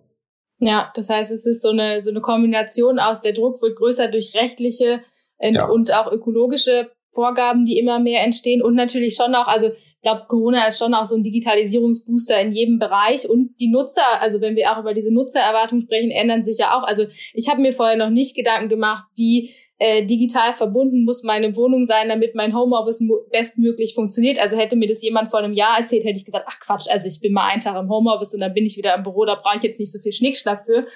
Ja, 0.59 0.91
das 0.95 1.09
heißt, 1.09 1.31
es 1.31 1.47
ist 1.47 1.63
so 1.63 1.69
eine, 1.69 2.01
so 2.01 2.11
eine 2.11 2.21
Kombination 2.21 2.99
aus, 2.99 3.21
der 3.21 3.33
Druck 3.33 3.63
wird 3.63 3.77
größer 3.77 4.09
durch 4.09 4.35
rechtliche 4.35 5.03
äh, 5.39 5.53
ja. 5.53 5.67
und 5.67 5.95
auch 5.95 6.11
ökologische 6.11 6.91
Vorgaben, 7.13 7.65
die 7.65 7.79
immer 7.79 8.01
mehr 8.01 8.25
entstehen 8.25 8.63
und 8.63 8.75
natürlich 8.75 9.15
schon 9.15 9.35
auch, 9.35 9.47
also 9.47 9.71
ich 9.99 10.03
glaube, 10.03 10.27
Corona 10.29 10.69
ist 10.69 10.79
schon 10.79 10.95
auch 10.95 11.07
so 11.07 11.17
ein 11.17 11.25
Digitalisierungsbooster 11.25 12.41
in 12.41 12.53
jedem 12.53 12.79
Bereich 12.79 13.29
und 13.29 13.59
die 13.59 13.69
Nutzer, 13.69 14.21
also 14.21 14.41
wenn 14.41 14.55
wir 14.55 14.71
auch 14.71 14.79
über 14.79 14.95
diese 14.95 15.13
Nutzererwartung 15.13 15.81
sprechen, 15.81 16.13
ändern 16.13 16.45
sich 16.45 16.59
ja 16.59 16.79
auch. 16.79 16.85
Also 16.85 17.07
ich 17.35 17.49
habe 17.49 17.61
mir 17.61 17.73
vorher 17.73 17.97
noch 17.97 18.11
nicht 18.11 18.37
Gedanken 18.37 18.69
gemacht, 18.69 19.07
wie 19.17 19.51
äh, 19.79 20.07
digital 20.07 20.55
verbunden 20.55 21.05
muss 21.05 21.25
meine 21.25 21.57
Wohnung 21.57 21.85
sein, 21.85 22.09
damit 22.09 22.37
mein 22.37 22.57
Homeoffice 22.57 23.03
bestmöglich 23.33 23.95
funktioniert. 23.95 24.39
Also 24.39 24.57
hätte 24.57 24.77
mir 24.77 24.87
das 24.87 25.03
jemand 25.03 25.31
vor 25.31 25.41
einem 25.41 25.53
Jahr 25.53 25.81
erzählt, 25.81 26.05
hätte 26.05 26.19
ich 26.19 26.25
gesagt, 26.25 26.47
ach 26.49 26.61
Quatsch, 26.61 26.89
also 26.89 27.09
ich 27.09 27.21
bin 27.21 27.33
mal 27.33 27.49
einen 27.49 27.61
Tag 27.61 27.75
im 27.77 27.91
Homeoffice 27.91 28.35
und 28.35 28.41
dann 28.41 28.55
bin 28.55 28.67
ich 28.67 28.77
wieder 28.77 28.95
im 28.95 29.03
Büro, 29.03 29.25
da 29.25 29.35
brauche 29.35 29.57
ich 29.57 29.65
jetzt 29.65 29.81
nicht 29.81 29.91
so 29.91 29.99
viel 29.99 30.13
Schnickschnack 30.13 30.65
für. 30.65 30.87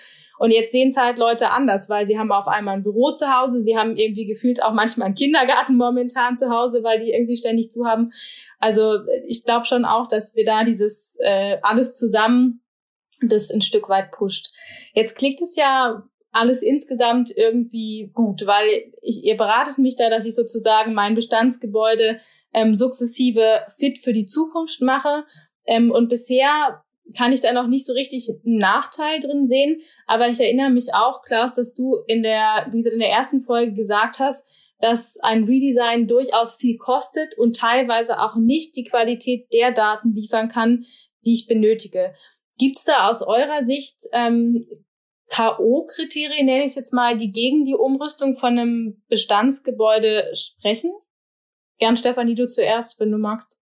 Und 0.42 0.50
jetzt 0.50 0.72
sehen 0.72 0.88
es 0.88 0.96
halt 0.96 1.18
Leute 1.18 1.52
anders, 1.52 1.88
weil 1.88 2.04
sie 2.04 2.18
haben 2.18 2.32
auf 2.32 2.48
einmal 2.48 2.74
ein 2.74 2.82
Büro 2.82 3.12
zu 3.12 3.32
Hause, 3.32 3.60
sie 3.60 3.78
haben 3.78 3.96
irgendwie 3.96 4.26
gefühlt 4.26 4.60
auch 4.60 4.72
manchmal 4.72 5.06
einen 5.06 5.14
Kindergarten 5.14 5.76
momentan 5.76 6.36
zu 6.36 6.50
Hause, 6.50 6.82
weil 6.82 6.98
die 6.98 7.12
irgendwie 7.12 7.36
ständig 7.36 7.70
zu 7.70 7.84
haben. 7.86 8.10
Also 8.58 8.96
ich 9.28 9.44
glaube 9.44 9.66
schon 9.66 9.84
auch, 9.84 10.08
dass 10.08 10.34
wir 10.34 10.44
da 10.44 10.64
dieses 10.64 11.16
äh, 11.20 11.58
alles 11.62 11.96
zusammen 11.96 12.60
das 13.20 13.52
ein 13.52 13.62
Stück 13.62 13.88
weit 13.88 14.10
pusht. 14.10 14.52
Jetzt 14.94 15.16
klingt 15.16 15.40
es 15.40 15.54
ja 15.54 16.02
alles 16.32 16.64
insgesamt 16.64 17.30
irgendwie 17.36 18.10
gut, 18.12 18.44
weil 18.44 18.66
ich, 19.00 19.22
ihr 19.22 19.36
beratet 19.36 19.78
mich 19.78 19.94
da, 19.94 20.10
dass 20.10 20.26
ich 20.26 20.34
sozusagen 20.34 20.92
mein 20.92 21.14
Bestandsgebäude 21.14 22.18
ähm, 22.52 22.74
sukzessive 22.74 23.60
fit 23.76 24.00
für 24.00 24.12
die 24.12 24.26
Zukunft 24.26 24.80
mache. 24.80 25.22
Ähm, 25.68 25.92
und 25.92 26.08
bisher 26.08 26.82
kann 27.16 27.32
ich 27.32 27.40
da 27.40 27.52
noch 27.52 27.66
nicht 27.66 27.86
so 27.86 27.92
richtig 27.92 28.28
einen 28.44 28.58
Nachteil 28.58 29.20
drin 29.20 29.46
sehen. 29.46 29.80
Aber 30.06 30.28
ich 30.28 30.40
erinnere 30.40 30.70
mich 30.70 30.94
auch, 30.94 31.22
Klaus, 31.22 31.54
dass 31.54 31.74
du 31.74 31.96
in 32.06 32.22
der, 32.22 32.66
wie 32.70 32.78
gesagt, 32.78 32.94
in 32.94 33.00
der 33.00 33.10
ersten 33.10 33.40
Folge 33.40 33.74
gesagt 33.74 34.18
hast, 34.18 34.48
dass 34.78 35.16
ein 35.20 35.44
Redesign 35.44 36.08
durchaus 36.08 36.56
viel 36.56 36.76
kostet 36.76 37.38
und 37.38 37.56
teilweise 37.56 38.20
auch 38.20 38.36
nicht 38.36 38.74
die 38.76 38.84
Qualität 38.84 39.46
der 39.52 39.70
Daten 39.70 40.12
liefern 40.12 40.48
kann, 40.48 40.84
die 41.24 41.34
ich 41.34 41.46
benötige. 41.46 42.14
Gibt 42.58 42.76
es 42.78 42.84
da 42.84 43.08
aus 43.08 43.22
eurer 43.22 43.62
Sicht 43.62 44.02
ähm, 44.12 44.66
K.O.-Kriterien, 45.28 46.44
nenne 46.44 46.64
ich 46.64 46.70
es 46.70 46.74
jetzt 46.74 46.92
mal, 46.92 47.16
die 47.16 47.32
gegen 47.32 47.64
die 47.64 47.74
Umrüstung 47.74 48.34
von 48.34 48.58
einem 48.58 49.02
Bestandsgebäude 49.08 50.30
sprechen? 50.34 50.92
Gern, 51.78 51.96
Stefanie, 51.96 52.34
du 52.34 52.46
zuerst, 52.46 53.00
wenn 53.00 53.10
du 53.10 53.18
magst. 53.18 53.56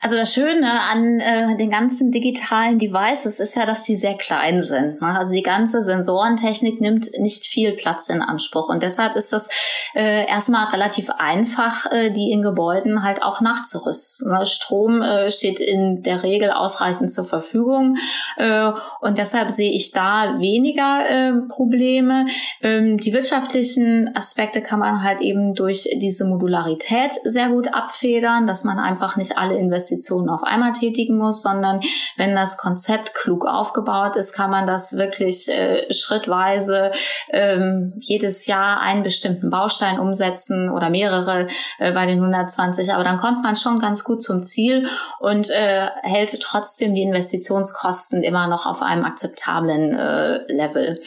Also 0.00 0.16
das 0.16 0.34
Schöne 0.34 0.68
an 0.92 1.20
äh, 1.20 1.56
den 1.56 1.70
ganzen 1.70 2.10
digitalen 2.10 2.78
Devices 2.78 3.40
ist 3.40 3.56
ja, 3.56 3.64
dass 3.64 3.82
die 3.84 3.96
sehr 3.96 4.14
klein 4.14 4.60
sind. 4.60 5.00
Ne? 5.00 5.16
Also 5.18 5.32
die 5.32 5.42
ganze 5.42 5.80
Sensorentechnik 5.80 6.82
nimmt 6.82 7.08
nicht 7.18 7.44
viel 7.44 7.72
Platz 7.72 8.10
in 8.10 8.20
Anspruch 8.20 8.68
und 8.68 8.82
deshalb 8.82 9.16
ist 9.16 9.32
das 9.32 9.48
äh, 9.94 10.26
erstmal 10.26 10.66
relativ 10.66 11.08
einfach, 11.10 11.90
äh, 11.90 12.10
die 12.10 12.30
in 12.30 12.42
Gebäuden 12.42 13.02
halt 13.02 13.22
auch 13.22 13.40
nachzurüsten. 13.40 14.30
Ne? 14.30 14.44
Strom 14.44 15.00
äh, 15.00 15.30
steht 15.30 15.60
in 15.60 16.02
der 16.02 16.22
Regel 16.22 16.50
ausreichend 16.50 17.10
zur 17.10 17.24
Verfügung 17.24 17.96
äh, 18.36 18.72
und 19.00 19.16
deshalb 19.16 19.50
sehe 19.50 19.72
ich 19.72 19.92
da 19.92 20.38
weniger 20.38 21.04
äh, 21.08 21.32
Probleme. 21.48 22.26
Ähm, 22.60 22.98
die 22.98 23.14
wirtschaftlichen 23.14 24.14
Aspekte 24.14 24.60
kann 24.60 24.78
man 24.78 25.02
halt 25.02 25.22
eben 25.22 25.54
durch 25.54 25.88
diese 25.96 26.26
Modularität 26.26 27.14
sehr 27.24 27.48
gut 27.48 27.72
abfedern, 27.72 28.46
dass 28.46 28.64
man 28.64 28.78
einfach 28.78 29.16
nicht 29.16 29.38
alle 29.38 29.56
Investitionen 29.56 29.85
Investitionen 29.86 30.28
auf 30.28 30.42
einmal 30.42 30.72
tätigen 30.72 31.16
muss, 31.16 31.42
sondern 31.42 31.80
wenn 32.16 32.34
das 32.34 32.58
Konzept 32.58 33.14
klug 33.14 33.46
aufgebaut 33.46 34.16
ist, 34.16 34.32
kann 34.32 34.50
man 34.50 34.66
das 34.66 34.96
wirklich 34.96 35.48
äh, 35.48 35.92
schrittweise 35.92 36.92
ähm, 37.30 37.94
jedes 38.00 38.46
Jahr 38.46 38.80
einen 38.80 39.02
bestimmten 39.02 39.50
Baustein 39.50 39.98
umsetzen 39.98 40.70
oder 40.70 40.90
mehrere 40.90 41.48
äh, 41.78 41.92
bei 41.92 42.06
den 42.06 42.18
120. 42.18 42.92
Aber 42.92 43.04
dann 43.04 43.18
kommt 43.18 43.42
man 43.42 43.56
schon 43.56 43.78
ganz 43.78 44.04
gut 44.04 44.22
zum 44.22 44.42
Ziel 44.42 44.88
und 45.20 45.50
äh, 45.50 45.88
hält 46.02 46.40
trotzdem 46.40 46.94
die 46.94 47.02
Investitionskosten 47.02 48.22
immer 48.22 48.48
noch 48.48 48.66
auf 48.66 48.82
einem 48.82 49.04
akzeptablen 49.04 49.94
äh, 49.94 50.52
Level. 50.52 51.00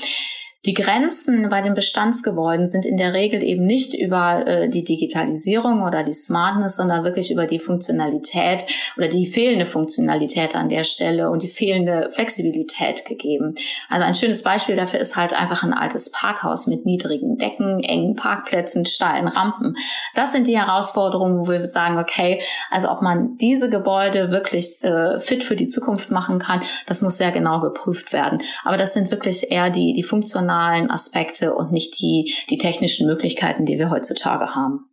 Die 0.65 0.73
Grenzen 0.73 1.49
bei 1.49 1.61
den 1.61 1.73
Bestandsgebäuden 1.73 2.67
sind 2.67 2.85
in 2.85 2.97
der 2.97 3.13
Regel 3.13 3.41
eben 3.43 3.65
nicht 3.65 3.93
über 3.93 4.45
äh, 4.45 4.67
die 4.67 4.83
Digitalisierung 4.83 5.83
oder 5.83 6.03
die 6.03 6.11
Smartness, 6.11 6.75
sondern 6.75 7.05
wirklich 7.05 7.31
über 7.31 7.47
die 7.47 7.59
Funktionalität 7.59 8.65
oder 8.97 9.07
die 9.07 9.25
fehlende 9.25 9.65
Funktionalität 9.65 10.57
an 10.57 10.67
der 10.67 10.83
Stelle 10.83 11.29
und 11.29 11.43
die 11.43 11.47
fehlende 11.47 12.09
Flexibilität 12.11 13.05
gegeben. 13.05 13.55
Also 13.87 14.05
ein 14.05 14.15
schönes 14.15 14.43
Beispiel 14.43 14.75
dafür 14.75 14.99
ist 14.99 15.15
halt 15.15 15.33
einfach 15.33 15.63
ein 15.63 15.71
altes 15.71 16.11
Parkhaus 16.11 16.67
mit 16.67 16.85
niedrigen 16.85 17.37
Decken, 17.37 17.79
engen 17.79 18.17
Parkplätzen, 18.17 18.85
steilen 18.85 19.29
Rampen. 19.29 19.77
Das 20.13 20.33
sind 20.33 20.45
die 20.45 20.59
Herausforderungen, 20.59 21.39
wo 21.39 21.47
wir 21.47 21.67
sagen, 21.67 21.97
okay, 21.97 22.43
also 22.69 22.91
ob 22.91 23.01
man 23.01 23.37
diese 23.37 23.69
Gebäude 23.69 24.29
wirklich 24.29 24.83
äh, 24.83 25.19
fit 25.19 25.41
für 25.41 25.55
die 25.55 25.67
Zukunft 25.67 26.11
machen 26.11 26.37
kann, 26.37 26.63
das 26.85 27.01
muss 27.01 27.17
sehr 27.17 27.31
genau 27.31 27.61
geprüft 27.61 28.11
werden. 28.11 28.41
Aber 28.65 28.75
das 28.75 28.93
sind 28.93 29.09
wirklich 29.09 29.53
eher 29.53 29.69
die, 29.69 29.93
die 29.93 30.03
Funktionalität 30.03 30.48
emotionalen 30.49 30.89
Aspekte 30.89 31.53
und 31.53 31.71
nicht 31.71 31.99
die, 31.99 32.33
die 32.49 32.57
technischen 32.57 33.07
Möglichkeiten, 33.07 33.65
die 33.65 33.77
wir 33.77 33.89
heutzutage 33.89 34.55
haben. 34.55 34.85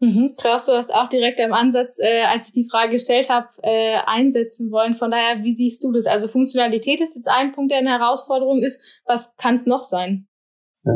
Mhm. 0.00 0.34
Krass, 0.36 0.66
du 0.66 0.72
hast 0.72 0.92
auch 0.92 1.08
direkt 1.08 1.40
am 1.40 1.52
Ansatz, 1.52 1.98
äh, 2.00 2.24
als 2.24 2.48
ich 2.48 2.54
die 2.54 2.68
Frage 2.68 2.92
gestellt 2.92 3.30
habe, 3.30 3.48
äh, 3.62 3.96
einsetzen 4.06 4.70
wollen. 4.70 4.96
Von 4.96 5.10
daher, 5.10 5.42
wie 5.44 5.54
siehst 5.54 5.82
du 5.84 5.92
das? 5.92 6.06
Also 6.06 6.28
Funktionalität 6.28 7.00
ist 7.00 7.16
jetzt 7.16 7.28
ein 7.28 7.52
Punkt, 7.52 7.70
der 7.70 7.78
eine 7.78 7.90
Herausforderung 7.90 8.62
ist. 8.62 8.80
Was 9.06 9.36
kann 9.36 9.54
es 9.54 9.66
noch 9.66 9.82
sein? 9.82 10.26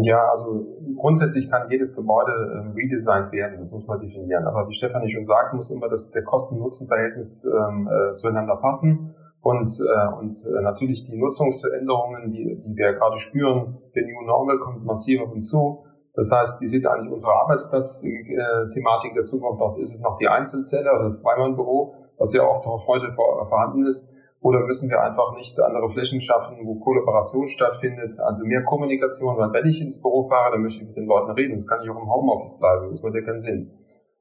Ja, 0.03 0.21
also 0.29 0.67
grundsätzlich 0.97 1.51
kann 1.51 1.71
jedes 1.71 1.97
Gebäude 1.97 2.33
ähm, 2.61 2.75
redesigned 2.77 3.33
werden, 3.33 3.59
das 3.61 3.73
muss 3.73 3.87
man 3.87 3.99
definieren. 3.99 4.45
Aber 4.45 4.69
wie 4.69 4.75
Stefanie 4.75 5.09
schon 5.09 5.25
sagt, 5.25 5.55
muss 5.55 5.71
immer 5.71 5.89
das, 5.89 6.11
der 6.11 6.25
Kosten-Nutzen-Verhältnis 6.25 7.47
ähm, 7.47 7.89
äh, 7.89 8.13
zueinander 8.13 8.57
passen. 8.57 9.15
Und, 9.41 9.71
äh, 9.81 10.19
und 10.19 10.33
äh, 10.47 10.63
natürlich 10.63 11.05
die 11.05 11.17
Nutzungsveränderungen, 11.17 12.29
die, 12.29 12.59
die 12.59 12.77
wir 12.77 12.93
gerade 12.95 13.17
spüren, 13.17 13.79
für 13.91 14.01
New 14.03 14.27
Normal 14.27 14.59
kommt 14.59 14.85
massiv 14.85 15.23
auf 15.23 15.33
uns 15.33 15.49
zu. 15.49 15.85
Das 16.15 16.33
heißt, 16.33 16.61
wie 16.61 16.67
sieht 16.67 16.85
eigentlich 16.85 17.13
unsere 17.13 17.33
Arbeitsplatz-Thematik 17.33 19.15
der 19.15 19.23
Zukunft 19.23 19.63
aus? 19.63 19.79
Ist 19.79 19.95
es 19.95 20.01
noch 20.01 20.17
die 20.17 20.27
Einzelzelle 20.27 20.91
oder 20.93 21.05
das 21.05 21.23
Zweimannbüro, 21.23 21.95
was 22.19 22.35
ja 22.35 22.43
oft 22.43 22.67
auch 22.67 22.89
heute 22.89 23.13
vor, 23.13 23.45
vorhanden 23.45 23.87
ist? 23.87 24.15
Oder 24.41 24.61
müssen 24.61 24.91
wir 24.91 25.01
einfach 25.01 25.35
nicht 25.35 25.59
andere 25.61 25.89
Flächen 25.89 26.21
schaffen, 26.21 26.59
wo 26.65 26.77
Kollaboration 26.81 27.47
stattfindet, 27.47 28.19
also 28.21 28.45
mehr 28.47 28.65
Kommunikation? 28.65 29.37
Weil 29.37 29.53
wenn 29.53 29.67
ich 29.67 29.81
ins 29.81 30.03
Büro 30.03 30.25
fahre, 30.25 30.53
dann 30.53 30.63
möchte 30.63 30.83
ich 30.83 30.89
mit 30.89 30.97
den 30.97 31.07
Leuten 31.07 31.31
reden. 31.31 31.55
Das 31.55 31.67
kann 31.67 31.81
ich 31.83 31.91
auch 31.91 32.01
im 32.01 32.11
Homeoffice 32.11 32.59
bleiben. 32.59 32.89
Das 32.89 33.03
macht 33.03 33.15
ja 33.15 33.23
keinen 33.23 33.41
Sinn. 33.41 33.71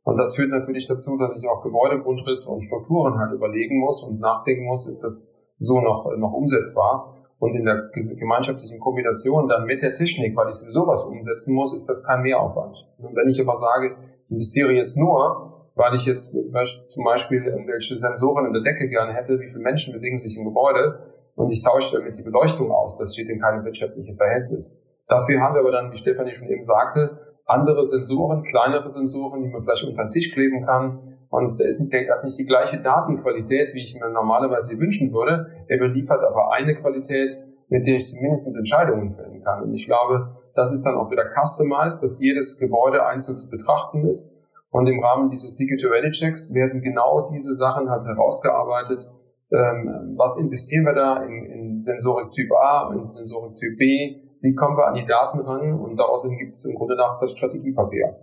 Und 0.07 0.17
das 0.17 0.37
führt 0.37 0.51
natürlich 0.51 0.87
dazu, 0.87 1.17
dass 1.17 1.35
ich 1.35 1.45
auch 1.49 1.61
Gebäudegrundrisse 1.61 2.49
und 2.49 2.61
Strukturen 2.61 3.19
halt 3.19 3.33
überlegen 3.33 3.77
muss 3.77 4.03
und 4.03 4.21
nachdenken 4.21 4.63
muss, 4.63 4.87
ist 4.87 5.03
das 5.03 5.35
so 5.59 5.81
noch, 5.81 6.09
noch 6.17 6.31
umsetzbar? 6.31 7.13
Und 7.39 7.55
in 7.55 7.65
der 7.65 7.89
gemeinschaftlichen 8.15 8.79
Kombination 8.79 9.49
dann 9.49 9.65
mit 9.65 9.81
der 9.81 9.93
Technik, 9.93 10.33
weil 10.37 10.47
ich 10.47 10.55
sowieso 10.55 10.87
was 10.87 11.03
umsetzen 11.03 11.53
muss, 11.53 11.75
ist 11.75 11.89
das 11.89 12.05
kein 12.05 12.21
Mehraufwand. 12.21 12.87
Und 12.99 13.17
wenn 13.17 13.27
ich 13.27 13.41
aber 13.41 13.57
sage, 13.57 13.97
ich 14.23 14.31
investiere 14.31 14.71
jetzt 14.71 14.95
nur, 14.95 15.67
weil 15.75 15.93
ich 15.93 16.05
jetzt 16.05 16.31
zum 16.31 17.03
Beispiel 17.03 17.43
irgendwelche 17.43 17.97
Sensoren 17.97 18.45
in 18.45 18.53
der 18.53 18.61
Decke 18.61 18.87
gerne 18.87 19.11
hätte, 19.11 19.41
wie 19.41 19.49
viele 19.49 19.63
Menschen 19.63 19.93
bewegen 19.93 20.17
sich 20.17 20.37
im 20.37 20.45
Gebäude 20.45 21.03
und 21.35 21.51
ich 21.51 21.61
tausche 21.61 21.97
damit 21.97 22.17
die 22.17 22.23
Beleuchtung 22.23 22.71
aus, 22.71 22.97
das 22.97 23.13
steht 23.13 23.27
in 23.27 23.39
keinem 23.39 23.65
wirtschaftlichen 23.65 24.15
Verhältnis. 24.15 24.81
Dafür 25.09 25.41
haben 25.41 25.55
wir 25.55 25.61
aber 25.61 25.71
dann, 25.71 25.91
wie 25.91 25.97
Stefanie 25.97 26.33
schon 26.33 26.47
eben 26.47 26.63
sagte, 26.63 27.26
andere 27.47 27.83
Sensoren, 27.83 28.43
kleinere 28.43 28.89
Sensoren, 28.89 29.41
die 29.41 29.49
man 29.49 29.63
vielleicht 29.63 29.85
unter 29.85 30.03
den 30.03 30.11
Tisch 30.11 30.33
kleben 30.33 30.63
kann. 30.63 30.99
Und 31.29 31.59
der 31.59 31.67
ist 31.67 31.79
nicht, 31.79 31.91
der 31.91 32.13
hat 32.13 32.23
nicht 32.23 32.37
die 32.37 32.45
gleiche 32.45 32.81
Datenqualität, 32.81 33.73
wie 33.73 33.81
ich 33.81 33.97
mir 33.99 34.09
normalerweise 34.09 34.77
wünschen 34.77 35.13
würde. 35.13 35.47
Er 35.67 35.77
beliefert 35.77 36.21
aber 36.23 36.51
eine 36.51 36.73
Qualität, 36.75 37.37
mit 37.69 37.85
der 37.87 37.95
ich 37.95 38.13
mindestens 38.21 38.55
Entscheidungen 38.55 39.11
fällen 39.11 39.41
kann. 39.41 39.63
Und 39.63 39.73
ich 39.73 39.85
glaube, 39.85 40.37
das 40.55 40.73
ist 40.73 40.83
dann 40.85 40.95
auch 40.95 41.11
wieder 41.11 41.25
customized, 41.29 42.03
dass 42.03 42.19
jedes 42.21 42.59
Gebäude 42.59 43.05
einzeln 43.05 43.37
zu 43.37 43.49
betrachten 43.49 44.05
ist. 44.05 44.33
Und 44.69 44.87
im 44.87 45.01
Rahmen 45.01 45.29
dieses 45.29 45.55
Digital 45.55 45.91
Ready 45.91 46.11
Checks 46.11 46.53
werden 46.53 46.81
genau 46.81 47.25
diese 47.31 47.53
Sachen 47.55 47.89
halt 47.89 48.03
herausgearbeitet. 48.03 49.09
Ähm, 49.51 50.15
was 50.17 50.39
investieren 50.39 50.85
wir 50.85 50.93
da 50.93 51.23
in, 51.23 51.45
in 51.45 51.79
Sensorik 51.79 52.31
Typ 52.31 52.51
A 52.51 52.87
und 52.89 53.11
Sensorik 53.11 53.55
Typ 53.55 53.77
B? 53.77 54.26
Wie 54.41 54.53
kommen 54.53 54.77
wir 54.77 54.87
an 54.87 54.95
die 54.95 55.05
Daten 55.05 55.39
ran 55.39 55.73
und 55.79 55.97
daraus 55.97 56.27
gibt 56.29 56.55
es 56.55 56.65
im 56.65 56.75
Grunde 56.75 56.95
nach 56.95 57.19
das 57.19 57.31
Strategiepapier. 57.37 58.15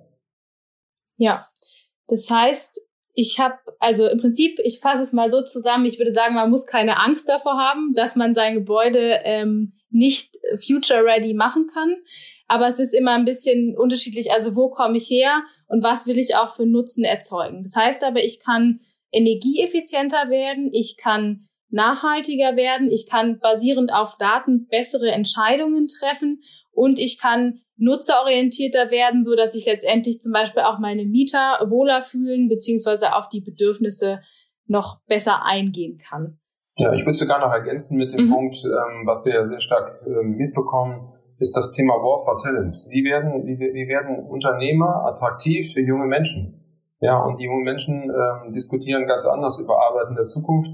Ja, 1.16 1.46
das 2.08 2.28
heißt, 2.30 2.80
ich 3.14 3.38
habe, 3.38 3.54
also 3.78 4.06
im 4.08 4.18
Prinzip, 4.18 4.58
ich 4.64 4.80
fasse 4.80 5.02
es 5.02 5.12
mal 5.12 5.30
so 5.30 5.42
zusammen, 5.42 5.86
ich 5.86 5.98
würde 5.98 6.12
sagen, 6.12 6.34
man 6.34 6.50
muss 6.50 6.66
keine 6.66 6.98
Angst 6.98 7.28
davor 7.28 7.56
haben, 7.56 7.94
dass 7.94 8.16
man 8.16 8.34
sein 8.34 8.54
Gebäude 8.54 9.20
ähm, 9.22 9.72
nicht 9.90 10.36
future-ready 10.58 11.34
machen 11.34 11.68
kann. 11.72 11.94
Aber 12.48 12.66
es 12.66 12.80
ist 12.80 12.92
immer 12.92 13.12
ein 13.12 13.24
bisschen 13.24 13.76
unterschiedlich, 13.78 14.32
also 14.32 14.56
wo 14.56 14.68
komme 14.68 14.96
ich 14.96 15.08
her 15.08 15.44
und 15.68 15.82
was 15.84 16.06
will 16.06 16.18
ich 16.18 16.34
auch 16.34 16.56
für 16.56 16.66
Nutzen 16.66 17.04
erzeugen. 17.04 17.62
Das 17.62 17.76
heißt 17.76 18.02
aber, 18.02 18.22
ich 18.22 18.40
kann 18.40 18.80
energieeffizienter 19.12 20.28
werden, 20.28 20.68
ich 20.72 20.96
kann 20.96 21.46
nachhaltiger 21.74 22.56
werden, 22.56 22.90
ich 22.90 23.08
kann 23.10 23.40
basierend 23.40 23.92
auf 23.92 24.16
Daten 24.16 24.66
bessere 24.68 25.10
Entscheidungen 25.10 25.88
treffen 25.88 26.40
und 26.70 26.98
ich 26.98 27.20
kann 27.20 27.60
nutzerorientierter 27.76 28.92
werden, 28.92 29.24
so 29.24 29.34
dass 29.34 29.56
ich 29.56 29.66
letztendlich 29.66 30.20
zum 30.20 30.32
Beispiel 30.32 30.62
auch 30.62 30.78
meine 30.78 31.04
Mieter 31.04 31.58
wohler 31.68 32.02
fühlen 32.02 32.48
beziehungsweise 32.48 33.14
auf 33.14 33.28
die 33.28 33.40
Bedürfnisse 33.40 34.20
noch 34.66 35.00
besser 35.06 35.44
eingehen 35.44 35.98
kann. 35.98 36.38
Ja, 36.78 36.92
ich 36.92 37.02
würde 37.02 37.14
sogar 37.14 37.40
noch 37.40 37.52
ergänzen 37.52 37.98
mit 37.98 38.12
dem 38.12 38.26
mhm. 38.26 38.30
Punkt, 38.30 38.56
ähm, 38.64 39.06
was 39.06 39.26
wir 39.26 39.46
sehr 39.46 39.60
stark 39.60 40.00
ähm, 40.06 40.36
mitbekommen, 40.36 41.12
ist 41.38 41.56
das 41.56 41.72
Thema 41.72 41.94
War 41.94 42.22
for 42.22 42.38
Talents. 42.38 42.88
Wie 42.90 43.04
werden, 43.04 43.44
wie, 43.46 43.58
wie 43.58 43.88
werden 43.88 44.24
Unternehmer 44.26 45.04
attraktiv 45.06 45.72
für 45.72 45.80
junge 45.80 46.06
Menschen? 46.06 46.60
Ja, 47.00 47.20
und 47.22 47.38
die 47.38 47.44
jungen 47.44 47.64
Menschen 47.64 48.10
ähm, 48.10 48.52
diskutieren 48.54 49.06
ganz 49.06 49.26
anders 49.26 49.58
über 49.58 49.76
Arbeit 49.76 50.10
in 50.10 50.16
der 50.16 50.24
Zukunft. 50.24 50.70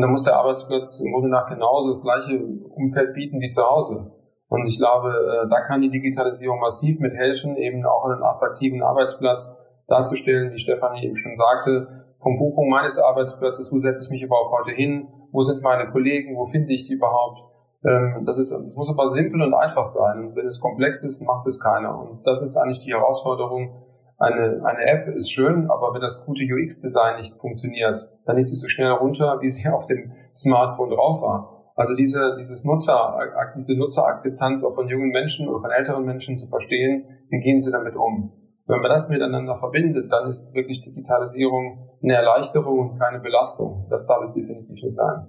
Und 0.00 0.04
dann 0.04 0.12
muss 0.12 0.24
der 0.24 0.38
Arbeitsplatz 0.38 0.98
im 1.00 1.12
Grunde 1.12 1.28
nach 1.28 1.44
genauso 1.44 1.88
das 1.88 2.00
gleiche 2.00 2.42
Umfeld 2.74 3.12
bieten 3.12 3.38
wie 3.38 3.50
zu 3.50 3.62
Hause. 3.62 4.10
Und 4.48 4.66
ich 4.66 4.78
glaube, 4.78 5.10
äh, 5.10 5.46
da 5.50 5.60
kann 5.60 5.82
die 5.82 5.90
Digitalisierung 5.90 6.58
massiv 6.58 6.98
mithelfen, 7.00 7.54
eben 7.56 7.84
auch 7.84 8.06
einen 8.06 8.22
attraktiven 8.22 8.82
Arbeitsplatz 8.82 9.60
darzustellen, 9.88 10.52
wie 10.52 10.58
Stefanie 10.58 11.04
eben 11.04 11.16
schon 11.16 11.36
sagte, 11.36 12.06
von 12.16 12.34
Buchung 12.38 12.70
meines 12.70 12.98
Arbeitsplatzes, 12.98 13.70
wo 13.74 13.78
setze 13.78 14.04
ich 14.06 14.10
mich 14.10 14.22
überhaupt 14.22 14.52
heute 14.52 14.74
hin, 14.74 15.06
wo 15.32 15.42
sind 15.42 15.62
meine 15.62 15.90
Kollegen, 15.90 16.34
wo 16.34 16.44
finde 16.44 16.72
ich 16.72 16.88
die 16.88 16.94
überhaupt. 16.94 17.40
Ähm, 17.84 18.24
das, 18.24 18.38
ist, 18.38 18.52
das 18.52 18.76
muss 18.76 18.90
aber 18.90 19.06
simpel 19.06 19.42
und 19.42 19.52
einfach 19.52 19.84
sein. 19.84 20.20
Und 20.20 20.34
wenn 20.34 20.46
es 20.46 20.62
komplex 20.62 21.04
ist, 21.04 21.20
macht 21.26 21.46
es 21.46 21.62
keiner. 21.62 22.00
Und 22.00 22.26
das 22.26 22.40
ist 22.40 22.56
eigentlich 22.56 22.80
die 22.80 22.94
Herausforderung. 22.94 23.84
Eine, 24.20 24.60
eine 24.64 24.84
App 24.84 25.08
ist 25.16 25.32
schön, 25.32 25.70
aber 25.70 25.94
wenn 25.94 26.02
das 26.02 26.26
gute 26.26 26.44
UX-Design 26.44 27.16
nicht 27.16 27.40
funktioniert, 27.40 27.98
dann 28.26 28.36
ist 28.36 28.50
sie 28.50 28.56
so 28.56 28.68
schnell 28.68 28.90
runter, 28.90 29.38
wie 29.40 29.48
sie 29.48 29.70
auf 29.70 29.86
dem 29.86 30.12
Smartphone 30.34 30.90
drauf 30.90 31.22
war. 31.22 31.72
Also 31.74 31.96
diese, 31.96 32.36
dieses 32.38 32.66
Nutzer, 32.66 33.18
diese 33.56 33.78
Nutzerakzeptanz 33.78 34.62
auch 34.62 34.74
von 34.74 34.88
jungen 34.88 35.08
Menschen 35.08 35.48
oder 35.48 35.60
von 35.60 35.70
älteren 35.70 36.04
Menschen 36.04 36.36
zu 36.36 36.48
verstehen, 36.48 37.06
wie 37.30 37.40
gehen 37.40 37.58
sie 37.58 37.72
damit 37.72 37.96
um. 37.96 38.32
Wenn 38.66 38.80
man 38.80 38.90
das 38.90 39.08
miteinander 39.08 39.56
verbindet, 39.56 40.12
dann 40.12 40.28
ist 40.28 40.54
wirklich 40.54 40.82
Digitalisierung 40.82 41.88
eine 42.02 42.14
Erleichterung 42.14 42.90
und 42.90 42.98
keine 42.98 43.20
Belastung. 43.20 43.86
Das 43.88 44.06
darf 44.06 44.22
es 44.22 44.34
definitiv 44.34 44.82
nicht 44.82 44.92
sein. 44.92 45.28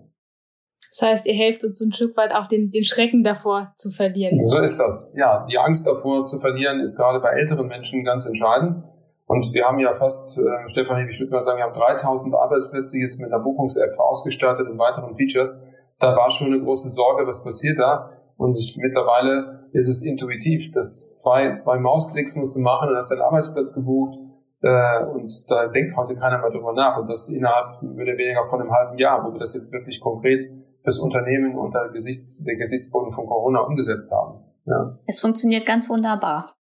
Das 0.92 1.02
heißt, 1.02 1.26
ihr 1.26 1.34
helft 1.34 1.64
uns 1.64 1.80
ein 1.80 1.94
Stück 1.94 2.18
weit 2.18 2.34
auch 2.34 2.48
den, 2.48 2.70
den 2.70 2.84
Schrecken 2.84 3.24
davor 3.24 3.72
zu 3.76 3.92
verlieren. 3.92 4.42
So 4.42 4.60
ist 4.60 4.78
das. 4.78 5.14
Ja, 5.16 5.46
die 5.50 5.58
Angst 5.58 5.88
davor 5.88 6.24
zu 6.24 6.38
verlieren 6.39 6.82
ist 6.82 6.98
gerade 6.98 7.22
bei 7.22 7.30
älteren 7.30 7.68
Menschen 7.68 8.04
ganz 8.04 8.26
entscheidend. 8.26 8.84
Und 9.26 9.54
wir 9.54 9.64
haben 9.64 9.80
ja 9.80 9.94
fast, 9.94 10.38
äh, 10.38 10.42
Stefanie, 10.68 11.08
ich 11.10 11.18
würde 11.22 11.32
mal 11.32 11.39
sagen, 11.39 11.60
wir 11.60 11.64
haben 11.64 11.74
3000 11.74 12.36
Arbeitsplätze 12.36 13.00
jetzt 13.00 13.18
mit 13.22 13.32
einer 13.32 13.42
Buchungs-App 13.42 13.98
ausgestattet 13.98 14.68
und 14.68 14.78
weiteren 14.78 15.16
Features. 15.16 15.64
Da 16.00 16.14
war 16.18 16.30
schon 16.30 16.48
eine 16.48 16.62
große 16.62 16.89
Sorge, 16.89 17.26
was 17.26 17.42
passiert 17.42 17.80
da? 17.80 18.12
Und 18.36 18.58
ich, 18.58 18.78
mittlerweile 18.78 19.70
ist 19.72 19.88
es 19.88 20.02
intuitiv. 20.02 20.72
dass 20.72 21.16
zwei, 21.16 21.54
zwei 21.54 21.78
Mausklicks 21.80 22.36
musst 22.36 22.58
du 22.58 22.60
machen 22.60 22.89
und 22.89 22.98
hast 22.98 23.12
deinen 23.12 23.22
Arbeitsplatz 23.22 23.74
gebucht. 23.74 24.20
Äh, 24.62 25.06
und 25.06 25.32
da 25.50 25.68
denkt 25.68 25.96
heute 25.96 26.16
keiner 26.16 26.39
mehr 26.39 26.50
drüber 26.50 26.74
nach. 26.74 26.98
Und 26.98 27.10
das 27.10 27.30
innerhalb 27.30 27.82
oder 27.82 28.18
weniger 28.18 28.46
von 28.46 28.60
einem 28.60 28.72
halben 28.72 28.98
Jahr, 28.98 29.24
wo 29.24 29.32
wir 29.32 29.39
das 29.39 29.54
jetzt 29.54 29.72
wirklich 29.72 30.02
konkret 30.02 30.44
fürs 30.84 30.99
Unternehmen 30.99 31.57
unter 31.57 31.89
Gesichts, 31.89 32.43
der 32.43 32.55
Gesichtsboden 32.55 33.11
von 33.11 33.27
Corona 33.27 33.59
umgesetzt 33.59 34.11
haben. 34.11 34.43
Ja. 34.65 34.99
Es 35.05 35.21
funktioniert 35.21 35.65
ganz 35.65 35.89
wunderbar. 35.89 36.55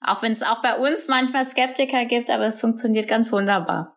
Auch 0.00 0.22
wenn 0.22 0.32
es 0.32 0.42
auch 0.42 0.62
bei 0.62 0.78
uns 0.78 1.08
manchmal 1.08 1.44
Skeptiker 1.44 2.04
gibt, 2.06 2.28
aber 2.28 2.44
es 2.44 2.60
funktioniert 2.60 3.08
ganz 3.08 3.32
wunderbar. 3.32 3.96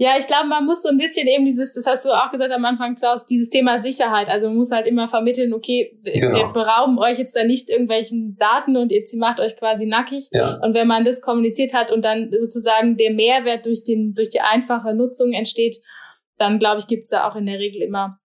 Ja, 0.00 0.12
ich 0.18 0.26
glaube, 0.26 0.48
man 0.48 0.64
muss 0.64 0.82
so 0.82 0.88
ein 0.88 0.96
bisschen 0.96 1.26
eben 1.26 1.44
dieses, 1.44 1.74
das 1.74 1.84
hast 1.84 2.06
du 2.06 2.10
auch 2.10 2.30
gesagt 2.30 2.52
am 2.52 2.64
Anfang, 2.64 2.94
Klaus, 2.94 3.26
dieses 3.26 3.50
Thema 3.50 3.82
Sicherheit. 3.82 4.28
Also 4.28 4.46
man 4.46 4.56
muss 4.56 4.70
halt 4.70 4.86
immer 4.86 5.08
vermitteln, 5.08 5.52
okay, 5.52 6.00
genau. 6.02 6.38
wir 6.38 6.46
berauben 6.54 6.98
euch 6.98 7.18
jetzt 7.18 7.36
da 7.36 7.44
nicht 7.44 7.68
irgendwelchen 7.68 8.34
Daten 8.38 8.78
und 8.78 8.92
ihr 8.92 9.02
macht 9.18 9.40
euch 9.40 9.58
quasi 9.58 9.84
nackig. 9.84 10.30
Ja. 10.32 10.58
Und 10.62 10.72
wenn 10.72 10.86
man 10.86 11.04
das 11.04 11.20
kommuniziert 11.20 11.74
hat 11.74 11.92
und 11.92 12.02
dann 12.02 12.30
sozusagen 12.34 12.96
der 12.96 13.12
Mehrwert 13.12 13.66
durch 13.66 13.84
den, 13.84 14.14
durch 14.14 14.30
die 14.30 14.40
einfache 14.40 14.94
Nutzung 14.94 15.34
entsteht, 15.34 15.76
dann 16.38 16.58
glaube 16.58 16.80
ich, 16.80 16.86
gibt's 16.86 17.10
da 17.10 17.28
auch 17.28 17.36
in 17.36 17.44
der 17.44 17.58
Regel 17.58 17.82
immer 17.82 18.18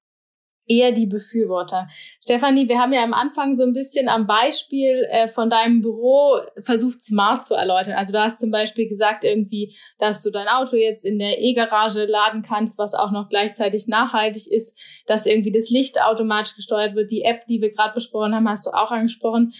eher 0.67 0.91
die 0.91 1.05
Befürworter. 1.05 1.87
Stefanie, 2.21 2.67
wir 2.67 2.79
haben 2.79 2.93
ja 2.93 3.03
am 3.03 3.13
Anfang 3.13 3.53
so 3.53 3.63
ein 3.63 3.73
bisschen 3.73 4.09
am 4.09 4.27
Beispiel 4.27 5.07
äh, 5.09 5.27
von 5.27 5.49
deinem 5.49 5.81
Büro 5.81 6.39
versucht, 6.59 7.01
smart 7.01 7.45
zu 7.45 7.53
erläutern. 7.53 7.93
Also 7.93 8.11
du 8.11 8.19
hast 8.19 8.39
zum 8.39 8.51
Beispiel 8.51 8.87
gesagt 8.87 9.23
irgendwie, 9.23 9.75
dass 9.99 10.23
du 10.23 10.31
dein 10.31 10.47
Auto 10.47 10.75
jetzt 10.75 11.05
in 11.05 11.19
der 11.19 11.41
E-Garage 11.41 12.05
laden 12.05 12.41
kannst, 12.41 12.77
was 12.79 12.93
auch 12.93 13.11
noch 13.11 13.29
gleichzeitig 13.29 13.87
nachhaltig 13.87 14.47
ist, 14.51 14.77
dass 15.05 15.25
irgendwie 15.25 15.51
das 15.51 15.69
Licht 15.69 16.01
automatisch 16.01 16.55
gesteuert 16.55 16.95
wird. 16.95 17.11
Die 17.11 17.23
App, 17.23 17.45
die 17.47 17.61
wir 17.61 17.71
gerade 17.71 17.93
besprochen 17.93 18.33
haben, 18.33 18.49
hast 18.49 18.65
du 18.65 18.71
auch 18.71 18.91
angesprochen. 18.91 19.53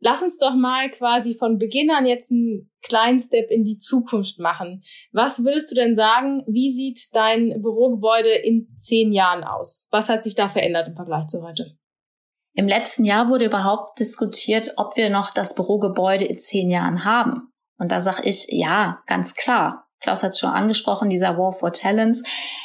Lass 0.00 0.22
uns 0.22 0.38
doch 0.38 0.54
mal 0.54 0.90
quasi 0.90 1.34
von 1.34 1.58
Beginn 1.58 1.90
an 1.90 2.06
jetzt 2.06 2.30
einen 2.30 2.70
kleinen 2.82 3.18
Step 3.18 3.50
in 3.50 3.64
die 3.64 3.78
Zukunft 3.78 4.38
machen. 4.38 4.82
Was 5.12 5.42
würdest 5.42 5.70
du 5.70 5.74
denn 5.74 5.94
sagen, 5.94 6.42
wie 6.46 6.70
sieht 6.70 7.14
dein 7.14 7.62
Bürogebäude 7.62 8.30
in 8.30 8.68
zehn 8.76 9.12
Jahren 9.12 9.42
aus? 9.42 9.88
Was 9.90 10.08
hat 10.08 10.22
sich 10.22 10.34
da 10.34 10.48
verändert 10.48 10.88
im 10.88 10.96
Vergleich 10.96 11.26
zu 11.26 11.42
heute? 11.42 11.76
Im 12.54 12.68
letzten 12.68 13.04
Jahr 13.04 13.28
wurde 13.28 13.46
überhaupt 13.46 13.98
diskutiert, 13.98 14.72
ob 14.76 14.96
wir 14.96 15.10
noch 15.10 15.30
das 15.32 15.54
Bürogebäude 15.54 16.24
in 16.24 16.38
zehn 16.38 16.70
Jahren 16.70 17.04
haben. 17.04 17.52
Und 17.78 17.92
da 17.92 18.00
sage 18.00 18.22
ich, 18.24 18.46
ja, 18.48 19.02
ganz 19.06 19.34
klar. 19.34 19.86
Klaus 20.00 20.22
hat 20.22 20.30
es 20.30 20.38
schon 20.38 20.50
angesprochen, 20.50 21.10
dieser 21.10 21.36
War 21.36 21.52
for 21.52 21.72
Talents. 21.72 22.22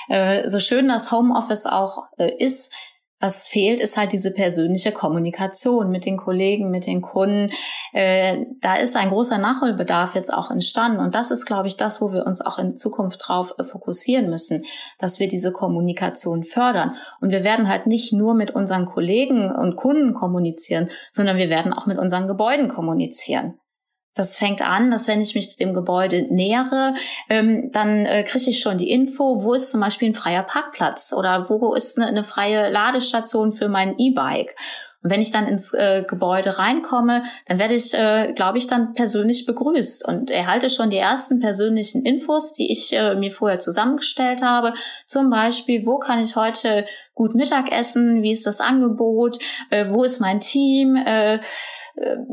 Äh, 0.09 0.47
so 0.47 0.59
schön 0.59 0.88
das 0.88 1.11
Homeoffice 1.11 1.65
auch 1.65 2.05
äh, 2.17 2.32
ist, 2.38 2.73
was 3.22 3.47
fehlt, 3.47 3.80
ist 3.80 3.97
halt 3.97 4.11
diese 4.11 4.32
persönliche 4.32 4.91
Kommunikation 4.91 5.91
mit 5.91 6.05
den 6.05 6.17
Kollegen, 6.17 6.72
mit 6.72 6.88
den 6.88 7.01
Kunden. 7.01 7.51
Äh, 7.93 8.45
da 8.59 8.76
ist 8.76 8.97
ein 8.97 9.09
großer 9.09 9.38
Nachholbedarf 9.38 10.15
jetzt 10.15 10.34
auch 10.34 10.51
entstanden. 10.51 10.99
Und 10.99 11.15
das 11.15 11.32
ist, 11.32 11.45
glaube 11.45 11.67
ich, 11.67 11.78
das, 11.78 12.01
wo 12.01 12.11
wir 12.11 12.26
uns 12.26 12.41
auch 12.41 12.57
in 12.57 12.76
Zukunft 12.76 13.22
drauf 13.26 13.53
äh, 13.57 13.63
fokussieren 13.63 14.30
müssen, 14.30 14.65
dass 14.97 15.19
wir 15.19 15.28
diese 15.28 15.51
Kommunikation 15.51 16.43
fördern. 16.43 16.93
Und 17.22 17.32
wir 17.32 17.43
werden 17.43 17.69
halt 17.69 17.88
nicht 17.88 18.11
nur 18.11 18.34
mit 18.34 18.51
unseren 18.51 18.86
Kollegen 18.86 19.51
und 19.51 19.76
Kunden 19.76 20.13
kommunizieren, 20.13 20.89
sondern 21.11 21.38
wir 21.38 21.49
werden 21.49 21.74
auch 21.74 21.86
mit 21.86 21.99
unseren 21.99 22.28
Gebäuden 22.28 22.67
kommunizieren. 22.67 23.59
Das 24.14 24.36
fängt 24.36 24.62
an, 24.62 24.91
dass 24.91 25.07
wenn 25.07 25.22
ich 25.22 25.36
mich 25.36 25.55
dem 25.55 25.74
Gebäude 25.74 26.28
nähere, 26.34 26.93
ähm, 27.30 27.70
dann 27.72 28.05
äh, 28.05 28.24
kriege 28.24 28.49
ich 28.49 28.59
schon 28.59 28.78
die 28.78 28.89
Info, 28.89 29.43
wo 29.43 29.53
ist 29.53 29.72
zum 29.72 29.80
Beispiel 29.80 30.09
ein 30.09 30.16
freier 30.16 30.43
Parkplatz 30.43 31.14
oder 31.14 31.49
wo 31.49 31.74
ist 31.74 31.97
eine, 31.97 32.07
eine 32.07 32.24
freie 32.26 32.70
Ladestation 32.70 33.53
für 33.53 33.70
mein 33.70 33.97
E-Bike. 33.97 34.55
Und 35.03 35.09
wenn 35.09 35.22
ich 35.22 35.32
dann 35.32 35.47
ins 35.47 35.74
äh, 35.74 36.03
Gebäude 36.07 36.59
reinkomme, 36.59 37.24
dann 37.47 37.57
werde 37.57 37.74
ich, 37.74 37.93
äh, 37.93 38.34
glaube 38.34 38.57
ich, 38.57 38.68
dann 38.68 38.93
persönlich 38.93 39.45
begrüßt 39.45 40.07
und 40.07 40.30
erhalte 40.30 40.70
schon 40.70 40.91
die 40.91 40.97
ersten 40.97 41.39
persönlichen 41.39 42.05
Infos, 42.05 42.53
die 42.53 42.72
ich 42.72 42.93
äh, 42.93 43.16
mir 43.16 43.32
vorher 43.32 43.57
zusammengestellt 43.59 44.43
habe. 44.43 44.74
Zum 45.07 45.30
Beispiel, 45.30 45.86
wo 45.86 45.97
kann 45.97 46.20
ich 46.20 46.36
heute 46.36 46.86
gut 47.16 47.34
Mittag 47.34 47.72
essen? 47.72 48.22
Wie 48.22 48.32
ist 48.32 48.45
das 48.45 48.62
Angebot? 48.62 49.39
Äh, 49.72 49.89
wo 49.89 50.03
ist 50.03 50.20
mein 50.20 50.39
Team? 50.39 50.95
Äh, 50.95 51.39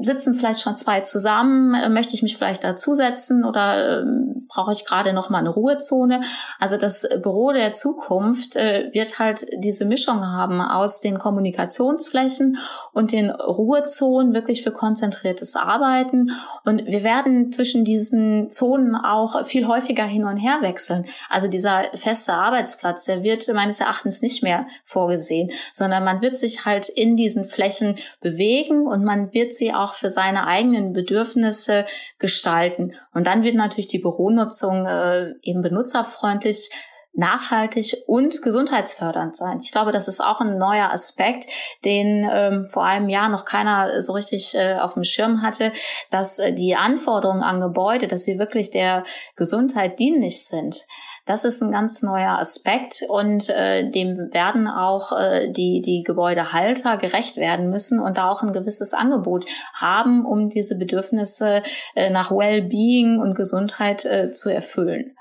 sitzen 0.01 0.35
vielleicht 0.35 0.61
schon 0.61 0.77
zwei 0.77 1.01
zusammen, 1.01 1.75
äh, 1.75 1.89
möchte 1.89 2.15
ich 2.15 2.23
mich 2.23 2.37
vielleicht 2.37 2.65
dazusetzen 2.65 3.45
oder 3.45 4.01
ähm, 4.03 4.38
brauche 4.49 4.73
ich 4.73 4.85
gerade 4.85 5.13
noch 5.13 5.31
mal 5.31 5.39
eine 5.39 5.51
Ruhezone? 5.51 6.23
Also 6.59 6.77
das 6.77 7.09
Büro 7.23 7.53
der 7.53 7.73
Zukunft 7.73 8.57
äh, 8.57 8.91
wird 8.93 9.19
halt 9.19 9.47
diese 9.59 9.85
Mischung 9.85 10.25
haben 10.27 10.61
aus 10.61 11.01
den 11.01 11.19
Kommunikationsflächen 11.19 12.59
und 12.93 13.13
den 13.13 13.31
Ruhezonen 13.31 14.35
wirklich 14.35 14.63
für 14.63 14.73
konzentriertes 14.73 15.57
Arbeiten 15.57 16.31
und 16.65 16.87
wir 16.87 17.03
werden 17.03 17.53
zwischen 17.53 17.85
diesen 17.85 18.51
Zonen 18.51 18.95
auch 18.95 19.47
viel 19.47 19.67
häufiger 19.67 20.05
hin 20.05 20.25
und 20.25 20.37
her 20.37 20.59
wechseln. 20.61 21.07
Also 21.29 21.49
dieser 21.49 21.85
feste 21.95 22.35
Arbeitsplatz, 22.35 23.05
der 23.05 23.23
wird 23.23 23.47
meines 23.55 23.81
Erachtens 23.81 24.23
nicht 24.23 24.43
mehr 24.43 24.67
vorgesehen, 24.85 25.51
sondern 25.73 26.05
man 26.05 26.23
wird 26.23 26.37
sich 26.37 26.65
halt 26.65 26.89
in 26.89 27.17
diesen 27.17 27.45
Flächen 27.45 27.99
bewegen 28.21 28.87
und 28.87 29.05
man 29.05 29.33
wird 29.33 29.55
sie 29.55 29.75
auch 29.75 29.95
für 29.95 30.11
seine 30.11 30.47
eigenen 30.47 30.93
Bedürfnisse 30.93 31.87
gestalten. 32.19 32.95
Und 33.15 33.27
dann 33.27 33.43
wird 33.43 33.55
natürlich 33.55 33.89
die 33.89 33.99
Büronutzung 34.39 34.87
äh, 34.87 35.35
eben 35.43 35.63
benutzerfreundlich 35.63 36.71
nachhaltig 37.15 37.97
und 38.07 38.43
gesundheitsfördernd 38.43 39.35
sein. 39.35 39.59
Ich 39.61 39.73
glaube, 39.73 39.91
das 39.91 40.07
ist 40.07 40.21
auch 40.21 40.41
ein 40.41 40.57
neuer 40.57 40.91
Aspekt, 40.91 41.47
den 41.85 42.29
ähm, 42.33 42.69
vor 42.69 42.85
einem 42.85 43.09
Jahr 43.09 43.29
noch 43.29 43.45
keiner 43.45 44.01
so 44.01 44.13
richtig 44.13 44.55
äh, 44.55 44.75
auf 44.79 44.95
dem 44.95 45.03
Schirm 45.03 45.43
hatte, 45.43 45.73
dass 46.11 46.39
äh, 46.39 46.53
die 46.53 46.77
Anforderungen 46.77 47.43
an 47.43 47.61
Gebäude, 47.61 48.07
dass 48.07 48.23
sie 48.23 48.39
wirklich 48.39 48.71
der 48.71 49.03
Gesundheit 49.35 49.99
dienlich 49.99 50.45
sind. 50.45 50.87
Das 51.29 51.45
ist 51.45 51.61
ein 51.61 51.73
ganz 51.73 52.01
neuer 52.01 52.39
Aspekt 52.39 53.05
und 53.07 53.51
äh, 53.51 53.91
dem 53.91 54.33
werden 54.33 54.67
auch 54.67 55.13
äh, 55.13 55.53
die, 55.53 55.83
die 55.83 56.03
Gebäudehalter 56.03 56.97
gerecht 56.97 57.37
werden 57.37 57.69
müssen 57.69 58.01
und 58.01 58.17
da 58.17 58.31
auch 58.31 58.43
ein 58.43 58.55
gewisses 58.55 58.95
Angebot 58.95 59.45
haben, 59.75 60.25
um 60.25 60.49
diese 60.49 60.79
Bedürfnisse 60.79 61.63
äh, 61.95 62.09
nach 62.09 62.31
Wellbeing 62.31 63.21
und 63.21 63.35
Gesundheit 63.35 64.07
äh, 64.07 64.31
zu 64.31 64.49
erfüllen. 64.49 65.18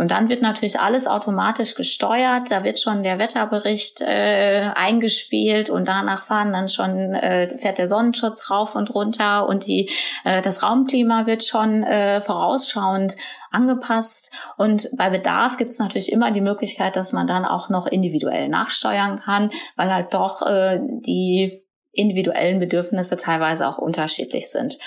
Und 0.00 0.12
dann 0.12 0.30
wird 0.30 0.40
natürlich 0.40 0.80
alles 0.80 1.06
automatisch 1.06 1.74
gesteuert. 1.74 2.50
Da 2.50 2.64
wird 2.64 2.80
schon 2.80 3.02
der 3.02 3.18
Wetterbericht 3.18 4.00
äh, 4.00 4.70
eingespielt 4.74 5.68
und 5.68 5.86
danach 5.86 6.22
fahren 6.22 6.54
dann 6.54 6.68
schon 6.68 7.12
äh, 7.12 7.54
fährt 7.58 7.76
der 7.76 7.86
Sonnenschutz 7.86 8.50
rauf 8.50 8.76
und 8.76 8.94
runter 8.94 9.46
und 9.46 9.66
die 9.66 9.90
äh, 10.24 10.40
das 10.40 10.62
Raumklima 10.62 11.26
wird 11.26 11.44
schon 11.44 11.82
äh, 11.82 12.22
vorausschauend 12.22 13.14
angepasst. 13.50 14.32
Und 14.56 14.88
bei 14.96 15.10
Bedarf 15.10 15.58
gibt 15.58 15.72
es 15.72 15.78
natürlich 15.78 16.10
immer 16.10 16.30
die 16.30 16.40
Möglichkeit, 16.40 16.96
dass 16.96 17.12
man 17.12 17.26
dann 17.26 17.44
auch 17.44 17.68
noch 17.68 17.86
individuell 17.86 18.48
nachsteuern 18.48 19.20
kann, 19.20 19.50
weil 19.76 19.92
halt 19.92 20.14
doch 20.14 20.40
äh, 20.40 20.80
die 20.80 21.62
individuellen 21.92 22.58
Bedürfnisse 22.58 23.18
teilweise 23.18 23.68
auch 23.68 23.76
unterschiedlich 23.76 24.50
sind. 24.50 24.78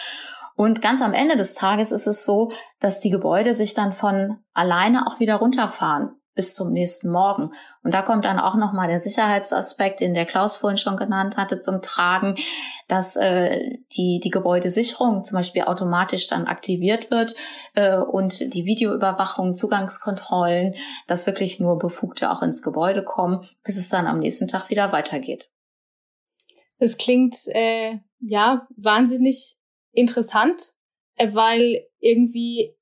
Und 0.55 0.81
ganz 0.81 1.01
am 1.01 1.13
Ende 1.13 1.35
des 1.35 1.55
Tages 1.55 1.91
ist 1.91 2.07
es 2.07 2.25
so, 2.25 2.51
dass 2.79 2.99
die 2.99 3.09
Gebäude 3.09 3.53
sich 3.53 3.73
dann 3.73 3.93
von 3.93 4.39
alleine 4.53 5.07
auch 5.07 5.19
wieder 5.19 5.35
runterfahren 5.35 6.15
bis 6.35 6.55
zum 6.55 6.71
nächsten 6.71 7.11
Morgen. 7.11 7.51
Und 7.83 7.93
da 7.93 8.01
kommt 8.01 8.25
dann 8.25 8.39
auch 8.39 8.55
nochmal 8.55 8.87
der 8.87 8.99
Sicherheitsaspekt, 8.99 9.99
den 9.99 10.13
der 10.13 10.25
Klaus 10.25 10.57
vorhin 10.57 10.77
schon 10.77 10.97
genannt 10.97 11.37
hatte, 11.37 11.59
zum 11.59 11.81
Tragen, 11.81 12.35
dass 12.87 13.15
äh, 13.15 13.59
die, 13.95 14.19
die 14.23 14.29
Gebäudesicherung 14.29 15.23
zum 15.23 15.37
Beispiel 15.37 15.63
automatisch 15.63 16.27
dann 16.27 16.47
aktiviert 16.47 17.11
wird 17.11 17.35
äh, 17.75 17.97
und 17.97 18.53
die 18.53 18.65
Videoüberwachung, 18.65 19.55
Zugangskontrollen, 19.55 20.75
dass 21.07 21.27
wirklich 21.27 21.59
nur 21.59 21.77
Befugte 21.77 22.31
auch 22.31 22.41
ins 22.41 22.61
Gebäude 22.61 23.03
kommen, 23.03 23.47
bis 23.63 23.77
es 23.77 23.89
dann 23.89 24.07
am 24.07 24.19
nächsten 24.19 24.47
Tag 24.47 24.69
wieder 24.69 24.91
weitergeht. 24.91 25.49
Das 26.79 26.97
klingt 26.97 27.35
äh, 27.49 27.99
ja 28.19 28.67
wahnsinnig 28.75 29.57
interessant, 29.93 30.73
äh, 31.15 31.33
weil 31.33 31.85
irgendwie 31.99 32.75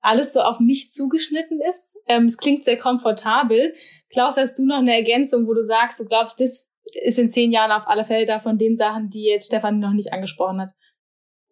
alles 0.00 0.32
so 0.32 0.40
auf 0.40 0.60
mich 0.60 0.88
zugeschnitten 0.90 1.60
ist. 1.68 1.96
Ähm, 2.06 2.24
es 2.24 2.36
klingt 2.36 2.64
sehr 2.64 2.78
komfortabel. 2.78 3.74
Klaus, 4.10 4.36
hast 4.36 4.58
du 4.58 4.64
noch 4.64 4.78
eine 4.78 4.94
Ergänzung, 4.94 5.46
wo 5.46 5.54
du 5.54 5.62
sagst, 5.62 5.98
du 5.98 6.04
glaubst, 6.04 6.40
das 6.40 6.68
ist 7.04 7.18
in 7.18 7.28
zehn 7.28 7.50
Jahren 7.50 7.72
auf 7.72 7.86
alle 7.86 8.04
Fälle 8.04 8.24
da 8.24 8.38
von 8.38 8.58
den 8.58 8.76
Sachen, 8.76 9.10
die 9.10 9.24
jetzt 9.24 9.46
Stefan 9.46 9.80
noch 9.80 9.92
nicht 9.92 10.12
angesprochen 10.12 10.60
hat? 10.60 10.70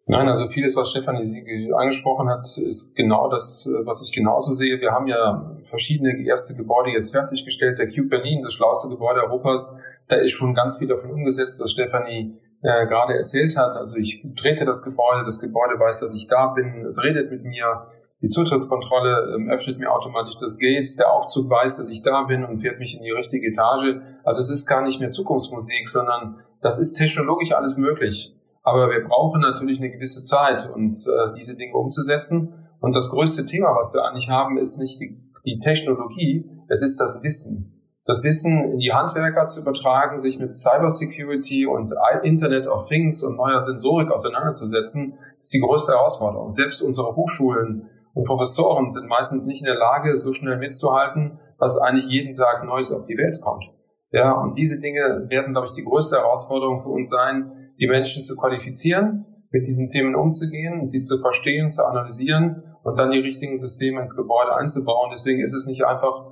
Nein, 0.09 0.29
also 0.29 0.47
vieles, 0.47 0.77
was 0.77 0.89
Stefanie 0.89 1.73
angesprochen 1.73 2.29
hat, 2.29 2.47
ist 2.57 2.95
genau 2.95 3.29
das, 3.29 3.69
was 3.83 4.01
ich 4.01 4.13
genauso 4.13 4.53
sehe. 4.53 4.79
Wir 4.79 4.91
haben 4.91 5.07
ja 5.07 5.57
verschiedene 5.63 6.25
erste 6.25 6.55
Gebäude 6.55 6.91
jetzt 6.91 7.11
fertiggestellt. 7.11 7.77
Der 7.77 7.87
Cube 7.87 8.07
Berlin, 8.07 8.41
das 8.41 8.53
schlauste 8.53 8.87
Gebäude 8.87 9.21
Europas, 9.23 9.77
da 10.07 10.15
ist 10.15 10.31
schon 10.31 10.53
ganz 10.53 10.77
viel 10.77 10.87
davon 10.87 11.11
umgesetzt, 11.11 11.59
was 11.61 11.71
Stefanie 11.71 12.39
äh, 12.67 12.85
gerade 12.85 13.13
erzählt 13.13 13.55
hat. 13.55 13.77
Also 13.77 13.95
ich 13.97 14.27
trete 14.35 14.65
das 14.65 14.83
Gebäude, 14.83 15.23
das 15.23 15.39
Gebäude 15.39 15.79
weiß, 15.79 16.01
dass 16.01 16.13
ich 16.13 16.27
da 16.27 16.47
bin, 16.47 16.83
es 16.85 17.01
redet 17.01 17.31
mit 17.31 17.45
mir, 17.45 17.85
die 18.21 18.27
Zutrittskontrolle 18.27 19.35
ähm, 19.35 19.49
öffnet 19.49 19.79
mir 19.79 19.89
automatisch 19.89 20.35
das 20.35 20.57
Gate, 20.57 20.85
der 20.99 21.13
Aufzug 21.13 21.49
weiß, 21.49 21.77
dass 21.77 21.89
ich 21.89 22.01
da 22.01 22.23
bin 22.23 22.43
und 22.43 22.59
fährt 22.59 22.77
mich 22.77 22.97
in 22.97 23.03
die 23.03 23.11
richtige 23.11 23.47
Etage. 23.47 23.95
Also 24.25 24.41
es 24.41 24.49
ist 24.49 24.65
gar 24.67 24.81
nicht 24.81 24.99
mehr 24.99 25.11
Zukunftsmusik, 25.11 25.87
sondern 25.87 26.41
das 26.61 26.77
ist 26.77 26.95
technologisch 26.95 27.53
alles 27.53 27.77
möglich. 27.77 28.35
Aber 28.63 28.89
wir 28.89 29.01
brauchen 29.01 29.39
natürlich 29.39 29.79
eine 29.79 29.89
gewisse 29.89 30.23
Zeit, 30.23 30.69
um 30.69 30.89
äh, 30.89 31.33
diese 31.37 31.55
Dinge 31.55 31.77
umzusetzen. 31.77 32.53
Und 32.81 32.93
das 32.97 33.09
größte 33.09 33.45
Thema, 33.45 33.77
was 33.77 33.93
wir 33.93 34.03
eigentlich 34.03 34.27
haben, 34.27 34.57
ist 34.57 34.77
nicht 34.77 34.99
die, 34.99 35.23
die 35.45 35.57
Technologie, 35.57 36.49
es 36.67 36.81
ist 36.81 36.99
das 36.99 37.23
Wissen 37.23 37.76
das 38.07 38.23
Wissen 38.23 38.71
in 38.71 38.79
die 38.79 38.93
Handwerker 38.93 39.47
zu 39.47 39.61
übertragen, 39.61 40.17
sich 40.17 40.39
mit 40.39 40.55
Cybersecurity 40.55 41.67
und 41.67 41.91
Internet 42.23 42.65
of 42.65 42.87
Things 42.87 43.21
und 43.21 43.35
neuer 43.35 43.61
Sensorik 43.61 44.11
auseinanderzusetzen, 44.11 45.15
ist 45.41 45.53
die 45.53 45.59
größte 45.59 45.91
Herausforderung. 45.91 46.49
Selbst 46.51 46.81
unsere 46.81 47.15
Hochschulen 47.17 47.89
und 48.13 48.23
Professoren 48.23 48.89
sind 48.89 49.07
meistens 49.07 49.43
nicht 49.43 49.59
in 49.59 49.65
der 49.65 49.77
Lage, 49.77 50.15
so 50.15 50.31
schnell 50.31 50.57
mitzuhalten, 50.57 51.37
was 51.59 51.77
eigentlich 51.77 52.07
jeden 52.07 52.33
Tag 52.33 52.63
Neues 52.63 52.93
auf 52.93 53.03
die 53.03 53.17
Welt 53.17 53.39
kommt. 53.41 53.65
Ja, 54.11 54.31
und 54.31 54.57
diese 54.57 54.79
Dinge 54.79 55.25
werden, 55.27 55.51
glaube 55.51 55.67
ich, 55.67 55.73
die 55.73 55.83
größte 55.83 56.15
Herausforderung 56.15 56.79
für 56.79 56.89
uns 56.89 57.09
sein, 57.09 57.73
die 57.77 57.87
Menschen 57.87 58.23
zu 58.23 58.37
qualifizieren, 58.37 59.25
mit 59.51 59.67
diesen 59.67 59.89
Themen 59.89 60.15
umzugehen, 60.15 60.85
sie 60.85 61.03
zu 61.03 61.19
verstehen, 61.19 61.69
zu 61.69 61.85
analysieren 61.85 62.63
und 62.83 62.97
dann 62.97 63.11
die 63.11 63.19
richtigen 63.19 63.59
Systeme 63.59 63.99
ins 63.99 64.15
Gebäude 64.15 64.55
einzubauen. 64.55 65.09
Deswegen 65.11 65.43
ist 65.43 65.53
es 65.53 65.65
nicht 65.65 65.85
einfach 65.85 66.23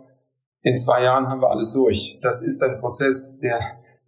in 0.65 0.75
zwei 0.75 1.03
Jahren 1.03 1.27
haben 1.27 1.41
wir 1.41 1.51
alles 1.51 1.73
durch. 1.73 2.17
Das 2.23 2.41
ist 2.41 2.63
ein 2.63 2.79
Prozess, 2.79 3.39
der, 3.39 3.59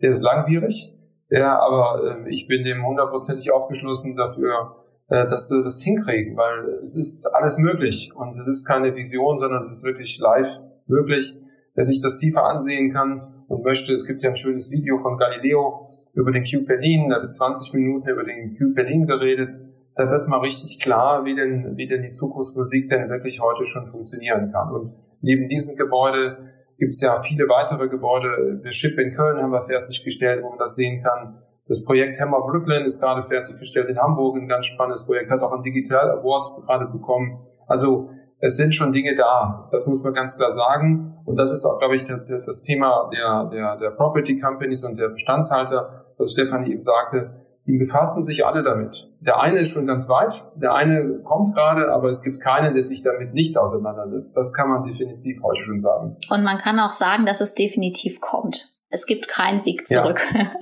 der 0.01 0.09
ist 0.09 0.23
langwierig, 0.23 0.95
ja, 1.29 1.59
aber 1.59 2.23
äh, 2.25 2.29
ich 2.33 2.47
bin 2.47 2.63
dem 2.63 2.83
hundertprozentig 2.83 3.51
aufgeschlossen 3.51 4.15
dafür, 4.15 4.75
äh, 5.07 5.27
dass 5.27 5.51
wir 5.51 5.63
das 5.63 5.83
hinkriegen, 5.83 6.35
weil 6.35 6.79
es 6.81 6.97
ist 6.97 7.27
alles 7.27 7.59
möglich 7.59 8.11
und 8.15 8.39
es 8.39 8.47
ist 8.47 8.65
keine 8.65 8.95
Vision, 8.95 9.37
sondern 9.37 9.61
es 9.61 9.69
ist 9.69 9.85
wirklich 9.85 10.17
live 10.19 10.61
möglich. 10.87 11.31
Wer 11.75 11.85
sich 11.85 12.01
das 12.01 12.17
tiefer 12.17 12.45
ansehen 12.45 12.91
kann 12.91 13.45
und 13.47 13.63
möchte, 13.63 13.93
es 13.93 14.07
gibt 14.07 14.23
ja 14.23 14.31
ein 14.31 14.35
schönes 14.35 14.71
Video 14.71 14.97
von 14.97 15.15
Galileo 15.15 15.83
über 16.13 16.31
den 16.31 16.43
Cube 16.43 16.65
Berlin, 16.65 17.09
da 17.09 17.21
wird 17.21 17.33
20 17.33 17.75
Minuten 17.75 18.09
über 18.09 18.23
den 18.23 18.57
Cube 18.57 18.73
Berlin 18.73 19.05
geredet. 19.05 19.53
Da 19.93 20.09
wird 20.09 20.27
mal 20.27 20.39
richtig 20.39 20.79
klar, 20.79 21.23
wie 21.25 21.35
denn, 21.35 21.77
wie 21.77 21.85
denn 21.85 22.01
die 22.01 22.09
Zukunftsmusik 22.09 22.87
denn 22.87 23.09
wirklich 23.09 23.41
heute 23.41 23.65
schon 23.65 23.85
funktionieren 23.85 24.51
kann. 24.51 24.71
Und 24.71 24.93
Neben 25.21 25.47
diesem 25.47 25.77
Gebäude 25.77 26.46
gibt 26.77 26.93
es 26.93 27.01
ja 27.01 27.21
viele 27.21 27.47
weitere 27.49 27.87
Gebäude. 27.89 28.61
Das 28.63 28.73
Ship 28.73 28.97
in 28.97 29.11
Köln 29.11 29.41
haben 29.41 29.51
wir 29.51 29.61
fertiggestellt, 29.61 30.43
wo 30.43 30.49
man 30.49 30.59
das 30.59 30.75
sehen 30.75 31.03
kann. 31.03 31.41
Das 31.67 31.83
Projekt 31.83 32.19
Hammer 32.21 32.41
Brooklyn 32.41 32.85
ist 32.85 33.01
gerade 33.01 33.21
fertiggestellt 33.23 33.89
in 33.89 33.97
Hamburg, 33.97 34.37
ein 34.37 34.47
ganz 34.47 34.67
spannendes 34.67 35.05
Projekt, 35.05 35.29
hat 35.29 35.41
auch 35.41 35.51
einen 35.51 35.63
Digital 35.63 36.11
Award 36.11 36.63
gerade 36.65 36.85
bekommen. 36.85 37.43
Also 37.67 38.09
es 38.39 38.55
sind 38.55 38.73
schon 38.73 38.93
Dinge 38.93 39.15
da, 39.15 39.67
das 39.71 39.87
muss 39.87 40.03
man 40.03 40.13
ganz 40.13 40.37
klar 40.37 40.51
sagen. 40.51 41.17
Und 41.25 41.37
das 41.37 41.51
ist 41.51 41.65
auch, 41.65 41.79
glaube 41.79 41.95
ich, 41.95 42.05
das 42.05 42.61
Thema 42.61 43.09
der, 43.13 43.49
der, 43.51 43.75
der 43.75 43.89
Property 43.91 44.39
Companies 44.39 44.85
und 44.85 44.97
der 44.97 45.09
Bestandshalter, 45.09 46.05
was 46.17 46.31
Stefanie 46.31 46.71
eben 46.71 46.81
sagte 46.81 47.46
die 47.67 47.77
befassen 47.77 48.23
sich 48.23 48.45
alle 48.45 48.63
damit. 48.63 49.09
Der 49.19 49.39
eine 49.39 49.59
ist 49.59 49.71
schon 49.71 49.85
ganz 49.85 50.07
weit, 50.07 50.45
der 50.55 50.73
eine 50.73 51.21
kommt 51.23 51.53
gerade, 51.53 51.91
aber 51.91 52.07
es 52.07 52.23
gibt 52.23 52.39
keinen, 52.39 52.73
der 52.73 52.81
sich 52.81 53.01
damit 53.01 53.33
nicht 53.33 53.57
auseinandersetzt. 53.57 54.37
Das 54.37 54.53
kann 54.53 54.69
man 54.69 54.83
definitiv 54.83 55.43
heute 55.43 55.61
schon 55.61 55.79
sagen. 55.79 56.17
Und 56.29 56.43
man 56.43 56.57
kann 56.57 56.79
auch 56.79 56.93
sagen, 56.93 57.25
dass 57.25 57.41
es 57.41 57.53
definitiv 57.53 58.21
kommt. 58.21 58.73
Es 58.89 59.05
gibt 59.05 59.27
keinen 59.27 59.65
Weg 59.65 59.85
zurück. 59.85 60.21
Ja. 60.33 60.51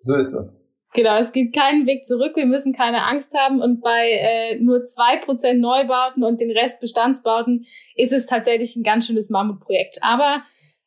So 0.00 0.14
ist 0.14 0.32
das. 0.32 0.62
Genau, 0.94 1.18
es 1.18 1.32
gibt 1.32 1.54
keinen 1.54 1.86
Weg 1.86 2.04
zurück. 2.04 2.36
Wir 2.36 2.46
müssen 2.46 2.72
keine 2.72 3.04
Angst 3.04 3.36
haben. 3.36 3.60
Und 3.60 3.80
bei 3.82 4.10
äh, 4.10 4.60
nur 4.60 4.84
zwei 4.84 5.16
Prozent 5.18 5.60
Neubauten 5.60 6.22
und 6.22 6.40
den 6.40 6.52
Rest 6.52 6.80
Bestandsbauten 6.80 7.66
ist 7.96 8.12
es 8.12 8.26
tatsächlich 8.26 8.76
ein 8.76 8.84
ganz 8.84 9.06
schönes 9.06 9.28
Mammutprojekt. 9.28 9.98
Aber 10.02 10.42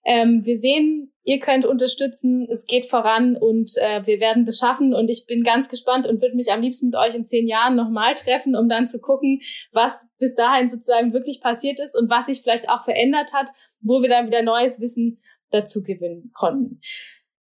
ähm, 0.05 0.41
wir 0.43 0.55
sehen 0.55 1.11
Ihr 1.23 1.39
könnt 1.39 1.67
unterstützen, 1.67 2.47
es 2.49 2.65
geht 2.65 2.89
voran 2.89 3.37
und 3.37 3.71
äh, 3.77 4.05
wir 4.07 4.19
werden 4.19 4.45
das 4.45 4.57
schaffen. 4.57 4.95
Und 4.95 5.07
ich 5.09 5.27
bin 5.27 5.43
ganz 5.43 5.69
gespannt 5.69 6.07
und 6.07 6.21
würde 6.21 6.35
mich 6.35 6.51
am 6.51 6.61
liebsten 6.61 6.87
mit 6.87 6.95
euch 6.95 7.13
in 7.13 7.25
zehn 7.25 7.47
Jahren 7.47 7.75
nochmal 7.75 8.15
treffen, 8.15 8.55
um 8.55 8.67
dann 8.67 8.87
zu 8.87 8.99
gucken, 8.99 9.41
was 9.71 10.09
bis 10.17 10.33
dahin 10.33 10.69
sozusagen 10.69 11.13
wirklich 11.13 11.39
passiert 11.39 11.79
ist 11.79 11.95
und 11.95 12.09
was 12.09 12.25
sich 12.25 12.41
vielleicht 12.41 12.69
auch 12.69 12.83
verändert 12.83 13.33
hat, 13.33 13.49
wo 13.81 14.01
wir 14.01 14.09
dann 14.09 14.25
wieder 14.25 14.41
neues 14.41 14.81
Wissen 14.81 15.21
dazu 15.51 15.83
gewinnen 15.83 16.31
konnten. 16.33 16.81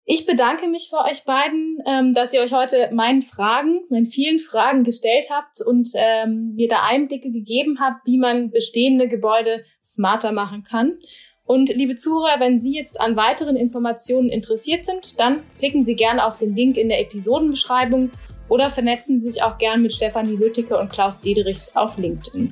Ich 0.04 0.26
bedanke 0.26 0.68
mich 0.68 0.90
für 0.90 1.06
euch 1.08 1.24
beiden, 1.24 1.78
ähm, 1.86 2.14
dass 2.14 2.34
ihr 2.34 2.42
euch 2.42 2.52
heute 2.52 2.90
meinen 2.92 3.22
Fragen, 3.22 3.82
meinen 3.90 4.08
vielen 4.08 4.40
Fragen 4.40 4.84
gestellt 4.84 5.28
habt 5.30 5.62
und 5.62 5.88
ähm, 5.94 6.56
mir 6.56 6.68
da 6.68 6.84
Einblicke 6.84 7.32
gegeben 7.32 7.80
habt, 7.80 8.06
wie 8.08 8.18
man 8.18 8.50
bestehende 8.50 9.08
Gebäude 9.08 9.64
smarter 9.84 10.32
machen 10.32 10.64
kann. 10.64 10.98
Und 11.50 11.70
liebe 11.70 11.96
Zuhörer, 11.96 12.40
wenn 12.40 12.60
Sie 12.60 12.76
jetzt 12.76 13.02
an 13.02 13.16
weiteren 13.16 13.56
Informationen 13.56 14.30
interessiert 14.30 14.86
sind, 14.86 15.20
dann 15.20 15.42
klicken 15.58 15.84
Sie 15.84 15.96
gerne 15.96 16.24
auf 16.24 16.38
den 16.38 16.56
Link 16.56 16.78
in 16.78 16.90
der 16.90 17.02
Episodenbeschreibung 17.02 18.12
oder 18.50 18.70
vernetzen 18.70 19.18
Sie 19.18 19.32
sich 19.32 19.42
auch 19.42 19.58
gerne 19.58 19.82
mit 19.82 19.92
Stefanie 19.92 20.36
Lüttike 20.36 20.78
und 20.78 20.92
Klaus 20.92 21.22
Dederichs 21.22 21.76
auf 21.76 21.98
LinkedIn. 21.98 22.52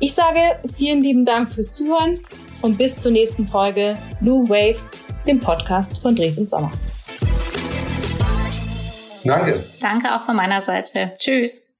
Ich 0.00 0.14
sage 0.14 0.58
vielen 0.76 1.00
lieben 1.00 1.24
Dank 1.24 1.52
fürs 1.52 1.74
Zuhören 1.74 2.18
und 2.60 2.76
bis 2.76 3.00
zur 3.00 3.12
nächsten 3.12 3.46
Folge 3.46 3.96
Blue 4.20 4.48
Waves, 4.48 4.98
dem 5.24 5.38
Podcast 5.38 5.98
von 5.98 6.16
Dres 6.16 6.36
und 6.36 6.50
Sommer. 6.50 6.72
Danke. 9.22 9.64
Danke 9.80 10.12
auch 10.12 10.22
von 10.22 10.34
meiner 10.34 10.60
Seite. 10.60 11.12
Tschüss. 11.16 11.73